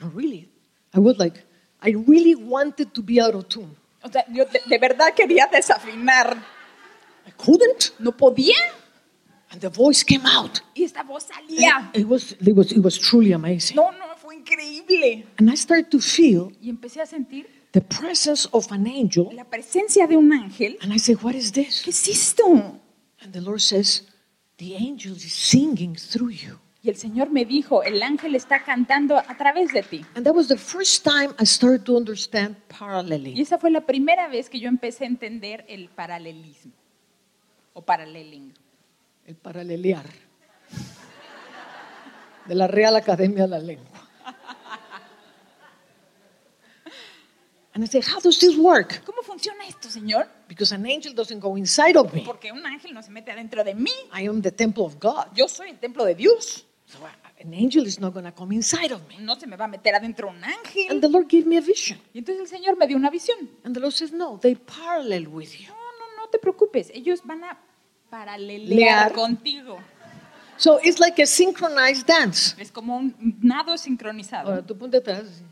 No, 0.00 0.10
really. 0.10 0.48
I 0.92 0.98
was 1.00 1.18
like, 1.18 1.42
I 1.80 1.94
really 2.06 2.34
wanted 2.34 2.92
to 2.94 3.02
be 3.02 3.20
out 3.20 3.34
of 3.34 3.48
tune. 3.48 3.76
O 4.02 4.10
sea, 4.10 4.24
yo 4.30 4.44
de, 4.46 4.60
de 4.66 4.78
verdad 4.78 5.14
quería 5.14 5.46
desafinar. 5.50 6.36
I 7.26 7.32
couldn't. 7.36 7.92
No 7.98 8.12
podía. 8.12 8.54
And 9.50 9.60
the 9.60 9.68
voice 9.68 10.04
came 10.04 10.26
out. 10.26 10.60
Y 10.74 10.84
esta 10.84 11.02
voz 11.02 11.24
salía. 11.24 11.90
It 11.94 12.06
was, 12.06 12.32
it 12.32 12.54
was, 12.54 12.72
it 12.72 12.82
was 12.82 12.98
truly 12.98 13.32
amazing. 13.32 13.76
No, 13.76 13.92
no, 13.92 14.16
fue 14.16 14.36
increíble. 14.36 15.26
And 15.38 15.50
I 15.50 15.56
started 15.56 15.90
to 15.90 16.00
feel 16.00 16.52
Y 16.60 16.70
empecé 16.70 17.00
a 17.00 17.06
sentir 17.06 17.46
the 17.74 17.80
presence 17.80 18.48
of 18.52 18.70
an 18.70 18.86
angel. 18.86 19.28
la 19.34 19.44
presencia 19.44 20.06
de 20.06 20.16
un 20.16 20.32
ángel. 20.32 20.78
And 20.80 20.92
I 20.94 20.98
said, 20.98 21.18
What 21.22 21.34
is 21.34 21.52
this? 21.52 21.82
¿Qué 21.82 21.90
es 21.90 22.08
esto? 22.08 22.80
And 23.20 23.32
the 23.32 23.40
Lord 23.40 23.60
says, 23.60 24.04
The 24.58 24.76
angel 24.76 25.16
is 25.16 25.32
singing 25.32 25.96
through 25.96 26.30
you. 26.30 26.60
Y 26.84 26.90
el 26.90 26.96
Señor 26.96 27.30
me 27.30 27.46
dijo, 27.46 27.82
el 27.82 28.02
ángel 28.02 28.34
está 28.34 28.62
cantando 28.62 29.16
a 29.16 29.36
través 29.38 29.72
de 29.72 29.82
ti. 29.82 30.04
And 30.14 30.24
that 30.26 30.34
was 30.34 30.48
the 30.48 30.58
first 30.58 31.02
time 31.02 31.34
I 31.40 31.46
started 31.46 31.82
to 31.84 31.96
understand 31.96 32.56
Y 32.56 32.74
paralleling. 32.78 33.40
esa 33.40 33.58
fue 33.58 33.70
la 33.70 33.80
primera 33.80 34.28
vez 34.28 34.50
que 34.50 34.60
yo 34.60 34.68
empecé 34.68 35.04
a 35.04 35.06
entender 35.06 35.64
el 35.66 35.88
paralelismo 35.88 36.72
o 37.72 37.82
paraleling. 37.82 38.52
El 39.26 39.34
paralelear. 39.36 40.04
De 42.46 42.54
la 42.54 42.66
Real 42.66 42.94
Academia 42.96 43.44
de 43.44 43.48
la 43.48 43.58
Lengua. 43.58 44.03
And 47.74 47.82
I 47.82 47.88
said, 47.88 48.04
How 48.04 48.20
does 48.20 48.38
this 48.38 48.56
work? 48.56 49.02
¿Cómo 49.04 49.22
funciona 49.22 49.66
esto, 49.66 49.88
Señor? 49.90 50.28
Because 50.48 50.72
an 50.74 50.86
angel 50.86 51.12
doesn't 51.14 51.40
go 51.40 51.56
inside 51.56 51.96
of 51.98 52.12
me. 52.14 52.22
Porque 52.24 52.52
un 52.52 52.64
ángel 52.64 52.94
no 52.94 53.02
se 53.02 53.10
mete 53.10 53.32
adentro 53.32 53.64
de 53.64 53.74
mí. 53.74 53.90
I 54.12 54.28
am 54.28 54.40
the 54.42 54.52
temple 54.52 54.84
of 54.84 54.98
God. 55.00 55.26
Yo 55.34 55.48
soy 55.48 55.70
el 55.70 55.78
templo 55.78 56.04
de 56.04 56.14
Dios. 56.14 56.64
So 56.86 56.98
I- 57.04 57.42
an 57.42 57.52
angel 57.52 57.84
is 57.86 57.98
not 57.98 58.12
going 58.14 58.24
to 58.24 58.32
come 58.32 58.54
inside 58.54 58.92
of 58.92 59.02
me. 59.08 59.18
No 59.18 59.34
se 59.34 59.46
me 59.48 59.56
va 59.56 59.64
a 59.64 59.68
meter 59.68 59.92
adentro 59.94 60.28
un 60.28 60.36
And 60.36 60.54
ángel. 60.64 61.00
the 61.00 61.08
Lord 61.08 61.26
gave 61.28 61.46
me 61.46 61.56
a 61.58 61.60
vision. 61.60 61.98
Y 62.14 62.18
entonces 62.18 62.42
el 62.42 62.48
Señor 62.58 62.76
me 62.78 62.86
dio 62.86 62.96
una 62.96 63.10
visión. 63.10 63.50
And 63.64 63.74
the 63.74 63.80
Lord 63.80 63.92
says, 63.92 64.12
No, 64.12 64.38
they 64.40 64.54
parallel 64.54 65.26
with 65.28 65.50
you. 65.58 65.66
No, 65.66 65.74
no, 65.74 66.22
no 66.22 66.28
te 66.30 66.38
preocupes. 66.38 66.90
Ellos 66.94 67.20
van 67.24 67.42
a 67.42 67.58
paralelear 68.08 69.10
Lear. 69.10 69.12
contigo. 69.12 69.78
So 70.56 70.78
it's 70.84 71.00
like 71.00 71.20
a 71.20 71.26
synchronized 71.26 72.06
dance. 72.06 72.54
Es 72.62 72.70
como 72.70 72.96
un 72.96 73.14
nado 73.42 73.76
sincronizado. 73.76 74.50
Ahora 74.50 74.62
tú 74.64 74.78
ponte 74.78 74.98
atrás. 74.98 75.42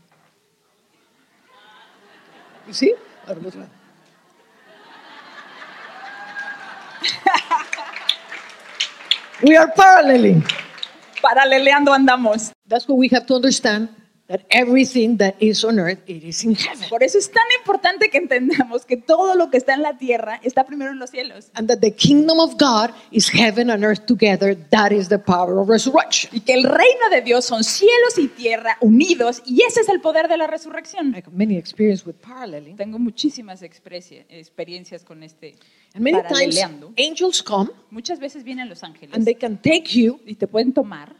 Así. 2.69 2.69
¿Y 2.69 2.73
sí? 2.73 2.93
Lado. 3.27 3.69
We 9.43 9.57
are 9.57 9.71
paralleling. 9.75 10.43
Paraleleando 11.21 11.91
andamos. 11.93 12.51
That's 12.67 12.87
what 12.87 12.97
we 12.97 13.09
have 13.09 13.25
to 13.27 13.35
understand 13.35 13.89
that 14.33 14.41
everything 14.49 15.17
that 15.17 15.35
is 15.39 15.63
on 15.63 15.77
earth, 15.77 15.99
it 16.07 16.23
is 16.23 16.43
in 16.43 16.55
heaven. 16.55 16.89
Por 16.89 17.03
eso 17.03 17.19
es 17.19 17.29
tan 17.29 17.45
importante 17.59 18.09
que 18.09 18.17
entendamos 18.17 18.83
que 18.83 18.97
todo 18.97 19.35
lo 19.35 19.51
que 19.51 19.57
está 19.57 19.75
en 19.75 19.83
la 19.83 19.97
tierra 19.99 20.39
está 20.43 20.65
primero 20.65 20.91
en 20.91 20.97
los 20.97 21.11
cielos. 21.11 21.51
And 21.53 21.67
that 21.69 21.81
the 21.81 21.91
kingdom 21.91 22.39
of 22.39 22.57
God 22.57 22.89
is 23.11 23.29
heaven 23.29 23.69
and 23.69 23.83
earth 23.83 24.07
together. 24.07 24.55
That 24.71 24.91
is 24.91 25.09
the 25.09 25.19
power 25.19 25.59
of 25.59 25.69
resurrection. 25.69 26.31
Y 26.33 26.39
que 26.39 26.55
el 26.55 26.63
reino 26.63 27.09
de 27.11 27.21
Dios 27.21 27.45
son 27.45 27.63
cielos 27.63 28.17
y 28.17 28.27
tierra 28.27 28.77
unidos 28.81 29.43
y 29.45 29.61
ese 29.61 29.81
es 29.81 29.89
el 29.89 30.01
poder 30.01 30.27
de 30.27 30.37
la 30.37 30.47
resurrección. 30.47 31.13
I 31.13 31.17
have 31.17 31.31
many 31.31 31.55
experience 31.55 32.03
with 32.03 32.15
paralleling. 32.15 32.75
Tengo 32.75 32.97
muchísimas 32.97 33.61
experiencias 33.61 35.03
con 35.03 35.21
este 35.21 35.55
And 35.93 36.03
many 36.03 36.23
times 36.27 36.59
angels 36.97 37.43
come 37.43 37.69
Muchas 37.91 38.19
veces 38.19 38.43
vienen 38.43 38.67
los 38.67 38.83
and 38.83 38.95
ángeles 38.95 39.25
they 39.25 39.35
can 39.35 39.61
take 39.61 39.85
you 39.93 40.19
y 40.25 40.33
te 40.33 40.47
pueden 40.47 40.73
tomar 40.73 41.15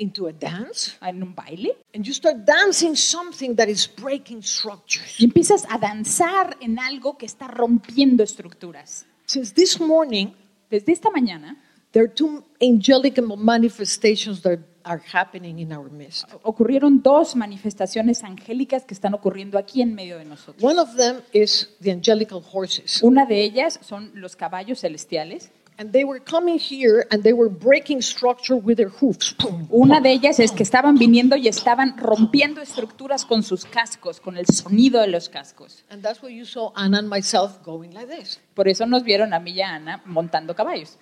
into 0.00 0.26
a 0.26 0.32
dance 0.32 0.92
en 1.02 1.22
un 1.22 1.34
baile 1.34 1.76
and 1.94 2.04
you 2.04 2.12
start 2.12 2.38
dancing 2.46 2.96
something 2.96 3.54
that 3.54 3.68
is 3.68 3.86
breaking 3.86 4.42
structures. 4.42 5.20
y 5.20 5.24
empiezas 5.26 5.66
a 5.68 5.78
danzar 5.78 6.56
en 6.60 6.78
algo 6.78 7.16
que 7.18 7.26
está 7.26 7.46
rompiendo 7.46 8.22
estructuras. 8.24 9.06
Since 9.26 9.54
this 9.54 9.78
morning, 9.80 10.28
Desde 10.70 10.92
esta 10.92 11.10
mañana 11.10 11.56
there 11.92 12.04
are 12.04 12.12
two 12.12 12.44
angelic 12.60 13.18
manifestations 13.20 14.40
that 14.42 14.60
are 14.84 15.02
happening 15.12 15.58
in 15.58 15.72
our 15.72 15.90
midst. 15.90 16.24
ocurrieron 16.42 17.02
dos 17.02 17.34
manifestaciones 17.36 18.22
angélicas 18.24 18.84
que 18.84 18.94
están 18.94 19.12
ocurriendo 19.14 19.58
aquí 19.58 19.82
en 19.82 19.94
medio 19.94 20.16
de 20.18 20.24
nosotros. 20.24 20.62
One 20.62 20.80
of 20.80 20.96
them 20.96 21.20
is 21.32 21.68
the 21.82 21.90
angelical 21.90 22.40
horses. 22.52 23.02
Una 23.02 23.26
de 23.26 23.42
ellas 23.42 23.78
son 23.82 24.12
los 24.14 24.36
caballos 24.36 24.80
celestiales. 24.80 25.50
And 25.80 25.92
they 25.92 26.04
were 26.04 26.20
coming 26.20 26.58
here 26.58 27.06
and 27.10 27.22
they 27.22 27.32
were 27.32 27.48
breaking 27.48 28.02
structure 28.02 28.54
with 28.54 28.76
their 28.76 28.90
hoofs. 28.90 29.34
Boom. 29.38 29.66
Una 29.70 29.98
de 30.02 30.10
ellas 30.10 30.38
es 30.38 30.52
que 30.52 30.62
estaban 30.62 30.98
viniendo 30.98 31.36
y 31.36 31.48
estaban 31.48 31.96
rompiendo 31.96 32.60
estructuras 32.60 33.24
con 33.24 33.42
sus 33.42 33.64
cascos, 33.64 34.20
con 34.20 34.36
el 34.36 34.44
sonido 34.44 35.00
de 35.00 35.06
los 35.06 35.30
cascos. 35.30 35.82
And 35.88 36.02
that's 36.02 36.22
why 36.22 36.36
you 36.36 36.44
saw 36.44 36.70
Anna 36.76 36.98
and 36.98 37.08
myself 37.08 37.62
going 37.64 37.94
like 37.94 38.14
this. 38.14 38.38
Por 38.52 38.68
eso 38.68 38.84
nos 38.84 39.04
vieron 39.04 39.32
a 39.32 39.40
mí 39.40 39.52
y 39.52 39.62
a 39.62 39.76
Ana 39.76 40.02
montando 40.04 40.54
caballos. 40.54 40.98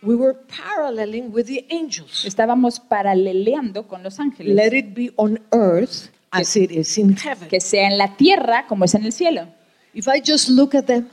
We 0.00 0.14
were 0.14 0.38
paralleling 0.46 1.32
with 1.32 1.46
the 1.46 1.66
angels. 1.68 2.24
Estábamos 2.24 2.78
paraleleando 2.78 3.88
con 3.88 4.04
los 4.04 4.20
ángeles. 4.20 4.54
Let 4.54 4.76
it 4.76 4.94
be 4.94 5.10
on 5.16 5.40
earth 5.50 6.10
as 6.30 6.54
it 6.54 6.70
is 6.70 6.96
in 6.98 7.16
heaven. 7.16 7.48
Que 7.48 7.60
sea 7.60 7.88
en 7.88 7.98
la 7.98 8.16
tierra 8.16 8.64
como 8.68 8.84
es 8.84 8.94
en 8.94 9.02
el 9.02 9.12
cielo. 9.12 9.48
If 9.92 10.06
I 10.06 10.22
just 10.24 10.50
look 10.50 10.76
at 10.76 10.84
them, 10.84 11.08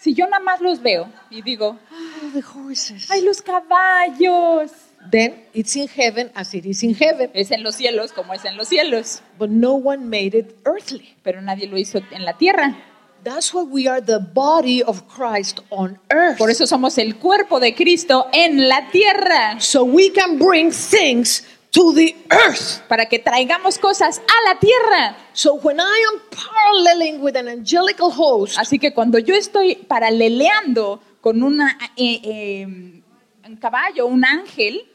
Si 0.00 0.14
yo 0.14 0.26
nada 0.26 0.42
más 0.42 0.60
los 0.60 0.80
veo 0.80 1.10
y 1.28 1.42
digo, 1.42 1.76
oh, 1.90 2.32
the 2.32 2.42
horses. 2.42 3.10
¡ay, 3.10 3.22
los 3.22 3.42
caballos! 3.42 4.70
Then 5.10 5.44
it's 5.54 5.74
in 5.76 5.88
heaven 5.88 6.30
as 6.34 6.54
it 6.54 6.66
is 6.66 6.82
in 6.82 6.94
heaven. 6.94 7.30
Es 7.34 7.50
en 7.50 7.62
los 7.62 7.76
cielos 7.76 8.12
como 8.12 8.34
es 8.34 8.44
en 8.44 8.56
los 8.56 8.68
cielos. 8.68 9.22
But 9.38 9.50
no 9.50 9.74
one 9.74 10.04
made 10.04 10.36
it 10.36 10.56
earthly. 10.64 11.16
Pero 11.22 11.40
nadie 11.40 11.66
lo 11.66 11.78
hizo 11.78 12.00
en 12.10 12.24
la 12.24 12.36
tierra. 12.36 12.76
That's 13.24 13.52
why 13.52 13.62
we 13.62 13.88
are 13.88 14.00
the 14.00 14.20
body 14.20 14.82
of 14.82 15.02
Christ 15.08 15.60
on 15.70 15.98
earth. 16.10 16.38
Por 16.38 16.50
eso 16.50 16.66
somos 16.66 16.98
el 16.98 17.16
cuerpo 17.16 17.58
de 17.58 17.74
Cristo 17.74 18.28
en 18.32 18.68
la 18.68 18.90
tierra. 18.90 19.60
So 19.60 19.82
we 19.82 20.12
can 20.12 20.38
bring 20.38 20.70
things 20.70 21.44
to 21.70 21.92
the 21.94 22.16
earth. 22.30 22.80
Para 22.88 23.06
que 23.06 23.18
traigamos 23.18 23.78
cosas 23.78 24.18
a 24.20 24.48
la 24.52 24.58
tierra. 24.58 25.16
So 25.32 25.54
when 25.54 25.78
I 25.80 26.04
am 26.12 26.20
paralleling 26.30 27.20
with 27.22 27.36
an 27.36 27.48
angelical 27.48 28.10
host, 28.10 28.56
Así 28.58 28.78
que 28.78 28.92
cuando 28.94 29.18
yo 29.18 29.34
estoy 29.34 29.74
paraleleando 29.76 31.00
con 31.20 31.42
una, 31.42 31.78
eh, 31.96 32.20
eh, 32.24 32.66
un 32.66 33.56
caballo, 33.60 34.06
un 34.06 34.24
ángel, 34.24 34.86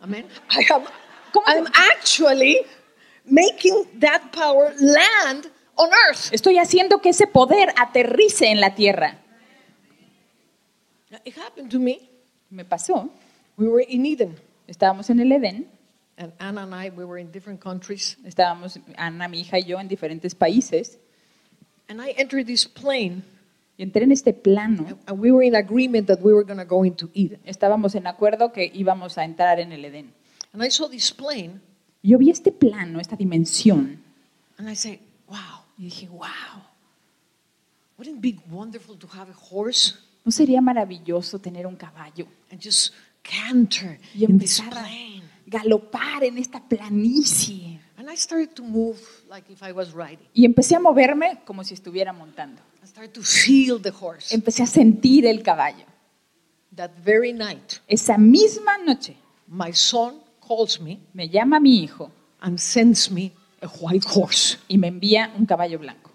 amen, 0.00 0.26
I 0.50 0.72
am, 0.72 0.84
¿Cómo 1.32 1.46
se- 1.46 1.52
I'm 1.58 1.66
actually 1.90 2.58
making 3.24 3.84
that 4.00 4.30
power 4.32 4.74
land 4.78 5.50
on 5.76 5.90
earth. 6.08 6.32
estoy 6.32 6.58
haciendo 6.58 7.00
que 7.00 7.10
ese 7.10 7.26
poder 7.26 7.72
aterrice 7.76 8.46
en 8.46 8.60
la 8.60 8.74
tierra. 8.74 9.18
It 11.24 11.36
happened 11.38 11.70
to 11.70 11.78
me. 11.78 11.98
Me 12.50 12.64
pasó. 12.64 13.10
We 13.56 13.68
were 13.68 13.80
in 13.80 14.04
Eden, 14.04 14.36
Estábamos 14.66 15.08
en 15.10 15.20
el 15.20 15.32
Edén, 15.32 15.66
and 16.18 16.32
Anna 16.38 16.62
and 16.62 16.74
I, 16.74 16.90
we 16.90 17.04
were 17.04 17.18
in 17.18 17.30
different 17.30 17.60
countries, 17.60 18.16
estábamos 18.24 18.78
Ana, 18.96 19.28
mi 19.28 19.40
hija 19.40 19.58
y 19.58 19.64
yo 19.64 19.78
en 19.78 19.88
diferentes 19.88 20.34
países, 20.34 20.98
and 21.88 22.00
I 22.02 22.14
entered 22.18 22.46
this 22.46 22.66
plane, 22.66 23.22
y 23.78 23.82
entré 23.82 24.02
en 24.02 24.12
este 24.12 24.32
plano. 24.32 24.98
and 25.06 25.18
we 25.18 25.30
were 25.30 25.42
in 25.42 25.54
agreement 25.54 26.06
that 26.08 26.20
we 26.20 26.32
were 26.32 26.44
going 26.44 26.58
to 26.58 26.64
go 26.64 26.84
into 26.84 27.08
Eden. 27.14 27.40
Estábamos 27.44 27.94
en 27.94 28.06
acuerdo 28.06 28.52
que 28.52 28.70
íbamos 28.74 29.16
a 29.18 29.24
entrar 29.24 29.60
en 29.60 29.72
el 29.72 29.84
Edén. 29.84 30.12
And 30.52 30.62
I 30.62 30.70
saw 30.70 30.88
this 30.88 31.12
plane, 31.12 31.60
Yo 32.02 32.18
vi 32.18 32.30
este 32.30 32.52
plano, 32.52 33.00
esta 33.00 33.16
dimensión, 33.16 34.02
and 34.58 34.68
I 34.68 34.74
said, 34.74 34.98
wow, 35.28 35.64
y 35.78 35.84
dije, 35.84 36.08
wow, 36.08 36.62
wouldn't 37.98 38.18
it 38.18 38.20
be 38.22 38.38
wonderful 38.50 38.96
to 38.96 39.06
have 39.06 39.30
a 39.30 39.34
horse 39.34 39.94
¿no 40.24 40.32
sería 40.32 40.60
maravilloso 40.60 41.38
tener 41.38 41.66
un 41.68 41.76
caballo 41.76 42.26
and 42.50 42.60
just 42.60 42.92
canter 43.28 43.98
y 44.14 44.24
empezar 44.24 44.72
a 44.76 44.86
galopar 45.46 46.24
en 46.24 46.38
esta 46.38 46.60
planicie? 46.60 47.80
And 47.98 48.10
I 48.10 48.16
started 48.16 48.50
to 48.54 48.62
move 48.62 48.98
like 49.28 49.50
if 49.50 49.62
I 49.62 49.72
was 49.72 49.92
riding. 49.92 50.26
Y 50.34 50.44
empecé 50.44 50.76
a 50.76 50.80
moverme 50.80 51.40
como 51.44 51.64
si 51.64 51.74
estuviera 51.74 52.12
montando. 52.12 52.60
I 52.82 52.86
started 52.86 53.12
to 53.12 53.22
feel 53.22 53.80
the 53.80 53.90
horse. 53.90 54.34
Empecé 54.34 54.62
a 54.62 54.66
sentir 54.66 55.26
el 55.26 55.42
caballo. 55.42 55.84
That 56.74 56.90
very 57.04 57.32
night, 57.32 57.80
Esa 57.88 58.18
misma 58.18 58.76
noche 58.78 59.16
my 59.48 59.72
son 59.72 60.20
calls 60.46 60.78
me 60.80 61.00
me 61.14 61.28
llama 61.28 61.58
mi 61.58 61.82
hijo 61.82 62.10
and 62.40 62.58
sends 62.58 63.10
me 63.10 63.32
a 63.62 63.66
white 63.80 64.06
horse. 64.06 64.58
y 64.68 64.76
me 64.76 64.88
envía 64.88 65.32
un 65.38 65.46
caballo 65.46 65.78
blanco. 65.78 66.10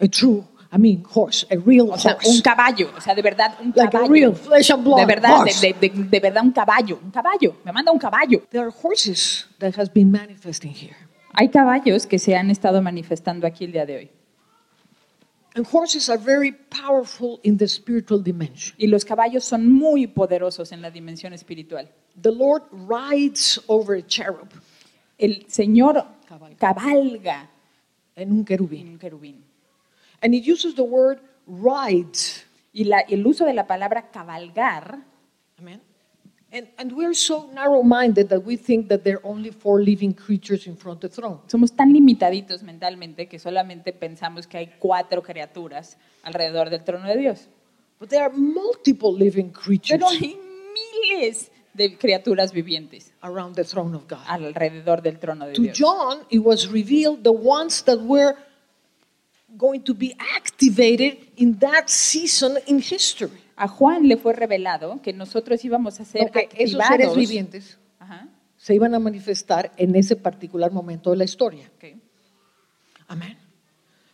A 0.00 0.06
true, 0.08 0.44
I 0.74 0.78
mean, 0.78 1.04
horse, 1.14 1.46
a 1.50 1.56
real 1.56 1.88
O 1.90 1.96
sea, 1.98 2.14
horse. 2.14 2.28
un 2.30 2.40
caballo, 2.40 2.90
o 2.96 3.00
sea, 3.00 3.14
de 3.14 3.22
verdad, 3.22 3.54
un 3.60 3.72
like 3.76 3.82
a 3.86 3.90
caballo. 3.90 4.12
real 4.12 4.34
flesh 4.34 4.70
and 4.72 4.82
blood 4.82 4.96
De 4.98 5.06
verdad, 5.06 5.40
horse. 5.42 5.68
de, 5.68 5.72
de- 5.88 5.88
de- 5.94 6.04
de 6.04 6.20
verdad, 6.20 6.42
un 6.42 6.50
caballo, 6.52 6.98
un 7.02 7.10
caballo. 7.12 7.56
Me 7.64 7.70
manda 7.72 7.92
un 7.92 7.98
caballo. 7.98 8.42
There 8.50 8.64
are 8.64 8.72
horses 8.82 9.46
that 9.58 9.74
has 9.78 9.88
been 9.92 10.10
manifesting 10.10 10.72
here. 10.74 10.96
Hay 11.32 11.48
caballos 11.48 12.06
que 12.06 12.18
se 12.18 12.34
han 12.36 12.50
estado 12.50 12.82
manifestando 12.82 13.46
aquí 13.46 13.64
el 13.64 13.72
día 13.72 13.86
de 13.86 13.96
hoy. 13.96 14.10
And 15.56 15.64
horses 15.70 16.08
are 16.10 16.18
very 16.18 16.50
powerful 16.50 17.38
in 17.44 17.56
the 17.56 17.68
spiritual 17.68 18.20
dimension. 18.24 18.74
Y 18.76 18.88
los 18.88 19.04
caballos 19.04 19.44
son 19.44 19.70
muy 19.70 20.08
poderosos 20.08 20.72
en 20.72 20.82
la 20.82 20.90
dimensión 20.90 21.32
espiritual. 21.32 21.88
The 22.20 22.32
Lord 22.32 22.64
rides 22.88 23.60
over 23.68 23.98
a 23.98 24.04
cherub 24.06 24.48
El 25.18 25.44
Señor 25.48 26.04
Cabalga. 26.28 26.56
cabalga 26.58 27.50
en 28.16 28.32
un 28.32 28.38
en 28.38 28.44
querubín. 28.44 28.88
un 28.88 28.98
querubín. 28.98 29.43
And 30.24 30.34
it 30.34 30.42
uses 30.44 30.74
the 30.74 30.82
word 30.82 31.20
rides. 31.46 32.44
Y 32.72 32.84
la- 32.84 33.04
el 33.08 33.24
uso 33.26 33.44
de 33.44 33.52
la 33.54 33.66
palabra 33.66 34.10
cabalgar, 34.10 35.04
Amen. 35.60 35.80
And, 36.52 36.68
and 36.78 36.92
we're 36.92 37.14
so 37.14 37.50
narrow 37.52 37.82
minded 37.82 38.28
that 38.28 38.44
we 38.44 38.56
think 38.56 38.88
that 38.88 39.02
there 39.02 39.16
are 39.16 39.26
only 39.26 39.50
four 39.50 39.82
living 39.82 40.12
creatures 40.14 40.66
in 40.68 40.76
front 40.76 41.02
of 41.04 41.10
the 41.10 41.16
throne. 41.20 41.40
somos 41.48 41.72
tan 41.74 41.92
limitaditos 41.92 42.62
mentalmente 42.62 43.26
que 43.28 43.38
solamente 43.40 43.92
pensamos 43.92 44.46
que 44.46 44.58
hay 44.58 44.72
cuatro 44.78 45.20
criaturas 45.22 45.96
alrededor 46.22 46.70
del 46.70 46.84
trono 46.84 47.08
de 47.08 47.16
Dios. 47.16 47.48
But 47.98 48.08
there 48.10 48.22
are 48.22 48.32
multiple 48.32 49.12
living 49.12 49.50
creatures 49.50 49.98
Pero 49.98 50.08
hay 50.08 50.38
miles 50.72 51.50
de 51.74 51.96
criaturas 51.98 52.52
vivientes 52.52 53.12
around 53.22 53.56
the 53.56 53.64
throne 53.64 53.94
of 53.96 54.06
God. 54.08 54.20
alrededor 54.26 55.02
del 55.02 55.18
trono 55.18 55.46
de 55.46 55.54
To 55.54 55.62
Dios. 55.62 55.76
John, 55.76 56.20
it 56.30 56.38
was 56.40 56.68
revealed 56.70 57.24
the 57.24 57.32
ones 57.32 57.82
that 57.84 57.98
were 58.00 58.36
going 59.56 59.80
to 59.80 59.94
be 59.94 60.16
activated 60.36 61.30
in 61.36 61.58
that 61.58 61.88
season 61.88 62.58
in 62.66 62.78
history. 62.78 63.40
A 63.56 63.68
Juan 63.68 64.08
le 64.08 64.16
fue 64.16 64.32
revelado 64.32 65.00
que 65.00 65.12
nosotros 65.12 65.64
íbamos 65.64 66.00
a 66.00 66.04
ser 66.04 66.24
No, 66.24 66.32
que 66.32 66.48
esos 66.56 66.84
seres 66.86 67.14
vivientes 67.14 67.78
Ajá, 67.98 68.28
se 68.56 68.74
iban 68.74 68.94
a 68.94 68.98
manifestar 68.98 69.72
en 69.76 69.94
ese 69.94 70.16
particular 70.16 70.72
momento 70.72 71.10
de 71.10 71.16
la 71.16 71.24
historia. 71.24 71.70
ok. 71.76 71.96
Amen. 73.08 73.36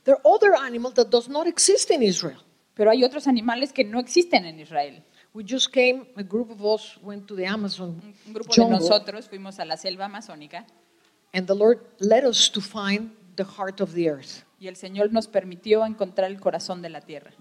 There 0.05 0.16
are 0.16 0.22
other 0.24 0.55
animals 0.55 0.95
that 0.95 1.09
does 1.09 1.28
not 1.28 1.47
exist 1.47 1.91
in 1.91 2.03
Israel. 2.03 2.38
Pero 2.74 2.91
hay 2.91 3.05
otros 3.05 3.26
animales 3.26 3.72
que 3.72 3.84
no 3.84 4.01
existen 4.01 4.45
en 4.45 4.59
Israel. 4.59 5.03
We 5.32 5.45
just 5.45 5.72
came, 5.72 6.07
a 6.16 6.22
group 6.22 6.51
of 6.51 6.61
us 6.64 6.99
went 7.03 7.26
to 7.28 7.36
the 7.36 7.47
Amazon 7.47 8.01
Un 8.26 8.32
grupo 8.32 8.53
de 8.53 8.68
nosotros 8.68 9.28
fuimos 9.28 9.61
a 9.61 9.64
la 9.64 9.76
selva 9.76 10.07
amazónica 10.07 10.66
and 11.32 11.47
the 11.47 11.55
Lord 11.55 11.78
led 12.01 12.24
us 12.24 12.51
to 12.51 12.61
find 12.61 13.11
the 13.36 13.45
heart 13.45 13.80
of 13.80 13.95
the 13.95 14.09
earth. 14.11 14.45
Y 14.61 14.69
el 14.69 14.77
Señor 14.77 15.13
nos 15.13 15.27
permitió 15.27 15.85
encontrar 15.87 16.31
el 16.31 16.39
corazón 16.39 16.83
de 16.83 16.91
la 16.91 17.01
tierra. 17.01 17.33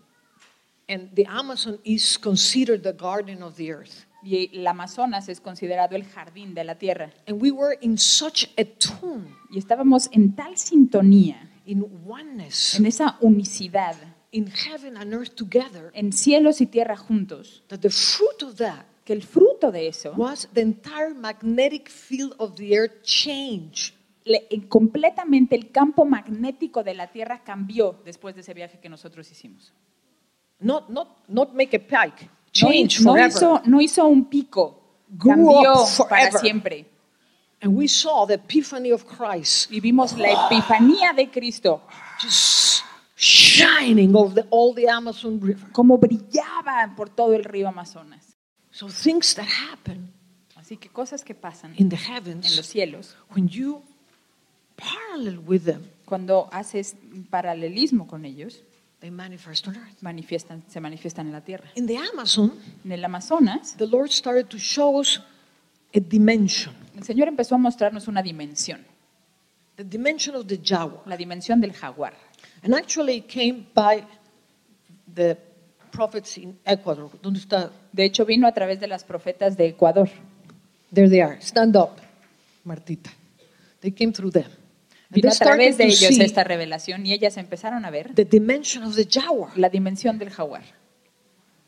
And 0.88 1.14
the 1.14 1.26
Amazon 1.28 1.80
is 1.84 2.18
considered 2.18 2.82
the 2.82 2.94
garden 2.94 3.44
of 3.44 3.58
the 3.58 3.72
earth. 3.72 4.06
Y 4.24 4.50
el 4.54 4.66
Amazonas 4.66 5.30
es 5.30 5.40
considerado 5.40 5.96
el 5.96 6.06
jardín 6.06 6.56
de 6.56 6.64
la 6.64 6.76
tierra. 6.76 7.12
And 7.28 7.42
we 7.42 7.52
were 7.52 7.78
in 7.82 7.98
such 7.98 8.50
a 8.58 8.64
tune, 8.64 9.28
Y 9.52 9.60
estábamos 9.60 10.10
en 10.12 10.36
tal 10.36 10.58
sintonía, 10.58 11.48
in 11.66 11.86
oneness, 12.08 12.76
en 12.80 12.86
esa 12.88 13.18
unicidad, 13.22 13.96
in 14.32 14.48
heaven 14.48 14.98
and 14.98 15.14
earth 15.14 15.36
together, 15.36 15.92
en 15.94 16.12
cielos 16.12 16.60
y 16.62 16.66
tierra 16.66 16.98
juntos, 16.98 17.64
that 17.68 17.80
the 17.80 17.90
fruit 17.90 18.42
of 18.42 18.56
that 18.56 18.86
que 19.06 19.14
el 19.14 19.24
fruto 19.24 19.72
de 19.72 19.88
eso, 19.88 20.14
was 20.16 20.48
the 20.54 20.62
entire 20.62 21.16
magnetic 21.16 21.90
field 21.90 22.36
of 22.38 22.56
the 22.58 22.78
earth 22.78 23.02
change. 23.04 23.94
En- 24.50 24.68
completamente 24.68 25.56
el 25.56 25.72
campo 25.72 26.06
magnético 26.06 26.84
de 26.84 26.94
la 26.94 27.08
tierra 27.12 27.44
cambió 27.44 28.02
después 28.06 28.36
de 28.36 28.42
ese 28.42 28.54
viaje 28.54 28.80
que 28.80 28.90
nosotros 28.90 29.30
hicimos. 29.32 29.74
Not, 30.60 30.90
not, 30.90 31.08
not 31.28 31.54
make 31.54 31.76
a 31.76 31.80
pike, 31.80 32.26
No, 32.26 32.30
change 32.52 33.00
no 33.02 33.12
forever. 33.12 33.30
hizo, 33.32 33.62
no 33.66 33.82
hizo 33.82 34.06
un 34.08 34.26
pico, 34.26 34.82
cambió 35.18 35.74
para 36.10 36.32
siempre. 36.32 36.86
And 37.62 37.78
we 37.78 37.88
saw 37.88 38.26
the 38.26 38.36
epiphany 38.36 38.92
of 38.92 39.04
Christ 39.06 39.70
Y 39.72 39.82
vimos 39.82 40.18
la 40.18 40.30
epifanía 40.32 41.12
de 41.14 41.30
Cristo, 41.30 41.82
just 42.22 42.84
shining 43.18 44.16
over 44.16 44.34
the, 44.34 44.48
all 44.50 44.74
the 44.74 44.88
Amazon 44.90 45.42
River. 45.42 45.70
como 45.74 45.98
brillaba 45.98 46.94
por 46.96 47.10
todo 47.10 47.34
el 47.34 47.44
río 47.44 47.68
Amazonas. 47.68 48.38
So 48.72 48.88
things 48.88 49.36
that 49.36 49.48
happen 49.48 50.14
Así 50.56 50.78
que 50.78 50.90
cosas 50.90 51.24
que 51.24 51.34
pasan 51.36 51.74
in 51.78 51.90
the 51.90 51.96
en 51.96 52.02
los 52.02 52.08
heavens, 52.10 52.66
cielos, 52.68 53.18
when 53.36 53.48
you 53.50 53.82
parallel 54.80 55.40
with 55.40 55.62
them, 55.62 55.82
cuando 56.06 56.48
haces 56.52 56.96
un 57.14 57.24
paralelismo 57.26 58.08
con 58.08 58.26
ellos, 58.26 58.62
they 59.00 59.12
manifest 59.12 59.68
on 59.68 59.76
earth. 59.76 60.02
manifiestan, 60.02 60.64
se 60.68 60.80
manifiestan 60.80 61.28
en 61.28 61.34
la 61.34 61.42
tierra. 61.42 61.70
In 61.76 61.88
the 61.88 61.98
Amazon, 61.98 62.54
En 62.84 62.92
el 62.92 63.04
Amazonas, 63.06 63.76
the 63.78 63.88
Lord 63.88 64.10
started 64.10 64.48
to 64.48 64.58
show 64.58 65.00
us 65.00 65.22
a 65.96 66.00
dimension, 66.00 66.74
el 66.96 67.04
Señor 67.04 67.28
empezó 67.28 67.56
a 67.56 67.58
mostrarnos 67.58 68.08
una 68.08 68.22
dimensión, 68.22 68.86
the 69.76 69.84
dimension 69.84 70.36
of 70.36 70.48
the 70.48 70.60
jaguar. 70.64 71.02
la 71.06 71.18
dimensión 71.18 71.62
del 71.62 71.74
jaguar. 71.74 72.14
And 72.62 72.74
actually 72.76 73.18
it 73.18 73.28
came 73.28 73.68
by 73.74 74.04
the 75.16 75.38
prophets 75.92 76.38
in 76.38 76.58
Ecuador. 76.66 77.10
¿Dónde 77.22 77.40
está? 77.40 77.72
De 77.92 78.04
hecho, 78.04 78.26
vino 78.26 78.48
a 78.48 78.52
través 78.52 78.80
de 78.80 78.88
las 78.88 79.04
profetas 79.04 79.56
de 79.56 79.68
Ecuador. 79.68 80.10
There 80.94 81.10
they 81.10 81.22
are. 81.22 81.40
Stand 81.42 81.76
up, 81.76 81.98
Martita. 82.66 83.12
They 83.82 83.92
came 83.92 84.12
through 84.12 84.32
them. 84.32 84.52
Vino 85.10 85.30
a 85.30 85.34
través 85.34 85.78
de 85.78 85.86
ellos 85.86 86.20
esta 86.20 86.44
revelación 86.44 87.06
y 87.06 87.14
ellas 87.14 87.38
empezaron 87.38 87.84
a 87.86 87.90
ver 87.90 88.14
the 88.14 88.26
dimension 88.26 88.84
of 88.84 88.96
the 88.96 89.06
jaguar. 89.06 89.58
la 89.58 89.70
dimensión 89.70 90.20
del 90.20 90.30
jaguar. 90.30 90.64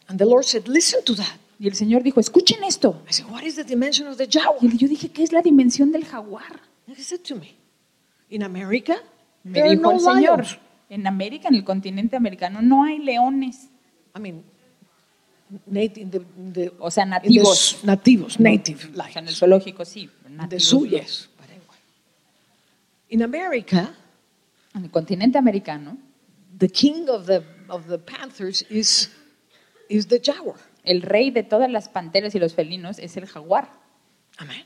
And 0.08 0.20
the 0.20 0.26
Lord 0.26 0.44
said, 0.46 0.68
listen 0.68 1.04
to 1.06 1.16
that. 1.16 1.40
Y 1.60 1.68
el 1.68 1.74
Señor 1.76 2.04
dijo, 2.04 2.20
escuchen 2.20 2.64
esto. 2.64 3.02
I 3.10 3.14
said, 3.14 3.28
what 3.30 3.44
is 3.44 3.56
the 3.56 3.64
dimension 3.64 4.08
of 4.08 4.18
the 4.18 4.28
jaguar? 4.28 4.64
Y 4.74 4.78
yo 4.78 4.88
dije, 4.88 5.10
¿qué 5.10 5.24
es 5.24 5.32
la 5.32 5.42
dimensión 5.42 5.92
del 5.92 6.06
jaguar? 6.06 6.60
And 6.88 6.98
he 6.98 7.04
said 7.04 7.22
to 7.22 7.36
me, 7.36 7.56
in 8.30 8.44
America, 8.44 8.96
Me 9.44 9.54
there 9.54 9.68
are 9.68 9.76
dijo 9.76 9.92
no 9.92 9.92
el 9.94 10.00
Señor, 10.00 10.38
lions. 10.40 10.60
en 10.90 11.08
América, 11.08 11.48
en 11.48 11.56
el 11.56 11.64
continente 11.64 12.16
americano, 12.16 12.62
no 12.62 12.84
hay 12.84 13.00
leones. 13.00 13.70
I 14.16 14.20
mean, 14.20 14.44
nat- 15.68 15.98
in 15.98 16.12
the, 16.12 16.20
the, 16.54 16.72
O 16.80 16.92
sea, 16.92 17.06
the 17.06 17.10
nativos. 17.12 17.80
nativos, 17.84 18.40
native 18.40 18.90
O 18.94 19.04
sea, 19.04 19.22
en 19.22 19.28
el 19.28 19.36
zoológico 19.36 19.86
sí. 19.86 20.10
Nativos 20.30 20.64
zoo, 20.68 20.86
no. 20.86 20.90
In 23.12 23.22
America, 23.22 23.94
En 24.74 24.86
el 24.86 24.90
continente 24.90 25.38
americano, 25.38 25.98
the 26.58 26.70
king 26.70 27.08
of 27.10 27.26
the, 27.26 27.44
of 27.68 27.88
the 27.88 27.98
panthers 27.98 28.66
is, 28.70 29.10
is 29.90 30.08
the 30.08 30.20
jaguar. 30.20 30.56
el 30.84 31.02
rey 31.02 31.30
de 31.30 31.44
todas 31.44 31.70
las 31.70 31.90
panteras 31.90 32.34
y 32.36 32.40
los 32.40 32.54
felinos 32.56 32.98
es 33.00 33.18
el 33.18 33.28
jaguar. 33.28 33.70
Amen. 34.38 34.64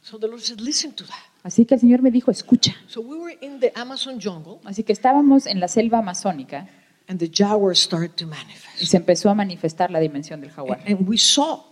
So 0.00 0.18
the 0.18 0.26
Lord 0.26 0.40
said, 0.40 0.60
listen 0.60 0.92
to 0.94 1.04
that. 1.04 1.22
Así 1.42 1.66
que 1.66 1.74
el 1.74 1.80
Señor 1.80 2.00
me 2.02 2.10
dijo, 2.10 2.30
escucha. 2.30 2.74
So 2.88 3.00
we 3.02 3.16
were 3.18 3.36
in 3.42 3.60
the 3.60 3.72
Amazon 3.74 4.18
jungle, 4.18 4.58
Así 4.64 4.82
que 4.82 4.92
estábamos 4.94 5.46
en 5.46 5.60
la 5.60 5.68
selva 5.68 5.98
amazónica 5.98 6.66
and 7.08 7.18
the 7.20 7.28
jaguar 7.30 7.76
started 7.76 8.12
to 8.16 8.24
y 8.24 8.28
manifest. 8.28 8.84
se 8.86 8.96
empezó 8.96 9.28
a 9.28 9.34
manifestar 9.34 9.90
la 9.90 10.00
dimensión 10.00 10.40
del 10.40 10.50
jaguar. 10.50 10.82
And 10.86 11.06
we 11.06 11.18
saw 11.18 11.62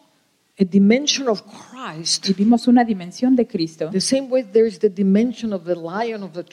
a 0.59 0.65
dimension 0.65 1.29
of 1.29 1.43
Christ 1.47 2.29
Y 2.29 2.35
vimos 2.35 2.67
una 2.69 2.85
dimensión 2.85 3.35
de 3.35 3.47
Cristo, 3.47 3.89
The 3.91 4.01
same 4.01 4.29
way 4.29 4.43
there 4.43 4.67
is 4.69 4.79
the 4.81 4.91
dimension 4.91 5.53
of 5.53 5.65
the 5.65 5.75
lion 5.75 6.23
of 6.23 6.33
the, 6.35 6.45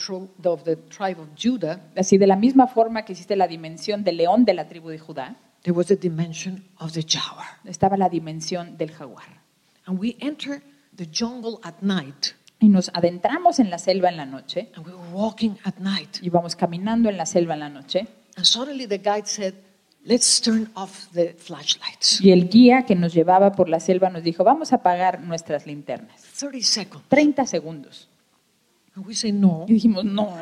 of 0.45 0.64
the 0.64 0.76
tribe 0.89 1.20
of 1.20 1.28
Judah, 1.36 1.82
así 1.95 2.18
de 2.18 2.26
la 2.28 2.36
misma 2.36 2.68
forma 2.68 3.04
que 3.04 3.14
existe 3.14 3.36
la 3.36 3.47
dimensión 3.47 4.04
del 4.04 4.18
león 4.18 4.45
de 4.45 4.54
la 4.54 4.68
tribu 4.68 4.89
de 4.89 5.00
Judá, 5.00 5.36
there 5.64 5.76
was 5.76 5.91
a 5.91 5.95
dimension 5.95 6.64
of 6.80 6.93
the 6.93 7.04
jaguar. 7.04 7.45
estaba 7.66 7.97
la 7.97 8.08
dimensión 8.10 8.78
del 8.78 8.91
jaguar. 8.91 9.41
And 9.86 10.00
we 10.00 10.16
enter 10.22 10.62
the 10.95 11.06
jungle 11.12 11.60
at 11.64 11.82
night, 11.82 12.36
Y 12.62 12.68
nos 12.68 12.89
adentramos 12.93 13.60
en 13.60 13.70
la 13.70 13.78
selva 13.78 14.10
en 14.10 14.18
la 14.18 14.26
noche, 14.26 14.70
and 14.76 14.86
we 14.86 14.93
were 14.93 15.12
walking 15.14 15.58
at 15.64 15.78
night. 15.80 16.18
y 16.22 16.28
íbamos 16.28 16.56
caminando 16.56 17.10
en 17.10 17.18
la 17.18 17.26
selva 17.26 17.54
en 17.54 17.60
la 17.60 17.70
noche, 17.70 18.08
And 18.38 18.45
suddenly 18.45 18.88
the 18.88 18.97
guide 18.97 19.26
said, 19.28 19.54
Let's 20.06 20.41
turn 20.41 20.72
off 20.76 21.08
the 21.14 21.34
flashlights. 21.34 22.22
y 22.22 22.32
el 22.32 22.50
guía 22.50 22.86
que 22.86 22.95
nos 22.95 23.14
llevaba 23.14 23.52
por 23.52 23.68
la 23.68 23.80
selva 23.80 24.10
nos 24.10 24.24
dijo, 24.24 24.43
vamos 24.43 24.72
a 24.72 24.78
apagar 24.78 25.22
nuestras 25.22 25.68
linternas. 25.68 26.22
30 26.39 26.66
seconds. 26.66 27.04
30 27.10 27.45
segundos. 27.45 28.08
And 28.95 29.06
we 29.06 29.14
say, 29.14 29.32
No. 29.32 29.66
Y 29.68 29.74
dijimos, 29.74 30.06
no, 30.06 30.34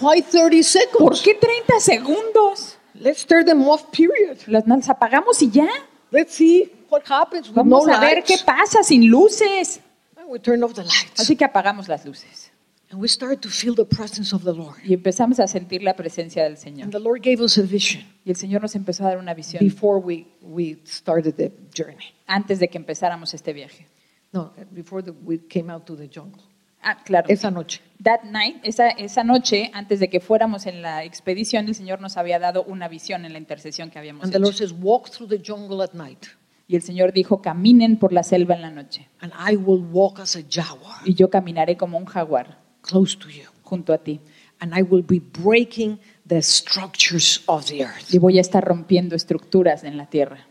Why 0.00 0.22
30 0.22 0.62
seconds? 0.62 0.98
¿por 0.98 1.18
qué 1.22 1.34
30 1.34 1.80
segundos? 1.80 2.76
Let's 2.94 3.24
turn 3.24 3.46
them 3.46 3.66
off, 3.66 3.84
period. 3.90 4.38
Las, 4.46 4.66
las 4.66 4.88
apagamos 4.88 5.40
y 5.40 5.50
ya. 5.50 5.68
Let's 6.10 6.34
see 6.34 6.70
what 6.90 7.02
happens 7.08 7.48
with 7.48 7.56
Vamos 7.56 7.86
no 7.86 7.94
a 7.94 8.00
ver 8.00 8.22
qué 8.24 8.36
pasa 8.44 8.82
sin 8.82 9.08
luces. 9.08 9.80
And 10.16 10.28
we 10.28 10.38
turned 10.38 10.64
off 10.64 10.74
the 10.74 10.82
lights. 10.82 11.20
Así 11.20 11.36
que 11.36 11.44
apagamos 11.44 11.88
las 11.88 12.04
luces 12.04 12.45
And 12.90 13.00
we 13.00 13.08
started 13.08 13.40
to 13.40 13.48
feel 13.48 13.74
the 13.74 13.84
presence 13.84 14.32
of 14.34 14.44
the 14.44 14.52
Lord. 14.52 14.76
y 14.84 14.94
empezamos 14.94 15.40
a 15.40 15.48
sentir 15.48 15.82
la 15.82 15.96
presencia 15.96 16.44
del 16.44 16.56
Señor. 16.56 16.84
And 16.84 16.92
the 16.92 17.00
Lord 17.00 17.20
gave 17.22 17.42
us 17.42 17.58
a 17.58 17.62
vision 17.62 18.04
Y 18.24 18.30
el 18.30 18.36
Señor 18.36 18.62
nos 18.62 18.74
empezó 18.76 19.04
a 19.04 19.08
dar 19.08 19.18
una 19.18 19.34
visión 19.34 19.60
before 19.64 19.98
we, 19.98 20.26
we 20.40 20.78
started 20.86 21.34
the 21.34 21.52
journey. 21.76 22.14
antes 22.26 22.60
de 22.60 22.68
que 22.68 22.78
empezáramos 22.78 23.34
este 23.34 23.52
viaje. 23.52 23.86
No, 24.32 24.52
before 24.70 25.02
the, 25.02 25.10
we 25.24 25.38
came 25.48 25.70
out 25.72 25.84
to 25.86 25.96
the 25.96 26.08
jungle. 26.08 26.42
Ah, 26.82 26.98
claro. 27.04 27.26
Esa 27.28 27.50
noche. 27.50 27.80
That 28.04 28.22
night, 28.24 28.58
esa, 28.62 28.88
esa 28.90 29.24
noche, 29.24 29.70
antes 29.74 29.98
de 29.98 30.08
que 30.08 30.20
fuéramos 30.20 30.66
en 30.66 30.82
la 30.82 31.02
expedición, 31.02 31.66
el 31.66 31.74
Señor 31.74 32.00
nos 32.00 32.16
había 32.16 32.38
dado 32.38 32.62
una 32.64 32.86
visión 32.86 33.24
en 33.24 33.32
la 33.32 33.38
intercesión 33.38 33.90
que 33.90 33.98
habíamos 33.98 34.22
And 34.24 34.32
the 34.32 34.38
Lord 34.38 34.50
hecho. 34.54 34.68
says, 34.68 34.72
Walk 34.80 35.10
through 35.10 35.28
the 35.28 35.42
jungle 35.44 35.82
at 35.82 35.92
night, 35.94 36.26
Y 36.68 36.76
el 36.76 36.82
Señor 36.82 37.12
dijo, 37.12 37.42
caminen 37.42 37.98
por 37.98 38.12
la 38.12 38.22
selva 38.22 38.54
en 38.54 38.62
la 38.62 38.70
noche. 38.70 39.08
and 39.20 39.32
I 39.36 39.56
will 39.56 39.82
walk 39.90 40.20
as 40.20 40.36
a 40.36 40.42
jaguar 40.48 41.00
Y 41.04 41.14
yo 41.14 41.28
caminaré 41.30 41.76
como 41.76 41.98
un 41.98 42.04
jaguar 42.04 42.64
close 42.88 43.16
to 43.18 43.28
you. 43.28 43.44
junto 43.68 43.92
a 43.92 43.98
ti. 43.98 44.20
And 44.60 44.72
I 44.74 44.82
will 44.82 45.02
be 45.02 45.20
breaking 45.20 45.98
the 46.26 46.40
structures 46.40 47.42
of 47.46 47.66
the 47.66 47.84
earth. 47.84 48.14
Y 48.14 48.18
voy 48.18 48.38
a 48.38 48.40
estar 48.40 48.64
rompiendo 48.64 49.14
estructuras 49.14 49.84
en 49.84 49.96
la 49.96 50.06
tierra. 50.06 50.46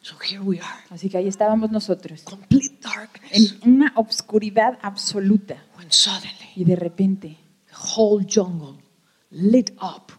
So 0.00 0.14
here 0.22 0.40
we 0.40 0.60
are, 0.60 0.84
Así 0.90 1.10
que 1.10 1.18
ahí 1.18 1.26
estábamos 1.28 1.70
nosotros, 1.70 2.22
complete 2.22 2.68
en 2.68 2.80
darkness, 2.80 3.56
una 3.66 3.92
obscuridad 3.96 4.78
absoluta. 4.80 5.62
when 5.76 5.90
suddenly 5.90 6.52
Y 6.54 6.64
de 6.64 6.76
repente, 6.76 7.36
the 7.66 7.74
whole 7.74 8.24
jungle 8.24 8.78
lit 9.30 9.72
up. 9.82 10.12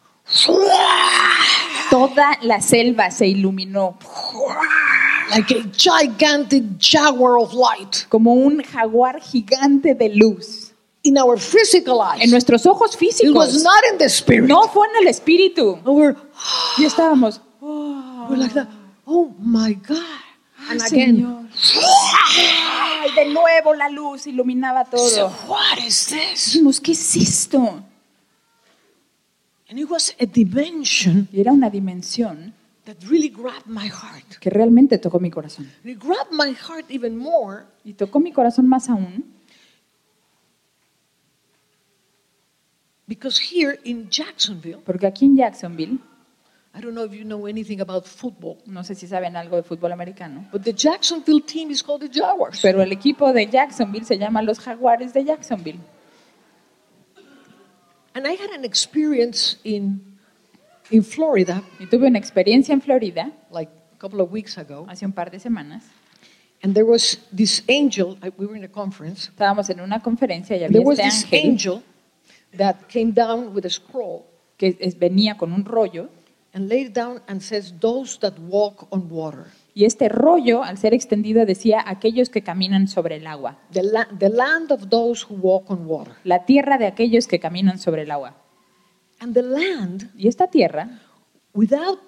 toda 1.89 2.37
la 2.43 2.61
selva 2.61 3.09
se 3.09 3.27
iluminó 3.27 3.97
Like 5.31 5.55
a 5.55 5.63
gigantic 5.75 6.63
jaguar 6.79 7.37
of 7.39 7.53
light 7.53 8.07
como 8.09 8.33
un 8.33 8.61
jaguar 8.63 9.21
gigante 9.21 9.95
de 9.95 10.09
luz. 10.09 10.58
In 11.03 11.17
our 11.17 11.37
physical 11.39 12.01
eyes. 12.01 12.21
En 12.21 12.31
nuestros 12.31 12.65
ojos 12.65 12.91
It 12.95 13.01
was 13.33 13.53
físicos. 13.53 13.63
not 13.63 13.81
in 13.91 13.97
the 13.97 14.09
spirit. 14.09 14.47
No 14.47 14.67
fue 14.67 14.87
en 14.87 14.97
el 15.05 15.07
espíritu. 15.07 15.75
And 15.85 15.87
we're, 15.97 16.15
Y 16.77 16.85
estábamos, 16.85 17.41
we're 17.61 18.37
like 18.37 18.53
that. 18.53 18.67
Oh 19.05 19.33
my 19.39 19.73
God. 19.73 19.97
And 20.69 20.81
"Ay, 20.81 20.87
again, 20.87 21.15
Señor". 21.17 21.49
Ay, 23.01 23.11
de 23.15 23.25
nuevo 23.33 23.73
la 23.73 23.89
luz 23.89 24.27
iluminaba 24.27 24.85
so 24.85 24.91
todo. 24.91 25.29
what 25.47 25.79
is 25.85 26.07
this? 26.07 26.45
Dijimos, 26.53 26.79
¿qué 26.79 26.91
es 26.91 27.15
esto? 27.15 27.83
And 29.69 29.77
it 29.79 29.89
was 29.89 30.13
a 30.19 30.25
dimension 30.25 31.27
Y 31.31 31.41
era 31.41 31.51
una 31.51 31.69
dimensión 31.69 32.53
that 32.85 32.97
really 33.07 33.29
grabbed 33.29 33.67
my 33.67 33.87
heart. 33.87 34.37
que 34.39 34.49
realmente 34.49 34.97
tocó 34.97 35.19
mi 35.19 35.29
corazón. 35.29 35.71
It 35.83 35.99
grabbed 35.99 36.31
my 36.31 36.53
heart 36.53 36.85
even 36.89 37.17
more 37.17 37.65
Y 37.83 37.93
tocó 37.93 38.19
mi 38.19 38.31
corazón 38.31 38.67
más 38.67 38.89
aún, 38.89 39.25
because 43.09 43.37
here 43.39 43.77
in 43.83 44.07
Jacksonville, 44.09 44.79
porque 44.85 45.05
aquí 45.07 45.25
en 45.25 45.35
Jacksonville, 45.35 45.97
I 46.73 46.81
don't 46.81 46.93
know 46.93 47.03
if 47.03 47.13
you 47.13 47.23
know 47.25 47.47
anything 47.47 47.81
about 47.81 48.05
football, 48.05 48.57
no 48.67 48.83
sé 48.83 48.93
si 48.95 49.07
saben 49.07 49.35
algo 49.35 49.55
de 49.57 49.63
fútbol 49.63 49.91
americano, 49.91 50.47
but 50.51 50.61
the 50.63 50.71
Jacksonville 50.73 51.41
team 51.41 51.71
is 51.71 51.81
called 51.83 52.01
the 52.01 52.09
Jaguars. 52.09 52.59
pero 52.61 52.81
el 52.81 52.91
equipo 52.91 53.33
de 53.33 53.47
Jacksonville 53.47 54.05
se 54.05 54.17
llama 54.17 54.41
los 54.43 54.59
Jaguares 54.59 55.11
de 55.13 55.25
Jacksonville. 55.25 55.79
And 58.13 58.27
I 58.27 58.33
had 58.35 58.51
an 58.51 58.63
experience 58.65 59.57
in 59.63 60.01
in 60.91 61.03
Florida 61.03 61.61
Y 61.79 61.85
tuve 61.85 62.07
una 62.07 62.17
experiencia 62.17 62.73
en 62.73 62.81
Florida 62.81 63.31
like 63.51 63.71
a 63.93 63.97
couple 63.99 64.21
of 64.21 64.31
weeks 64.31 64.57
ago, 64.57 64.85
hace 64.89 65.05
un 65.05 65.11
par 65.13 65.29
de 65.31 65.39
semanas. 65.39 65.83
and 66.61 66.73
there 66.73 66.85
was 66.85 67.19
this 67.35 67.63
angel. 67.69 68.17
I- 68.21 68.31
We 68.37 68.45
were 68.45 68.57
in 68.57 68.63
a 68.63 68.67
conference. 68.71 69.29
Estábamos 69.29 69.69
en 69.69 69.79
una 69.79 70.01
conferencia 70.01 70.55
y 70.55 70.59
There 70.59 70.67
había 70.79 70.81
was 70.87 70.99
este 70.99 71.09
this 71.09 71.23
ángel 71.25 71.51
angel 71.51 71.83
that 72.57 72.75
came 72.87 73.11
down 73.13 73.53
with 73.55 73.65
a 73.65 73.69
scroll 73.69 74.23
que 74.57 74.71
venía 74.97 75.37
con 75.37 75.53
un 75.53 75.65
rollo 75.65 76.09
and 76.53 76.67
laid 76.67 76.91
down 76.93 77.21
and 77.27 77.41
says, 77.41 77.73
"Those 77.79 78.17
that 78.19 78.33
walk 78.39 78.87
on 78.91 79.07
water." 79.09 79.45
y 79.75 79.85
este 79.85 80.09
rollo, 80.09 80.63
al 80.63 80.77
ser 80.77 80.93
extendido, 80.93 81.45
decía 81.45 81.81
aquellos 81.85 82.29
que 82.29 82.41
caminan 82.41 82.87
sobre 82.87 83.15
el 83.17 83.27
agua, 83.27 83.57
The, 83.71 83.83
la- 83.83 84.07
the 84.17 84.29
land 84.29 84.71
of 84.71 84.89
those 84.89 85.25
who 85.29 85.35
walk 85.35 85.69
on 85.69 85.85
water. 85.87 86.13
la 86.23 86.45
tierra 86.45 86.77
de 86.77 86.87
aquellos 86.87 87.27
que 87.27 87.39
caminan 87.39 87.77
sobre 87.79 88.01
el 88.01 88.11
agua. 88.11 88.35
And 89.19 89.33
the 89.33 89.43
land, 89.43 90.09
Y 90.17 90.27
esta 90.27 90.47
tierra, 90.47 90.99
without 91.53 91.99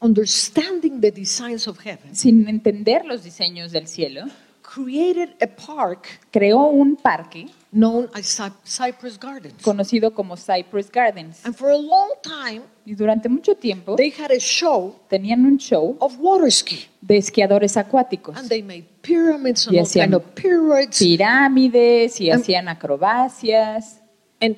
understanding 0.00 1.00
the 1.00 1.10
designs 1.10 1.66
of 1.66 1.78
heaven, 1.84 2.14
sin 2.14 2.48
entender 2.48 3.04
los 3.04 3.24
diseños 3.24 3.72
del 3.72 3.86
cielo, 3.86 4.26
created 4.62 5.30
a 5.42 5.46
park 5.46 6.06
creó 6.30 6.66
un 6.66 6.96
parque 6.96 7.46
known 7.74 8.08
as 8.14 8.26
Cy- 8.26 8.52
Cypress 8.64 9.18
Gardens. 9.18 9.60
conocido 9.62 10.14
como 10.14 10.36
Cypress 10.36 10.90
Gardens. 10.90 11.44
And 11.44 11.54
for 11.54 11.70
a 11.70 11.76
long 11.76 12.10
time, 12.22 12.62
Y 12.86 12.94
durante 12.94 13.28
mucho 13.28 13.54
tiempo 13.56 13.96
they 13.96 14.12
had 14.16 14.30
a 14.30 14.38
show 14.38 14.94
tenían 15.08 15.44
un 15.44 15.58
show 15.58 15.96
of 16.00 16.16
water 16.20 16.50
ski. 16.52 16.86
de 17.00 17.16
esquiadores 17.16 17.76
acuáticos. 17.76 18.36
And 18.36 18.48
they 18.48 18.62
made 18.62 18.84
pyramids 19.02 19.66
and 19.66 19.74
Y 19.76 19.80
hacían 19.80 20.10
kind 20.10 20.14
of 20.14 20.22
pyramids. 20.34 20.98
Pirámides 20.98 22.20
y 22.20 22.30
Am- 22.30 22.40
hacían 22.40 22.68
acrobacias. 22.68 24.00
And 24.40 24.56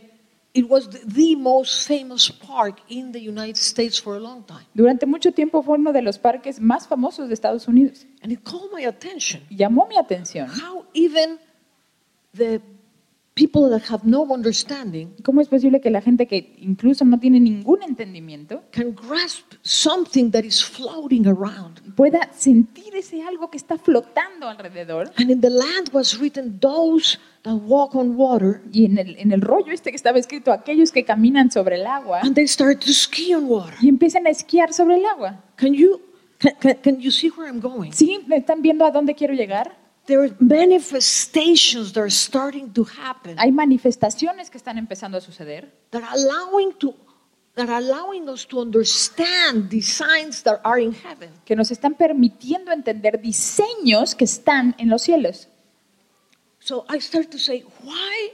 it 0.52 0.68
was 0.68 0.88
the, 0.90 1.36
most 1.36 1.86
famous 1.86 2.30
park 2.30 2.80
in 2.88 3.12
the 3.12 3.20
United 3.20 3.56
States 3.56 4.00
for 4.00 4.16
a 4.16 4.20
long 4.20 4.42
time. 4.46 4.66
Durante 4.74 5.06
mucho 5.06 5.30
tiempo 5.32 5.62
fue 5.62 5.74
uno 5.78 5.92
de 5.92 6.02
los 6.02 6.18
parques 6.18 6.60
más 6.60 6.86
famosos 6.88 7.28
de 7.28 7.34
Estados 7.34 7.68
Unidos. 7.68 8.06
And 8.22 8.32
it 8.32 8.40
called 8.42 8.70
my 8.72 8.84
attention 8.86 9.42
llamó 9.50 9.86
mi 9.88 9.96
atención 9.96 10.48
how 10.48 10.84
even 10.94 11.38
the 12.34 12.60
people 13.36 13.68
that 13.68 13.82
have 13.92 14.02
no 14.04 14.22
understanding 14.22 15.14
cómo 15.22 15.42
es 15.42 15.48
posible 15.48 15.78
que 15.80 15.90
la 15.90 16.00
gente 16.00 16.26
que 16.26 16.56
incluso 16.58 17.04
no 17.04 17.20
tiene 17.20 17.38
ningún 17.38 17.82
entendimiento 17.82 18.62
can 18.72 18.94
grasp 18.94 19.52
something 19.62 20.30
that 20.30 20.42
is 20.42 20.64
floating 20.64 21.26
around. 21.26 21.80
pueda 21.94 22.30
sentir 22.32 22.96
ese 22.96 23.22
algo 23.22 23.50
que 23.50 23.58
está 23.58 23.76
flotando 23.76 24.48
alrededor. 24.48 25.12
And 25.18 25.30
in 25.30 25.40
the 25.42 25.50
land 25.50 25.90
was 25.92 26.18
written, 26.18 26.58
Those 26.60 27.18
that 27.42 27.56
walk 27.66 27.94
on 27.94 28.16
water, 28.16 28.62
Y 28.72 28.86
en 28.86 28.96
el, 28.96 29.16
en 29.18 29.30
el 29.32 29.42
rollo 29.42 29.70
este 29.72 29.90
que 29.90 29.96
estaba 29.96 30.18
escrito, 30.18 30.50
aquellos 30.50 30.90
que 30.90 31.04
caminan 31.04 31.50
sobre 31.50 31.76
el 31.76 31.86
agua 31.86 32.20
and 32.22 32.34
they 32.34 32.48
start 32.48 32.80
to 32.80 32.92
ski 32.92 33.34
on 33.34 33.44
water. 33.44 33.74
y 33.82 33.88
empiezan 33.90 34.26
a 34.26 34.30
esquiar 34.30 34.72
sobre 34.72 34.96
el 34.96 35.04
agua. 35.04 35.44
Can 35.56 35.74
you, 35.74 36.00
can, 36.38 36.54
can, 36.58 36.74
can 36.82 37.00
you 37.00 37.10
see 37.10 37.28
where 37.36 37.50
I'm 37.50 37.60
going? 37.60 37.92
¿Sí? 37.92 38.20
¿Me 38.26 38.36
están 38.38 38.62
viendo 38.62 38.86
a 38.86 38.90
dónde 38.90 39.14
quiero 39.14 39.34
llegar? 39.34 39.76
There 40.06 40.22
are 40.22 40.30
manifestations 40.38 41.92
that 41.92 42.00
are 42.00 42.10
starting 42.10 42.72
to 42.74 42.84
happen 42.84 43.36
Hay 43.38 43.50
manifestaciones 43.50 44.50
que 44.50 44.58
están 44.58 44.78
empezando 44.78 45.18
a 45.18 45.20
suceder 45.20 45.72
that 45.90 46.02
are 46.02 46.12
allowing 46.14 46.72
to 46.78 46.94
that 47.56 47.68
are 47.68 47.78
allowing 47.78 48.28
us 48.28 48.46
to 48.46 48.60
understand 48.60 49.70
designs 49.70 50.42
that 50.42 50.60
are 50.62 50.80
in 50.80 50.92
heaven. 50.92 51.30
que 51.44 51.56
nos 51.56 51.70
están 51.70 51.94
permitiendo 51.94 52.70
entender 52.70 53.20
diseños 53.20 54.14
que 54.14 54.24
están 54.24 54.74
en 54.78 54.90
los 54.90 55.02
cielos. 55.02 55.48
So 56.60 56.84
I 56.88 57.00
start 57.00 57.30
to 57.30 57.38
say, 57.38 57.64
why 57.82 58.30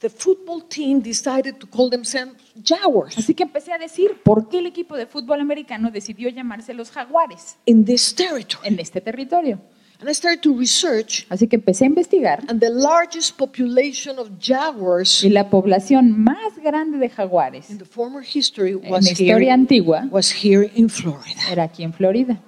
the 0.00 0.08
football 0.08 0.62
team 0.62 1.00
decided 1.00 1.58
to 1.58 1.66
call 1.66 1.90
themselves 1.90 2.34
Jaguars 2.64 3.16
Así 3.18 3.34
que 3.34 3.44
empecé 3.44 3.72
a 3.72 3.78
decir, 3.78 4.20
¿por 4.22 4.48
qué 4.48 4.58
el 4.58 4.66
equipo 4.66 4.96
de 4.96 5.06
fútbol 5.06 5.40
americano 5.40 5.90
decidió 5.90 6.28
llamarse 6.30 6.72
los 6.74 6.90
jaguares 6.90 7.56
in 7.66 7.84
this 7.84 8.14
territory. 8.14 8.66
en 8.66 8.78
este 8.80 9.00
territorio? 9.00 9.60
And 10.02 10.10
I 10.10 10.14
started 10.14 10.42
to 10.42 10.58
research, 10.58 11.26
Así 11.28 11.46
que 11.46 11.54
empecé 11.54 11.84
a 11.84 11.86
investigar 11.86 12.42
and 12.48 12.58
the 12.58 12.70
largest 12.70 13.36
population 13.38 14.18
of 14.18 14.30
jaguars 14.40 15.22
y 15.22 15.28
la 15.28 15.48
población 15.48 16.24
más 16.24 16.58
grande 16.60 16.98
de 16.98 17.08
jaguares 17.08 17.70
in 17.70 17.78
the 17.78 17.84
former 17.84 18.20
history 18.20 18.72
en 18.72 18.90
was 18.90 19.04
la 19.04 19.12
historia 19.12 19.36
here, 19.36 19.52
antigua 19.52 20.08
was 20.10 20.32
here 20.32 20.68
in 20.74 20.88
Florida. 20.88 21.40
era 21.48 21.62
aquí 21.62 21.84
en 21.84 21.92
Florida. 21.92 22.42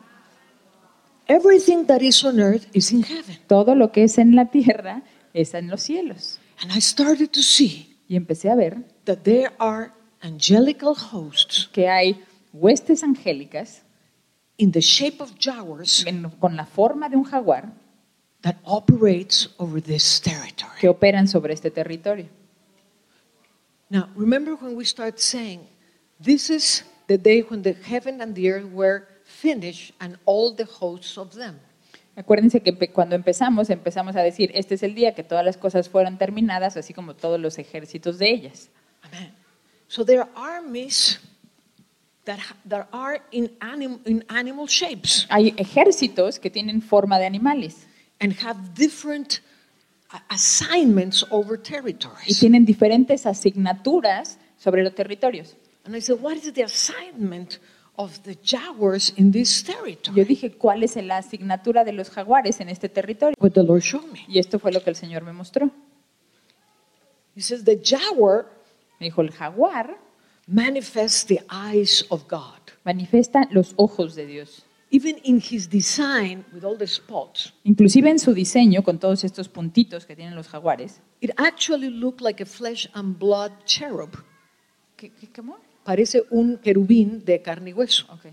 Everything 1.28 1.86
that 1.86 2.00
is 2.00 2.24
on 2.24 2.40
earth 2.40 2.66
is 2.72 2.90
in 2.90 3.04
heaven. 3.04 3.38
Todo 3.46 3.76
lo 3.76 3.92
que 3.92 4.02
es 4.02 4.18
en 4.18 4.34
la 4.34 4.46
tierra 4.46 5.04
es 5.32 5.54
en 5.54 5.68
los 5.68 5.82
cielos. 5.82 6.40
And 6.60 6.72
I 6.72 6.80
started 6.80 7.30
to 7.30 7.40
see 7.40 7.94
Y 8.08 8.16
empecé 8.16 8.50
a 8.50 8.56
ver 8.56 8.78
that 9.04 9.18
there 9.18 9.52
are 9.58 9.92
angelical 10.22 10.96
hosts 10.96 11.70
que 11.72 11.88
hay 11.88 12.20
huestes 12.52 13.04
angélicas 13.04 13.83
in 14.58 14.70
the 14.72 14.80
shape 14.80 15.20
of 15.22 15.32
jaguars 15.38 16.04
en- 16.06 16.30
con 16.40 16.56
la 16.56 16.64
forma 16.66 17.08
de 17.08 17.16
un 17.16 17.24
jaguar 17.24 17.72
that 18.42 18.56
operates 18.64 19.50
over 19.58 19.80
this 19.82 20.20
territory. 20.20 20.72
que 20.80 20.88
operan 20.88 21.26
sobre 21.28 21.54
este 21.54 21.70
territorio. 21.70 22.26
Now, 23.90 24.08
remember 24.16 24.54
when 24.54 24.76
we 24.76 24.84
start 24.84 25.18
saying, 25.18 25.60
this 26.22 26.50
is 26.50 26.84
the 27.06 27.18
day 27.18 27.42
when 27.42 27.62
the 27.62 27.74
heaven 27.74 28.20
and 28.20 28.34
the 28.34 28.50
earth 28.50 28.66
were 28.72 29.06
finished 29.24 29.92
and 30.00 30.16
all 30.24 30.54
the 30.54 30.64
hosts 30.80 31.16
of 31.18 31.34
them. 31.34 31.58
Acuérdense 32.16 32.60
que 32.62 32.72
cuando 32.92 33.16
empezamos, 33.16 33.70
empezamos 33.70 34.14
a 34.14 34.22
decir, 34.22 34.50
este 34.54 34.74
es 34.76 34.82
el 34.84 34.94
día 34.94 35.14
que 35.14 35.24
todas 35.24 35.44
las 35.44 35.56
cosas 35.56 35.88
fueron 35.88 36.16
terminadas, 36.16 36.76
así 36.76 36.94
como 36.94 37.14
todos 37.14 37.40
los 37.40 37.58
ejércitos 37.58 38.18
de 38.18 38.30
ellas. 38.30 38.70
Amen. 39.02 39.34
So 39.88 40.04
there 40.04 40.20
are 40.20 40.30
armies 40.36 41.20
that, 42.24 42.38
ha- 42.38 42.56
that 42.68 42.88
are 42.92 43.20
in, 43.32 43.50
anim, 43.60 44.00
in 44.06 44.24
animal 44.28 44.66
shapes 44.66 45.26
Hay 45.30 45.54
ejércitos 45.56 46.38
que 46.38 46.50
tienen 46.50 46.82
forma 46.82 47.18
de 47.18 47.26
animales 47.26 47.86
and 48.20 48.32
have 48.42 48.74
different 48.74 49.40
a- 50.10 50.22
assignments 50.34 51.24
over 51.30 51.58
y 51.58 51.62
territories. 51.62 52.38
tienen 52.38 52.64
diferentes 52.64 53.26
asignaturas 53.26 54.38
sobre 54.58 54.82
los 54.82 54.94
territorios. 54.94 55.56
And 55.84 55.94
I 55.94 56.00
said, 56.00 56.18
what 56.22 56.36
is 56.36 56.52
the 56.54 56.62
assignment 56.64 57.58
of 57.96 58.22
the 58.22 58.34
jaguars 58.42 59.12
in 59.16 59.30
this 59.32 59.62
territory? 59.62 60.16
Yo 60.16 60.24
dije, 60.24 60.52
¿cuál 60.56 60.82
es 60.82 60.96
la 60.96 61.18
asignatura 61.18 61.84
de 61.84 61.92
los 61.92 62.08
jaguares 62.10 62.58
en 62.60 62.70
este 62.70 62.88
territorio? 62.88 63.34
What 63.38 63.52
the 63.52 63.62
Lord 63.62 63.82
showed 63.82 64.10
me. 64.10 64.24
Y 64.26 64.38
esto 64.38 64.58
fue 64.58 64.72
lo 64.72 64.82
que 64.82 64.88
el 64.90 64.96
Señor 64.96 65.22
me 65.24 65.32
mostró. 65.32 65.70
He 67.36 67.42
says 67.42 67.64
the 67.64 67.76
jaguar 67.82 68.46
Me 69.00 69.06
dijo, 69.06 69.20
el 69.20 69.30
jaguar 69.32 69.98
manifests 70.46 71.24
the 71.26 71.40
eyes 71.50 72.04
of 72.10 72.26
God. 72.28 72.60
manifiesta 72.84 73.48
los 73.50 73.74
ojos 73.76 74.14
de 74.14 74.26
Dios. 74.26 74.64
Even 74.90 75.18
in 75.24 75.40
his 75.40 75.68
design 75.68 76.44
with 76.52 76.62
all 76.64 76.76
the 76.78 76.86
spots, 76.86 77.52
Inclusive 77.64 78.08
en 78.08 78.18
su 78.18 78.32
diseño, 78.32 78.84
con 78.84 78.98
todos 78.98 79.24
estos 79.24 79.48
puntitos 79.48 80.06
que 80.06 80.14
tienen 80.14 80.36
los 80.36 80.46
jaguares. 80.48 81.00
it 81.20 81.30
actually 81.38 81.88
looked 81.90 82.20
like 82.20 82.42
a 82.42 82.46
flesh 82.46 82.86
and 82.94 83.18
blood 83.18 83.50
cherub. 83.64 84.10
¿Qué, 84.96 85.10
qué, 85.10 85.28
cómo? 85.34 85.56
Parece 85.84 86.22
un 86.30 86.58
querubín 86.58 87.24
de 87.24 87.42
carne 87.42 87.70
y 87.70 87.72
hueso. 87.72 88.04
Ok. 88.12 88.26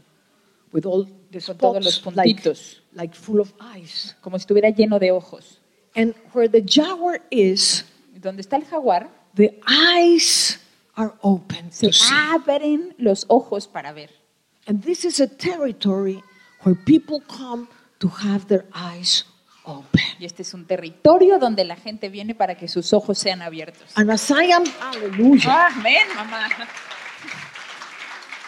with 0.74 0.86
all 0.86 1.06
the 1.32 1.42
Con 1.42 1.58
todos 1.58 1.84
los 1.84 1.96
spots 1.96 2.16
like, 2.16 2.36
puntitos. 2.42 2.82
like 2.94 3.14
full 3.16 3.40
of 3.42 3.52
eyes. 3.76 4.16
Como 4.22 4.38
si 4.38 4.44
estuviera 4.44 4.70
lleno 4.70 5.00
de 5.00 5.12
ojos. 5.12 5.60
And 5.96 6.14
where 6.34 6.48
the 6.48 6.62
jaguar 6.66 7.22
is, 7.32 7.86
Donde 8.22 8.42
está 8.42 8.56
el 8.58 8.64
jaguar, 8.66 9.10
the 9.36 9.60
eyes 9.68 10.61
are 11.02 11.14
open 11.22 11.72
se 11.72 11.88
to 11.88 11.94
see. 11.94 12.14
abren 12.32 12.94
los 12.98 13.26
ojos 13.30 13.68
para 13.68 13.92
ver. 13.94 14.10
And 14.68 14.84
this 14.84 15.04
is 15.06 15.20
a 15.20 15.28
territory 15.28 16.22
where 16.64 16.76
people 16.86 17.20
come 17.28 17.68
to 18.00 18.08
have 18.10 18.46
their 18.48 18.66
eyes 18.74 19.26
open. 19.66 20.02
Y 20.20 20.26
este 20.26 20.44
es 20.44 20.54
un 20.54 20.66
territorio 20.66 21.40
donde 21.40 21.64
la 21.66 21.76
gente 21.76 22.10
viene 22.10 22.36
para 22.36 22.56
que 22.56 22.68
sus 22.68 22.94
ojos 22.94 23.18
sean 23.18 23.42
abiertos. 23.42 23.90
And 23.96 24.10
as 24.12 24.30
I 24.30 24.52
am, 24.52 24.64
hallelujah, 24.80 25.68
Amén, 25.76 26.08
mamá. 26.16 26.48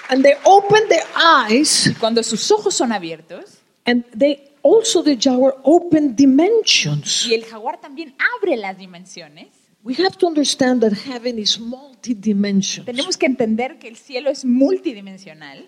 and 0.09 0.23
they 0.23 0.33
open 0.45 0.87
their 0.89 1.03
eyes, 1.15 1.91
Cuando 1.99 2.21
sus 2.23 2.49
ojos 2.51 2.75
son 2.75 2.91
abiertos, 2.91 3.59
and 3.85 4.03
they 4.17 4.51
also 4.61 5.01
the 5.03 5.15
jaguar 5.17 5.55
open 5.63 6.15
dimensions. 6.15 7.25
y 7.25 7.33
el 7.33 7.43
jaguar 7.45 7.79
también 7.81 8.15
abre 8.37 8.55
las 8.57 8.77
dimensiones, 8.77 9.47
We 9.83 9.95
have 9.95 10.17
to 10.19 10.27
understand 10.27 10.81
that 10.81 10.93
heaven 10.93 11.37
is 11.37 11.59
multidimensional. 11.59 12.85
tenemos 12.85 13.17
que 13.17 13.25
entender 13.25 13.77
que 13.79 13.89
el 13.89 13.97
cielo 13.97 14.29
es 14.29 14.45
multidimensional. 14.45 15.67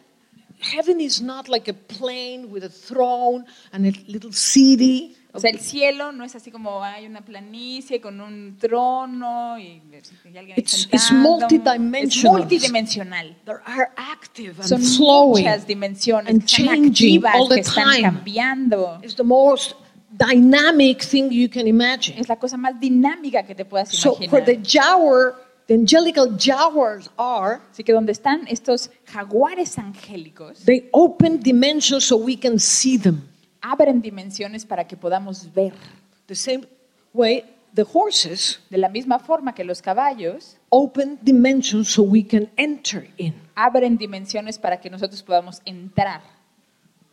Heaven 0.57 1.01
is 1.01 1.21
not 1.21 1.49
like 1.49 1.69
a 1.69 1.73
plane 1.73 2.45
with 2.49 2.63
a 2.63 2.69
throne 2.69 3.43
and 3.73 3.85
a 3.85 3.91
little 4.07 4.31
city. 4.31 5.13
O 5.33 5.39
sea, 5.41 5.49
el 5.51 5.59
cielo 5.59 6.13
no 6.13 6.23
es 6.23 6.33
así 6.33 6.49
como 6.49 6.81
hay 6.81 7.05
una 7.05 7.25
planicie 7.25 7.99
con 7.99 8.21
un 8.21 8.55
trono 8.57 9.59
y, 9.59 9.81
y 10.33 10.37
alguien 10.37 10.57
It's- 10.57 10.85
it's. 10.85 10.93
Es 10.93 11.11
multidimensional. 11.11 13.35
That 13.43 13.57
are 13.65 13.89
active 13.97 14.55
and 14.59 14.65
Son 14.69 14.81
flowing. 14.81 15.43
muchas 15.45 15.67
dimensiones 15.67 16.29
and 16.29 16.39
que 16.39 16.45
están 16.45 16.65
changing 16.67 17.25
activas, 17.25 17.35
all 17.35 17.49
the 17.49 17.55
que 17.55 17.61
están 17.61 17.91
time. 17.91 18.01
cambiando. 18.03 18.99
It's 19.03 19.15
the 19.15 19.23
most 19.23 19.75
dynamic 20.17 21.01
thing 21.03 21.29
you 21.31 21.49
can 21.49 21.67
imagine. 21.67 22.19
Es 22.19 22.29
la 22.29 22.37
cosa 22.37 22.57
más 22.57 22.79
dinámica 22.79 23.43
que 23.45 23.55
te 23.55 23.65
puedas 23.65 23.89
So 23.89 24.15
imaginar. 24.17 24.33
where 24.33 24.45
the 24.45 24.61
jaguar, 24.63 25.35
the 25.67 25.73
angelical 25.75 26.35
jaguars 26.37 27.09
are, 27.17 27.59
Así 27.71 27.83
que 27.83 27.93
donde 27.93 28.11
están 28.11 28.47
estos 28.47 28.89
jaguares 29.05 29.77
angélicos, 29.77 30.63
they 30.65 30.89
open 30.91 31.39
dimensions 31.41 32.05
so 32.05 32.17
we 32.17 32.37
can 32.37 32.59
see 32.59 32.97
them. 32.97 33.21
abren 33.61 34.01
dimensiones 34.01 34.65
para 34.65 34.85
que 34.87 34.95
podamos 34.95 35.51
ver. 35.53 35.73
The 36.27 36.35
same 36.35 36.65
way 37.13 37.43
the 37.73 37.83
horses 37.93 38.59
De 38.69 38.77
la 38.77 38.87
misma 38.89 39.19
forma 39.19 39.53
que 39.53 39.63
los 39.63 39.81
caballos 39.81 40.57
open 40.69 41.19
dimensions 41.21 41.89
so 41.89 42.03
we 42.03 42.23
can 42.25 42.49
enter 42.57 43.09
in. 43.17 43.33
abren 43.55 43.97
dimensiones 43.97 44.57
para 44.59 44.79
que 44.79 44.89
nosotros 44.89 45.21
podamos 45.23 45.61
entrar. 45.65 46.21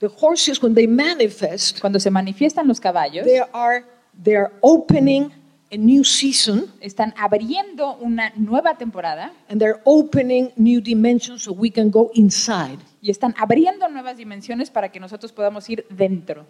The 0.02 0.08
horses, 0.08 0.60
when 0.60 0.74
they 0.74 0.88
manifest, 0.88 1.80
Cuando 1.80 2.00
se 2.00 2.10
manifiestan 2.10 2.66
los 2.66 2.80
caballos, 2.80 3.24
they 3.24 3.40
are 3.52 3.84
they 4.20 4.34
are 4.34 4.50
opening 4.60 5.30
a 5.70 5.76
new 5.76 6.02
season 6.02 6.66
están 6.80 7.14
abriendo 7.16 7.96
una 8.00 8.32
nueva 8.34 8.76
temporada 8.76 9.32
and 9.48 9.60
they're 9.60 9.80
opening 9.84 10.50
new 10.56 10.80
dimensions 10.80 11.44
so 11.44 11.52
we 11.52 11.70
can 11.70 11.88
go 11.88 12.10
inside. 12.14 12.78
y 13.00 13.12
están 13.12 13.32
abriendo 13.38 13.88
nuevas 13.88 14.16
dimensiones 14.16 14.70
para 14.70 14.90
que 14.90 14.98
nosotros 14.98 15.30
podamos 15.30 15.70
ir 15.70 15.86
dentro. 15.88 16.44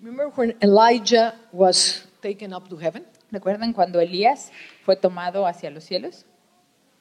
Remember 0.00 0.28
when 0.34 0.56
Elijah 0.62 1.34
was 1.52 2.08
taken 2.22 2.54
up 2.54 2.70
to 2.70 2.78
heaven 2.78 3.04
¿Recuerdan 3.30 3.74
cuando 3.74 4.00
Elías 4.00 4.50
fue 4.86 4.96
tomado 4.96 5.46
hacia 5.46 5.68
los 5.70 5.84
cielos 5.84 6.24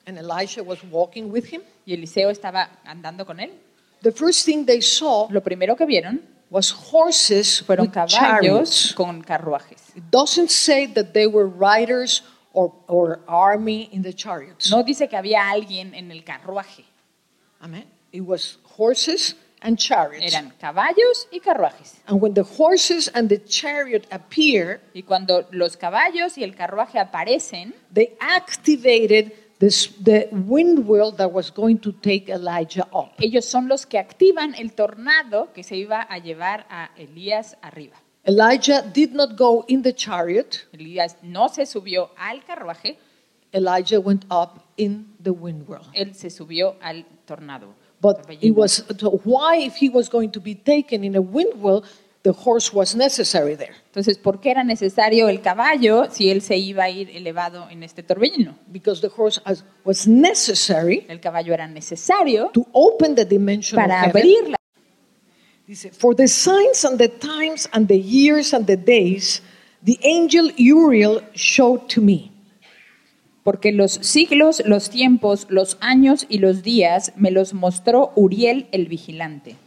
and 0.06 0.18
Elisha 0.18 0.62
was 0.62 0.80
walking 0.92 1.32
with 1.32 1.46
him? 1.46 1.62
y 1.86 1.94
Eliseo 1.94 2.30
estaba 2.30 2.72
andando 2.84 3.26
con 3.26 3.40
él? 3.40 3.52
The 4.02 4.12
first 4.12 4.46
thing 4.46 4.66
they 4.66 4.82
saw 4.82 5.28
Lo 5.32 5.42
primero 5.42 5.76
que 5.76 5.86
vieron 5.86 6.22
was 6.50 6.72
horses 6.72 7.64
fueron 7.66 7.88
with 7.88 7.94
caballos 7.94 8.14
chariots. 8.14 8.94
con 8.96 9.22
carruajes. 9.22 9.92
It 9.96 10.04
doesn't 10.12 10.50
say 10.50 10.86
that 10.94 11.14
they 11.14 11.28
were 11.28 11.46
riders 11.48 12.24
or, 12.54 12.74
or 12.88 13.20
army 13.28 13.90
in 13.92 14.02
the 14.04 14.14
chariots. 14.14 14.70
No 14.72 14.84
dice 14.84 15.08
que 15.10 15.18
había 15.18 15.50
alguien 15.50 15.94
en 15.94 16.12
el 16.12 16.24
carruaje, 16.24 16.86
Amen. 17.62 17.86
It 18.12 18.22
was 18.22 18.58
horses 18.78 19.36
and 19.62 19.78
chariots. 19.78 20.32
eran 20.34 20.54
caballos 20.60 21.28
y 21.32 21.40
carruajes. 21.40 21.96
And 22.08 22.22
when 22.22 22.34
the 22.34 22.44
horses 22.44 23.10
and 23.14 23.28
the 23.30 23.40
chariot 23.44 24.08
appear, 24.12 24.80
Y 24.94 25.02
cuando 25.02 25.48
los 25.52 25.76
caballos 25.76 26.38
y 26.38 26.44
el 26.44 26.56
carruaje 26.56 27.00
aparecen, 27.00 27.74
they 27.94 28.16
activated 28.22 29.34
this, 29.60 29.88
the 30.04 30.28
wind 30.32 30.88
wheel 30.88 31.12
that 31.14 31.32
was 31.32 31.52
going 31.52 31.80
to 31.80 31.92
take 31.92 32.30
Elijah 32.30 32.88
up. 32.94 33.14
ellos 33.20 33.46
son 33.46 33.68
los 33.68 33.86
que 33.86 33.98
activan 33.98 34.54
el 34.56 34.74
tornado 34.74 35.52
que 35.54 35.64
se 35.64 35.76
iba 35.76 36.02
a 36.02 36.20
llevar 36.20 36.66
a 36.70 36.92
Elías 36.98 37.58
arriba. 37.62 37.96
Elijah 38.26 38.82
did 38.94 39.14
not 39.14 39.38
go 39.38 39.64
in 39.68 39.82
the 39.82 39.94
chariot. 39.94 40.68
Elías 40.74 41.16
no 41.24 41.48
se 41.48 41.66
subió 41.66 42.10
al 42.18 42.44
carruaje, 42.44 42.98
Elijah 43.54 44.00
went 44.00 44.26
up 44.30 44.60
in 44.76 45.08
the 45.24 45.32
wind 45.32 45.68
wheel. 45.68 45.82
él 45.94 46.14
se 46.14 46.30
subió 46.30 46.76
al 46.82 47.06
tornado. 47.26 47.74
But 48.00 48.28
it 48.42 48.52
was 48.52 48.84
so 49.00 49.20
why, 49.24 49.58
if 49.58 49.76
he 49.76 49.90
was 49.90 50.08
going 50.08 50.30
to 50.32 50.40
be 50.40 50.54
taken 50.54 51.04
in 51.04 51.16
a 51.16 51.22
wind 51.22 51.60
wheel, 51.60 51.84
the 52.30 52.34
horse 52.46 52.72
was 52.76 52.96
necessary 52.96 53.56
there 53.56 53.74
Entonces, 53.86 54.18
¿por 54.18 54.40
qué 54.42 54.52
era 54.52 54.64
necesario 54.64 55.30
el 55.30 55.40
caballo 55.42 56.08
si 56.12 56.30
él 56.30 56.42
se 56.42 56.58
iba 56.58 56.84
a 56.84 56.90
ir 56.90 57.10
elevado 57.12 57.70
en 57.70 57.84
este 57.84 58.04
torbellino? 58.04 58.56
because 58.68 59.00
the 59.02 59.10
horse 59.16 59.40
as- 59.46 59.64
was 59.86 60.08
necessary 60.08 61.06
El 61.08 61.20
caballo 61.20 61.54
era 61.54 61.68
necesario 61.68 62.50
to 62.54 62.66
open 62.74 63.16
the 63.16 63.26
dimension 63.26 63.76
para 63.76 64.02
of 64.04 64.10
abrir 64.10 64.50
la 64.50 64.58
Dice, 65.66 65.92
For 65.92 66.16
the 66.16 66.28
signs 66.28 66.86
and 66.86 66.98
the 66.98 67.10
times 67.10 67.68
and 67.74 67.88
the 67.88 68.00
years 68.00 68.54
and 68.54 68.66
the 68.68 68.78
days, 68.78 69.42
the 69.84 69.98
angel 70.04 70.50
Uriel 70.58 71.22
showed 71.34 71.88
to 71.94 72.00
me. 72.02 72.32
Porque 73.44 73.74
los 73.74 73.92
siglos, 74.02 74.62
los 74.66 74.90
tiempos, 74.90 75.46
los 75.50 75.78
años 75.82 76.26
y 76.30 76.38
los 76.40 76.64
días 76.64 77.12
me 77.18 77.32
los 77.32 77.54
mostró 77.54 78.12
Uriel 78.16 78.68
el 78.72 78.86
vigilante, 78.88 79.58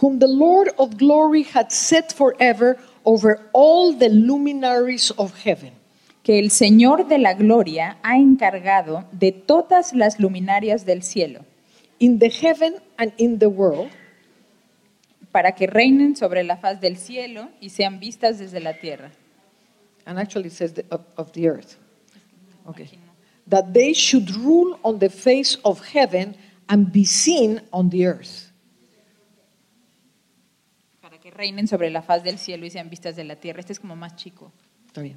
whom 0.00 0.18
the 0.18 0.28
Lord 0.28 0.68
of 0.78 0.96
glory 0.96 1.42
had 1.42 1.70
set 1.72 2.12
forever 2.12 2.76
over 3.04 3.40
all 3.52 3.92
the 3.92 4.08
luminaries 4.08 5.10
of 5.18 5.34
heaven. 5.44 5.72
que 6.22 6.38
el 6.38 6.50
Señor 6.50 7.08
de 7.08 7.16
la 7.18 7.32
gloria 7.34 7.96
ha 8.02 8.18
encargado 8.18 9.04
de 9.12 9.32
todas 9.32 9.94
las 9.94 10.18
luminarias 10.20 10.84
del 10.84 11.02
cielo, 11.02 11.44
In 12.00 12.18
the 12.18 12.28
heaven 12.30 12.74
and 12.98 13.12
in 13.16 13.38
the 13.38 13.48
world, 13.48 13.90
para 15.32 15.52
que 15.52 15.66
reinen 15.66 16.16
sobre 16.16 16.44
la 16.44 16.56
faz 16.58 16.80
del 16.80 16.96
cielo 16.96 17.48
y 17.60 17.70
sean 17.70 17.98
vistas 17.98 18.38
desde 18.38 18.60
la 18.60 18.74
tierra. 18.74 19.10
and 20.06 20.18
actually 20.18 20.46
it 20.48 20.52
says 20.52 20.72
the, 20.74 20.84
of, 20.90 21.00
of 21.16 21.32
the 21.32 21.48
earth. 21.48 21.76
Okay. 22.68 22.88
That 23.46 23.72
they 23.74 23.92
should 23.94 24.30
rule 24.36 24.78
on 24.84 24.98
the 25.00 25.08
face 25.10 25.56
of 25.64 25.80
heaven 25.92 26.34
and 26.68 26.90
be 26.92 27.04
seen 27.04 27.60
on 27.72 27.88
the 27.90 28.06
earth. 28.06 28.47
Reinen 31.38 31.68
sobre 31.68 31.88
la 31.88 32.02
faz 32.02 32.24
del 32.24 32.36
cielo 32.36 32.66
y 32.66 32.70
sean 32.70 32.90
vistas 32.90 33.14
de 33.14 33.22
la 33.22 33.36
tierra. 33.36 33.60
Este 33.60 33.72
es 33.72 33.78
como 33.78 33.94
más 33.94 34.16
chico. 34.16 34.50
Está 34.88 35.02
bien. 35.02 35.16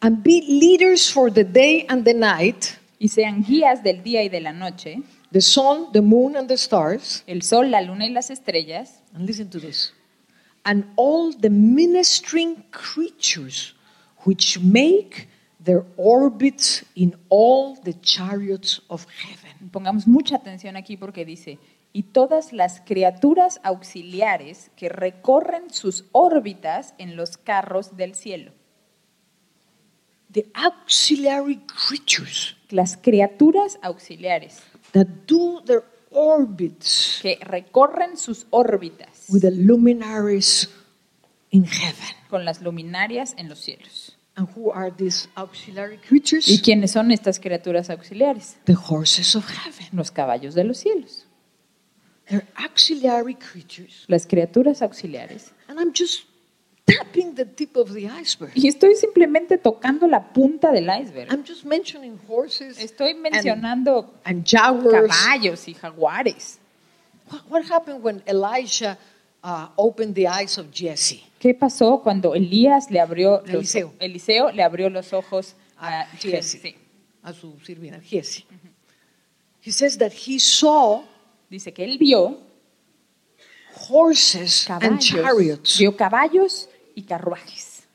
And 0.00 0.20
be 0.24 0.42
leaders 0.48 1.12
for 1.12 1.32
the 1.32 1.44
day 1.44 1.86
and 1.88 2.04
the 2.04 2.12
night, 2.12 2.64
Y 2.98 3.06
sean 3.06 3.44
guías 3.44 3.84
del 3.84 4.02
día 4.02 4.24
y 4.24 4.28
de 4.28 4.40
la 4.40 4.52
noche, 4.52 5.00
the 5.30 5.40
sun, 5.40 5.92
the 5.92 6.00
moon, 6.00 6.36
and 6.36 6.48
the 6.48 6.54
stars. 6.56 7.22
el 7.28 7.42
sol, 7.42 7.70
la 7.70 7.80
luna 7.82 8.04
y 8.04 8.10
las 8.10 8.30
estrellas, 8.30 9.00
And 9.14 9.24
listen 9.24 9.48
to 9.50 9.60
this. 9.60 9.92
And 10.64 10.86
all 10.96 11.32
the 11.32 11.50
ministering 11.50 12.64
creatures 12.72 13.74
which 14.24 14.58
make 14.60 15.28
their 15.64 15.84
orbits 15.96 16.84
in 16.96 17.14
all 17.28 17.76
the 17.84 17.94
chariots 18.00 18.82
of 18.88 19.06
heaven. 19.06 19.70
Pongamos 19.70 20.08
mucha 20.08 20.34
atención 20.34 20.76
aquí 20.76 20.96
porque 20.96 21.24
dice, 21.24 21.58
y 21.92 22.04
todas 22.04 22.52
las 22.52 22.80
criaturas 22.80 23.60
auxiliares 23.62 24.70
que 24.76 24.88
recorren 24.88 25.70
sus 25.70 26.04
órbitas 26.12 26.94
en 26.98 27.16
los 27.16 27.36
carros 27.36 27.96
del 27.96 28.14
cielo. 28.14 28.52
the 30.32 30.46
auxiliary 30.54 31.60
creatures 31.66 32.56
las 32.70 32.96
criaturas 32.96 33.78
auxiliares 33.82 34.62
that 34.92 35.06
do 35.26 35.60
their 35.66 35.84
orbits 36.10 37.18
que 37.20 37.38
recorren 37.42 38.16
sus 38.16 38.46
órbitas 38.50 39.26
with 39.28 39.42
the 39.42 39.50
luminaries 39.50 40.70
in 41.50 41.64
heaven. 41.64 42.16
con 42.30 42.44
las 42.44 42.62
luminarias 42.62 43.34
en 43.36 43.48
los 43.48 43.60
cielos. 43.60 44.16
And 44.34 44.48
who 44.56 44.72
are 44.72 44.90
these 44.90 45.28
auxiliary 45.34 45.98
creatures? 45.98 46.48
¿Y 46.48 46.62
quiénes 46.62 46.92
son 46.92 47.10
estas 47.10 47.38
criaturas 47.38 47.90
auxiliares? 47.90 48.56
The 48.64 48.74
horses 48.74 49.36
of 49.36 49.44
heaven. 49.46 49.88
Los 49.92 50.10
caballos 50.10 50.54
de 50.54 50.64
los 50.64 50.78
cielos. 50.78 51.26
They're 52.28 52.46
auxiliary 52.56 53.34
creatures. 53.34 54.04
Las 54.08 54.26
criaturas 54.26 54.82
auxiliares. 54.82 55.52
And 55.68 55.78
I'm 55.78 55.92
just 55.92 56.24
tapping 56.86 57.34
the 57.34 57.44
tip 57.44 57.76
of 57.76 57.92
the 57.92 58.08
iceberg. 58.08 58.52
Y 58.54 58.68
estoy 58.68 58.94
simplemente 58.94 59.58
tocando 59.58 60.06
la 60.06 60.32
punta 60.32 60.72
del 60.72 60.88
iceberg. 60.88 61.28
I'm 61.30 61.44
just 61.44 61.64
mentioning 61.64 62.18
horses 62.28 62.78
Estoy 62.78 63.14
mencionando 63.14 64.10
and 64.24 64.44
jaguars. 64.44 65.10
caballos 65.10 65.68
y 65.68 65.74
jaguares. 65.74 66.58
What, 67.28 67.50
what 67.50 67.64
happened 67.64 68.02
when 68.02 68.22
Elisha 68.26 68.98
uh, 69.42 69.68
opened 69.76 70.14
the 70.14 70.28
eyes 70.28 70.58
of 70.58 70.72
Jesse? 70.72 71.24
¿Qué 71.40 71.54
pasó 71.54 72.02
cuando 72.02 72.34
Elías 72.34 72.90
le 72.90 73.00
abrió 73.00 73.42
los, 73.46 73.74
Eliseo. 73.74 73.92
Eliseo 73.98 74.52
le 74.52 74.62
abrió 74.62 74.88
los 74.90 75.12
ojos 75.12 75.54
a? 75.78 76.06
Giesi. 76.18 76.76
A 77.24 77.32
su 77.32 77.58
sirvienta, 77.64 78.00
Jesse. 78.00 78.44
He 79.60 79.70
says 79.70 79.98
that 79.98 80.12
he 80.12 80.38
saw 80.40 81.04
Dice 81.52 81.74
que 81.74 81.84
él 81.84 81.98
vio 81.98 82.38
horses 83.90 84.70
and 84.70 84.80
caballos, 84.80 85.04
chariots. 85.04 85.78
vio 85.78 85.94
caballos 85.94 86.70
y 86.94 87.02
carruajes. 87.02 87.86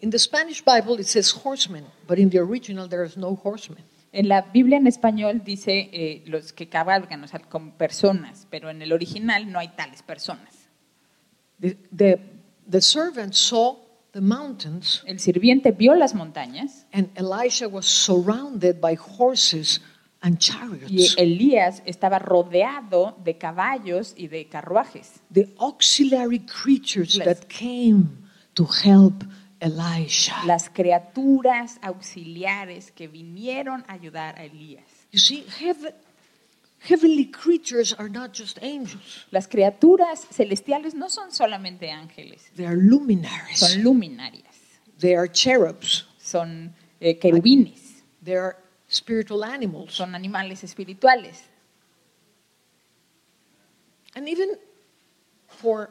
In 0.00 0.10
the 0.10 0.18
Spanish 0.18 0.64
Bible, 0.64 1.00
it 1.00 1.06
says 1.06 1.30
horsemen, 1.30 1.84
but 2.08 2.18
in 2.18 2.28
the 2.28 2.40
original, 2.40 2.88
there 2.88 3.06
is 3.06 3.16
no 3.16 3.38
horsemen. 3.40 3.84
En 4.10 4.26
la 4.26 4.42
Biblia 4.52 4.78
en 4.78 4.88
español 4.88 5.44
dice 5.44 5.90
eh, 5.92 6.24
los 6.26 6.52
que 6.52 6.68
cabalgan, 6.68 7.22
o 7.22 7.28
sea, 7.28 7.38
con 7.38 7.70
personas, 7.70 8.48
pero 8.50 8.68
en 8.68 8.82
el 8.82 8.92
original 8.92 9.52
no 9.52 9.60
hay 9.60 9.68
tales 9.76 10.02
personas. 10.02 10.68
The, 11.60 11.76
the, 11.96 12.18
the 12.68 12.80
servant 12.80 13.34
saw 13.34 13.78
the 14.10 14.20
mountains, 14.20 15.04
El 15.06 15.20
sirviente 15.20 15.70
vio 15.70 15.94
las 15.94 16.16
montañas 16.16 16.84
and 16.92 17.10
Elisha 17.14 17.68
was 17.68 17.86
surrounded 17.86 18.80
by 18.80 18.96
horses 18.96 19.80
and 20.22 20.36
y 20.36 20.38
chariots. 20.38 21.14
Elías 21.18 21.82
estaba 21.84 22.18
rodeado 22.18 23.16
de 23.22 23.36
caballos 23.36 24.14
y 24.16 24.28
de 24.28 24.46
carruajes. 24.48 25.20
The 25.32 25.48
auxiliary 25.58 26.40
creatures 26.40 27.18
that 27.18 27.48
came 27.48 28.18
to 28.54 28.64
help 28.64 29.24
Elisha. 29.60 30.44
Las 30.46 30.70
criaturas 30.70 31.78
auxiliares 31.82 32.90
que 32.90 33.08
vinieron 33.08 33.84
a 33.86 33.94
ayudar 33.94 34.38
a 34.38 34.44
Elías. 34.44 34.84
You 35.12 35.20
see, 35.20 35.44
heaven, 35.60 35.92
heavenly 36.80 37.26
creatures 37.30 37.94
are 37.98 38.08
not 38.08 38.32
just 38.32 38.58
angels, 38.62 39.26
Las 39.30 39.46
criaturas 39.46 40.26
celestiales 40.30 40.94
no 40.94 41.08
son 41.08 41.30
solamente 41.32 41.90
ángeles, 41.90 42.50
they 42.56 42.66
are 42.66 42.76
luminaries, 42.76 43.58
son 43.58 43.82
luminarias, 43.82 44.80
they 44.98 45.14
are 45.14 45.28
cherubs, 45.28 46.06
son 46.18 46.74
eh, 47.00 47.18
querubines, 47.18 48.02
they 48.22 48.36
are 48.36 48.56
spiritual 48.92 49.42
animals. 49.42 49.94
son 49.94 50.14
animales 50.14 50.62
espirituales. 50.62 51.44
And 54.14 54.28
even 54.28 54.58
for 55.46 55.88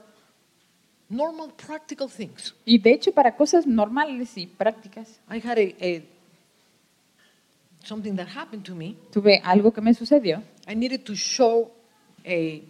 normal 1.09 1.49
practical 1.49 2.07
things. 2.07 2.53
Y 2.65 2.77
de 2.77 2.93
hecho 2.93 3.11
para 3.11 3.35
cosas 3.35 3.65
normales 3.65 4.37
y 4.37 4.45
prácticas, 4.45 5.19
I 5.29 5.41
had 5.43 5.57
a, 5.57 5.75
a 5.81 6.03
something 7.83 8.15
that 8.15 8.27
happened 8.27 8.63
to 8.65 8.75
me. 8.75 8.95
tuve 9.11 9.41
algo 9.43 9.73
que 9.73 9.81
me 9.81 9.93
sucedió. 9.93 10.43
I 10.67 10.75
needed 10.75 11.03
to 11.05 11.15
show 11.15 11.71
a 12.25 12.61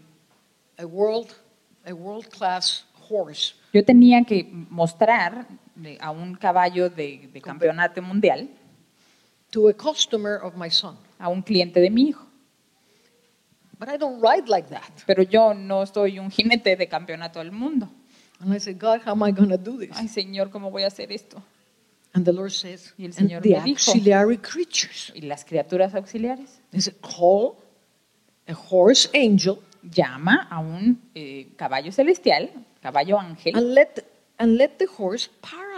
a 0.78 0.86
world 0.86 1.36
a 1.86 1.94
world 1.94 2.28
class 2.30 2.86
horse 3.10 3.56
Yo 3.74 3.84
tenía 3.84 4.24
que 4.24 4.50
mostrar 4.70 5.48
a 6.00 6.12
un 6.12 6.36
caballo 6.36 6.90
de, 6.90 7.30
de 7.32 7.42
campeonato 7.42 8.02
mundial 8.02 8.50
to 9.52 9.68
a 9.70 9.74
customer 9.74 10.36
of 10.38 10.56
my 10.56 10.70
son. 10.70 10.98
a 11.20 11.30
un 11.30 11.42
cliente 11.44 11.80
de 11.80 11.90
mi 11.90 12.10
hijo. 12.10 12.26
But 13.78 13.90
I 13.90 13.98
don't 13.98 14.22
ride 14.22 14.48
like 14.48 14.70
that. 14.70 14.92
Pero 15.08 15.24
yo 15.24 15.54
no 15.54 15.86
soy 15.86 16.20
un 16.20 16.30
jinete 16.30 16.76
de 16.76 16.88
campeonato 16.88 17.40
del 17.40 17.52
mundo. 17.52 17.90
And 18.40 18.54
I 18.54 18.60
said, 18.60 18.80
God, 18.80 19.02
how 19.06 19.12
am 19.12 19.24
I 19.24 19.32
going 19.32 19.50
to 19.50 19.58
do 19.58 19.78
this? 19.78 19.92
Ay, 19.94 20.08
Señor, 20.08 20.50
¿cómo 20.52 20.72
voy 20.72 20.84
a 20.84 20.88
hacer 20.88 21.12
esto? 21.12 21.42
And 22.14 22.26
the 22.26 22.34
Lord 22.34 22.52
says, 22.52 22.94
Y 22.98 23.06
el 23.06 23.12
and 23.18 23.30
Señor 23.30 23.42
the 23.42 23.50
me 23.50 23.62
dijo- 23.62 23.92
auxiliary 23.92 24.38
creatures. 24.38 25.12
¿Y 25.16 25.22
las 25.22 25.46
criaturas 25.46 25.94
auxiliares? 25.96 26.60
He 26.72 26.82
said, 26.82 26.96
call 27.02 27.58
a 28.48 28.54
horse 28.54 29.10
angel 29.14 29.60
Llama 29.84 30.48
a 30.52 30.60
un 30.60 31.02
eh, 31.16 31.54
caballo 31.56 31.92
celestial, 31.92 32.52
caballo 32.84 33.18
ángel, 33.18 33.56
and 33.58 33.74
let 33.74 34.06
and 34.38 34.56
let 34.56 34.78
the 34.78 34.86
horse 34.86 35.32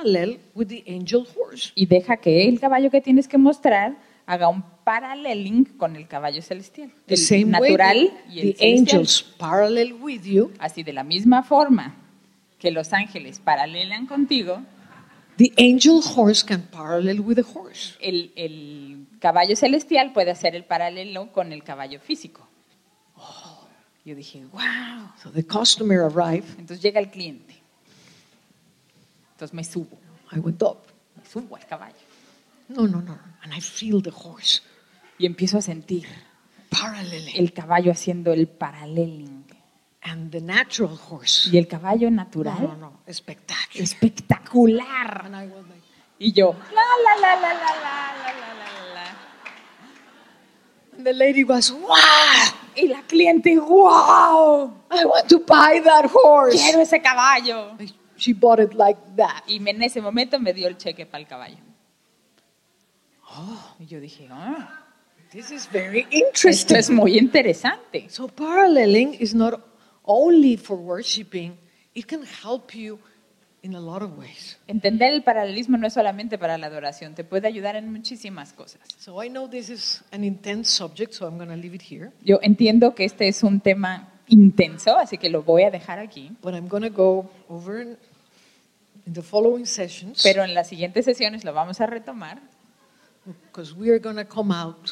parallel 0.03 0.39
with 0.55 0.67
the 0.67 0.83
angel 0.87 1.25
horse. 1.35 1.71
y 1.75 1.85
deja 1.85 2.17
que 2.17 2.47
el 2.47 2.59
caballo 2.59 2.89
que 2.91 3.01
tienes 3.01 3.27
que 3.27 3.37
mostrar 3.37 3.95
haga 4.25 4.47
un 4.49 4.63
paraleling 4.83 5.65
con 5.77 5.95
el 5.95 6.07
caballo 6.07 6.41
celestial. 6.41 6.91
The 7.07 7.15
El 7.15 7.19
same 7.19 7.45
natural 7.45 7.97
way 7.97 8.11
y 8.29 8.39
el 8.39 8.53
the 8.53 8.57
celestial. 8.57 8.79
angels 8.79 9.23
parallel 9.37 9.93
with 9.93 10.23
you, 10.23 10.51
Así 10.59 10.83
de 10.83 10.93
la 10.93 11.03
misma 11.03 11.43
forma 11.43 11.95
que 12.59 12.71
los 12.71 12.93
ángeles 12.93 13.39
paralelan 13.39 14.05
contigo, 14.07 14.61
the 15.37 15.51
angel 15.57 15.99
horse 16.15 16.45
can 16.45 16.61
parallel 16.71 17.19
with 17.21 17.35
the 17.35 17.43
horse. 17.43 17.95
el, 17.99 18.31
el 18.35 19.07
caballo 19.19 19.55
celestial 19.55 20.13
puede 20.13 20.31
hacer 20.31 20.55
el 20.55 20.63
paralelo 20.63 21.31
con 21.31 21.51
el 21.51 21.63
caballo 21.63 21.99
físico. 21.99 22.47
Yo 24.05 24.15
dije, 24.15 24.43
wow. 24.51 25.11
So 25.21 25.31
the 25.31 25.45
customer 25.45 26.01
arrived. 26.01 26.49
Entonces 26.59 26.81
llega 26.81 26.99
el 26.99 27.09
cliente. 27.09 27.55
Entonces 29.43 29.55
me 29.55 29.63
subo, 29.65 29.97
I 30.31 30.39
went 30.39 30.61
up. 30.63 30.77
me 31.17 31.23
subo 31.29 31.57
al 31.57 31.65
caballo 31.67 31.97
No, 32.69 32.87
no, 32.87 33.01
no. 33.01 33.17
And 33.43 33.53
I 33.53 33.59
feel 33.59 34.01
the 34.01 34.09
horse 34.11 34.61
y 35.19 35.25
empiezo 35.25 35.57
a 35.57 35.61
sentir 35.61 36.07
paralleling. 36.69 37.35
el 37.35 37.51
caballo 37.51 37.91
haciendo 37.91 38.31
el 38.31 38.47
paraleling. 38.47 39.43
And 40.01 40.31
the 40.31 40.39
natural 40.39 40.97
horse. 41.09 41.49
Y 41.51 41.57
el 41.57 41.67
caballo 41.67 42.09
No, 42.09 42.23
natural, 42.23 42.57
no, 42.61 42.77
no. 42.77 43.13
Spectacular. 43.13 43.83
espectacular. 43.83 45.25
And 45.25 45.35
I 45.35 45.47
was 45.47 45.65
like, 45.67 45.83
Y 46.19 46.31
yo, 46.31 46.53
la, 46.53 46.81
la, 47.03 47.21
la, 47.21 47.35
la, 47.35 47.53
la, 47.53 47.53
la, 47.53 48.13
la, 48.15 48.33
la, 48.33 48.53
la, 48.53 48.93
la. 48.93 49.05
and 50.95 51.05
the 51.05 51.11
lady 51.13 51.43
was, 51.43 51.69
wow, 51.69 51.97
Y 52.77 52.87
la 52.87 53.01
cliente, 53.01 53.57
wow, 53.59 54.73
I 54.89 55.03
want 55.05 55.27
to 55.27 55.39
buy 55.39 55.81
that 55.83 56.05
horse. 56.13 56.55
quiero 56.57 56.79
ese 56.81 57.01
caballo. 57.01 57.75
She 58.23 58.33
bought 58.33 58.59
it 58.59 58.73
like 58.73 58.99
that. 59.17 59.43
Y 59.47 59.57
en 59.57 59.81
ese 59.83 60.01
momento 60.01 60.39
me 60.39 60.53
dio 60.53 60.69
el 60.69 60.77
cheque 60.77 61.05
para 61.05 61.21
el 61.21 61.27
caballo. 61.27 61.57
Y 63.79 63.85
yo 63.85 63.99
dije, 63.99 64.27
ah, 64.31 64.79
This 65.31 65.49
is 65.51 65.67
very 65.71 66.01
esto 66.11 66.17
interesting. 66.27 66.77
es 66.77 66.89
muy 66.89 67.17
interesante. 67.17 68.07
So 68.09 68.27
paralleling 68.27 69.15
is 69.19 69.33
not 69.33 69.59
only 70.03 70.55
for 70.57 70.77
worshiping, 70.77 71.57
it 71.95 72.05
can 72.05 72.21
help 72.43 72.73
you 72.75 72.99
in 73.63 73.73
a 73.73 73.79
lot 73.79 74.03
of 74.03 74.15
ways. 74.17 74.57
Entender 74.67 75.11
el 75.11 75.23
paralelismo 75.23 75.77
no 75.77 75.87
es 75.87 75.93
solamente 75.93 76.37
para 76.37 76.57
la 76.59 76.67
adoración, 76.67 77.15
te 77.15 77.23
puede 77.23 77.47
ayudar 77.47 77.75
en 77.75 77.91
muchísimas 77.91 78.53
cosas. 78.53 78.81
So 78.99 79.23
I 79.23 79.29
know 79.29 79.49
this 79.49 79.69
is 79.69 80.03
an 80.11 80.23
intense 80.23 80.69
subject, 80.69 81.13
so 81.13 81.25
I'm 81.25 81.37
going 81.37 81.49
to 81.49 81.57
leave 81.57 81.73
it 81.73 81.81
here. 81.81 82.11
Yo 82.21 82.39
entiendo 82.43 82.93
que 82.93 83.03
este 83.03 83.27
es 83.27 83.41
un 83.41 83.59
tema 83.59 84.09
intenso, 84.27 84.95
así 84.97 85.17
que 85.17 85.29
lo 85.29 85.41
voy 85.41 85.63
a 85.63 85.71
dejar 85.71 85.97
aquí. 85.97 86.31
But 86.43 86.53
I'm 86.53 86.67
going 86.67 86.83
to 86.83 86.91
go 86.91 87.27
over 87.49 87.97
in, 89.05 89.13
the 89.13 89.21
following 89.21 89.65
sessions 89.65 90.21
Pero 90.23 90.43
en 90.43 90.53
las 90.53 90.69
siguientes 90.69 91.05
sesiones 91.05 91.43
lo 91.43 91.53
vamos 91.53 91.81
a 91.81 91.85
retomar 91.85 92.39
because 93.25 93.73
we 93.73 93.89
are 93.89 93.99
going 93.99 94.17
to 94.17 94.25
come 94.25 94.51
out 94.53 94.91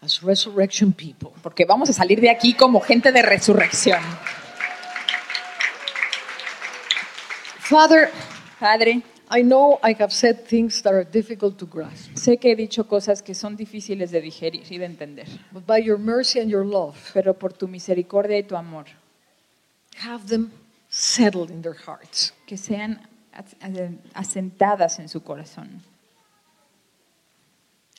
as 0.00 0.22
resurrection 0.22 0.92
people. 0.92 1.32
porque 1.42 1.64
vamos 1.64 1.90
a 1.90 1.92
salir 1.92 2.20
de 2.20 2.30
aquí 2.30 2.54
como 2.54 2.80
gente 2.80 3.10
de 3.12 3.22
resurrección. 3.22 4.00
Father, 7.58 8.10
Padre, 8.58 9.02
I 9.30 9.42
know 9.42 9.78
I 9.82 9.94
have 10.00 10.10
said 10.10 10.46
things 10.46 10.80
that 10.82 10.94
are 10.94 11.04
difficult 11.04 11.58
to 11.58 11.66
grasp, 11.66 12.14
sé 12.16 12.38
que 12.38 12.52
he 12.52 12.56
dicho 12.56 12.88
cosas 12.88 13.22
que 13.22 13.34
son 13.34 13.56
difíciles 13.56 14.10
de 14.10 14.22
digerir 14.22 14.64
y 14.70 14.78
de 14.78 14.86
entender, 14.86 15.26
but 15.52 15.66
by 15.66 15.78
your 15.78 15.98
mercy 15.98 16.40
and 16.40 16.50
your 16.50 16.64
love, 16.64 16.96
pero 17.12 17.34
por 17.34 17.52
tu 17.52 17.68
misericordia 17.68 18.38
y 18.38 18.42
tu 18.42 18.56
amor, 18.56 18.86
have 19.98 20.28
them 20.28 20.50
settled 20.88 21.50
in 21.50 21.60
their 21.60 21.76
hearts. 21.86 22.32
que 22.46 22.56
sean 22.56 23.06
asentadas 24.14 24.98
en 24.98 25.08
su 25.08 25.22
corazón. 25.22 25.82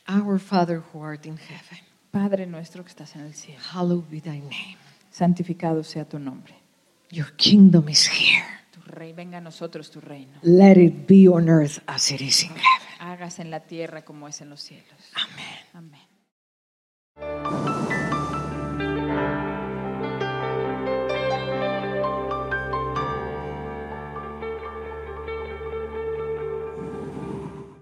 Our 0.07 0.39
Father 0.39 0.81
who 0.91 1.03
art 1.03 1.25
in 1.25 1.37
heaven, 1.37 1.79
Padre 2.11 2.45
nuestro 2.47 2.83
que 2.83 2.89
estás 2.89 3.15
en 3.15 3.21
el 3.21 3.33
cielo, 3.33 3.59
hallowed 3.61 4.09
be 4.09 4.19
thy 4.19 4.39
name. 4.39 4.77
santificado 5.11 5.83
sea 5.83 6.05
tu 6.05 6.17
nombre. 6.17 6.55
Your 7.11 7.31
kingdom 7.37 7.89
is 7.89 8.07
here. 8.07 8.45
Tu 8.71 8.81
rey 8.81 9.13
venga 9.13 9.37
a 9.37 9.41
nosotros 9.41 9.89
tu 9.91 9.99
reino. 9.99 10.39
Let 10.41 10.77
it 10.77 11.07
be 11.07 11.27
on 11.27 11.47
earth 11.49 11.79
as 11.87 12.11
it 12.11 12.21
is 12.21 12.43
in 12.43 12.49
heaven. 12.49 12.87
hagas 12.99 13.39
en 13.39 13.49
la 13.51 13.61
tierra 13.61 14.03
como 14.03 14.27
es 14.27 14.41
en 14.41 14.49
los 14.49 14.61
cielos. 14.61 15.11
Amén. 15.15 15.99
Amén. 17.15 17.65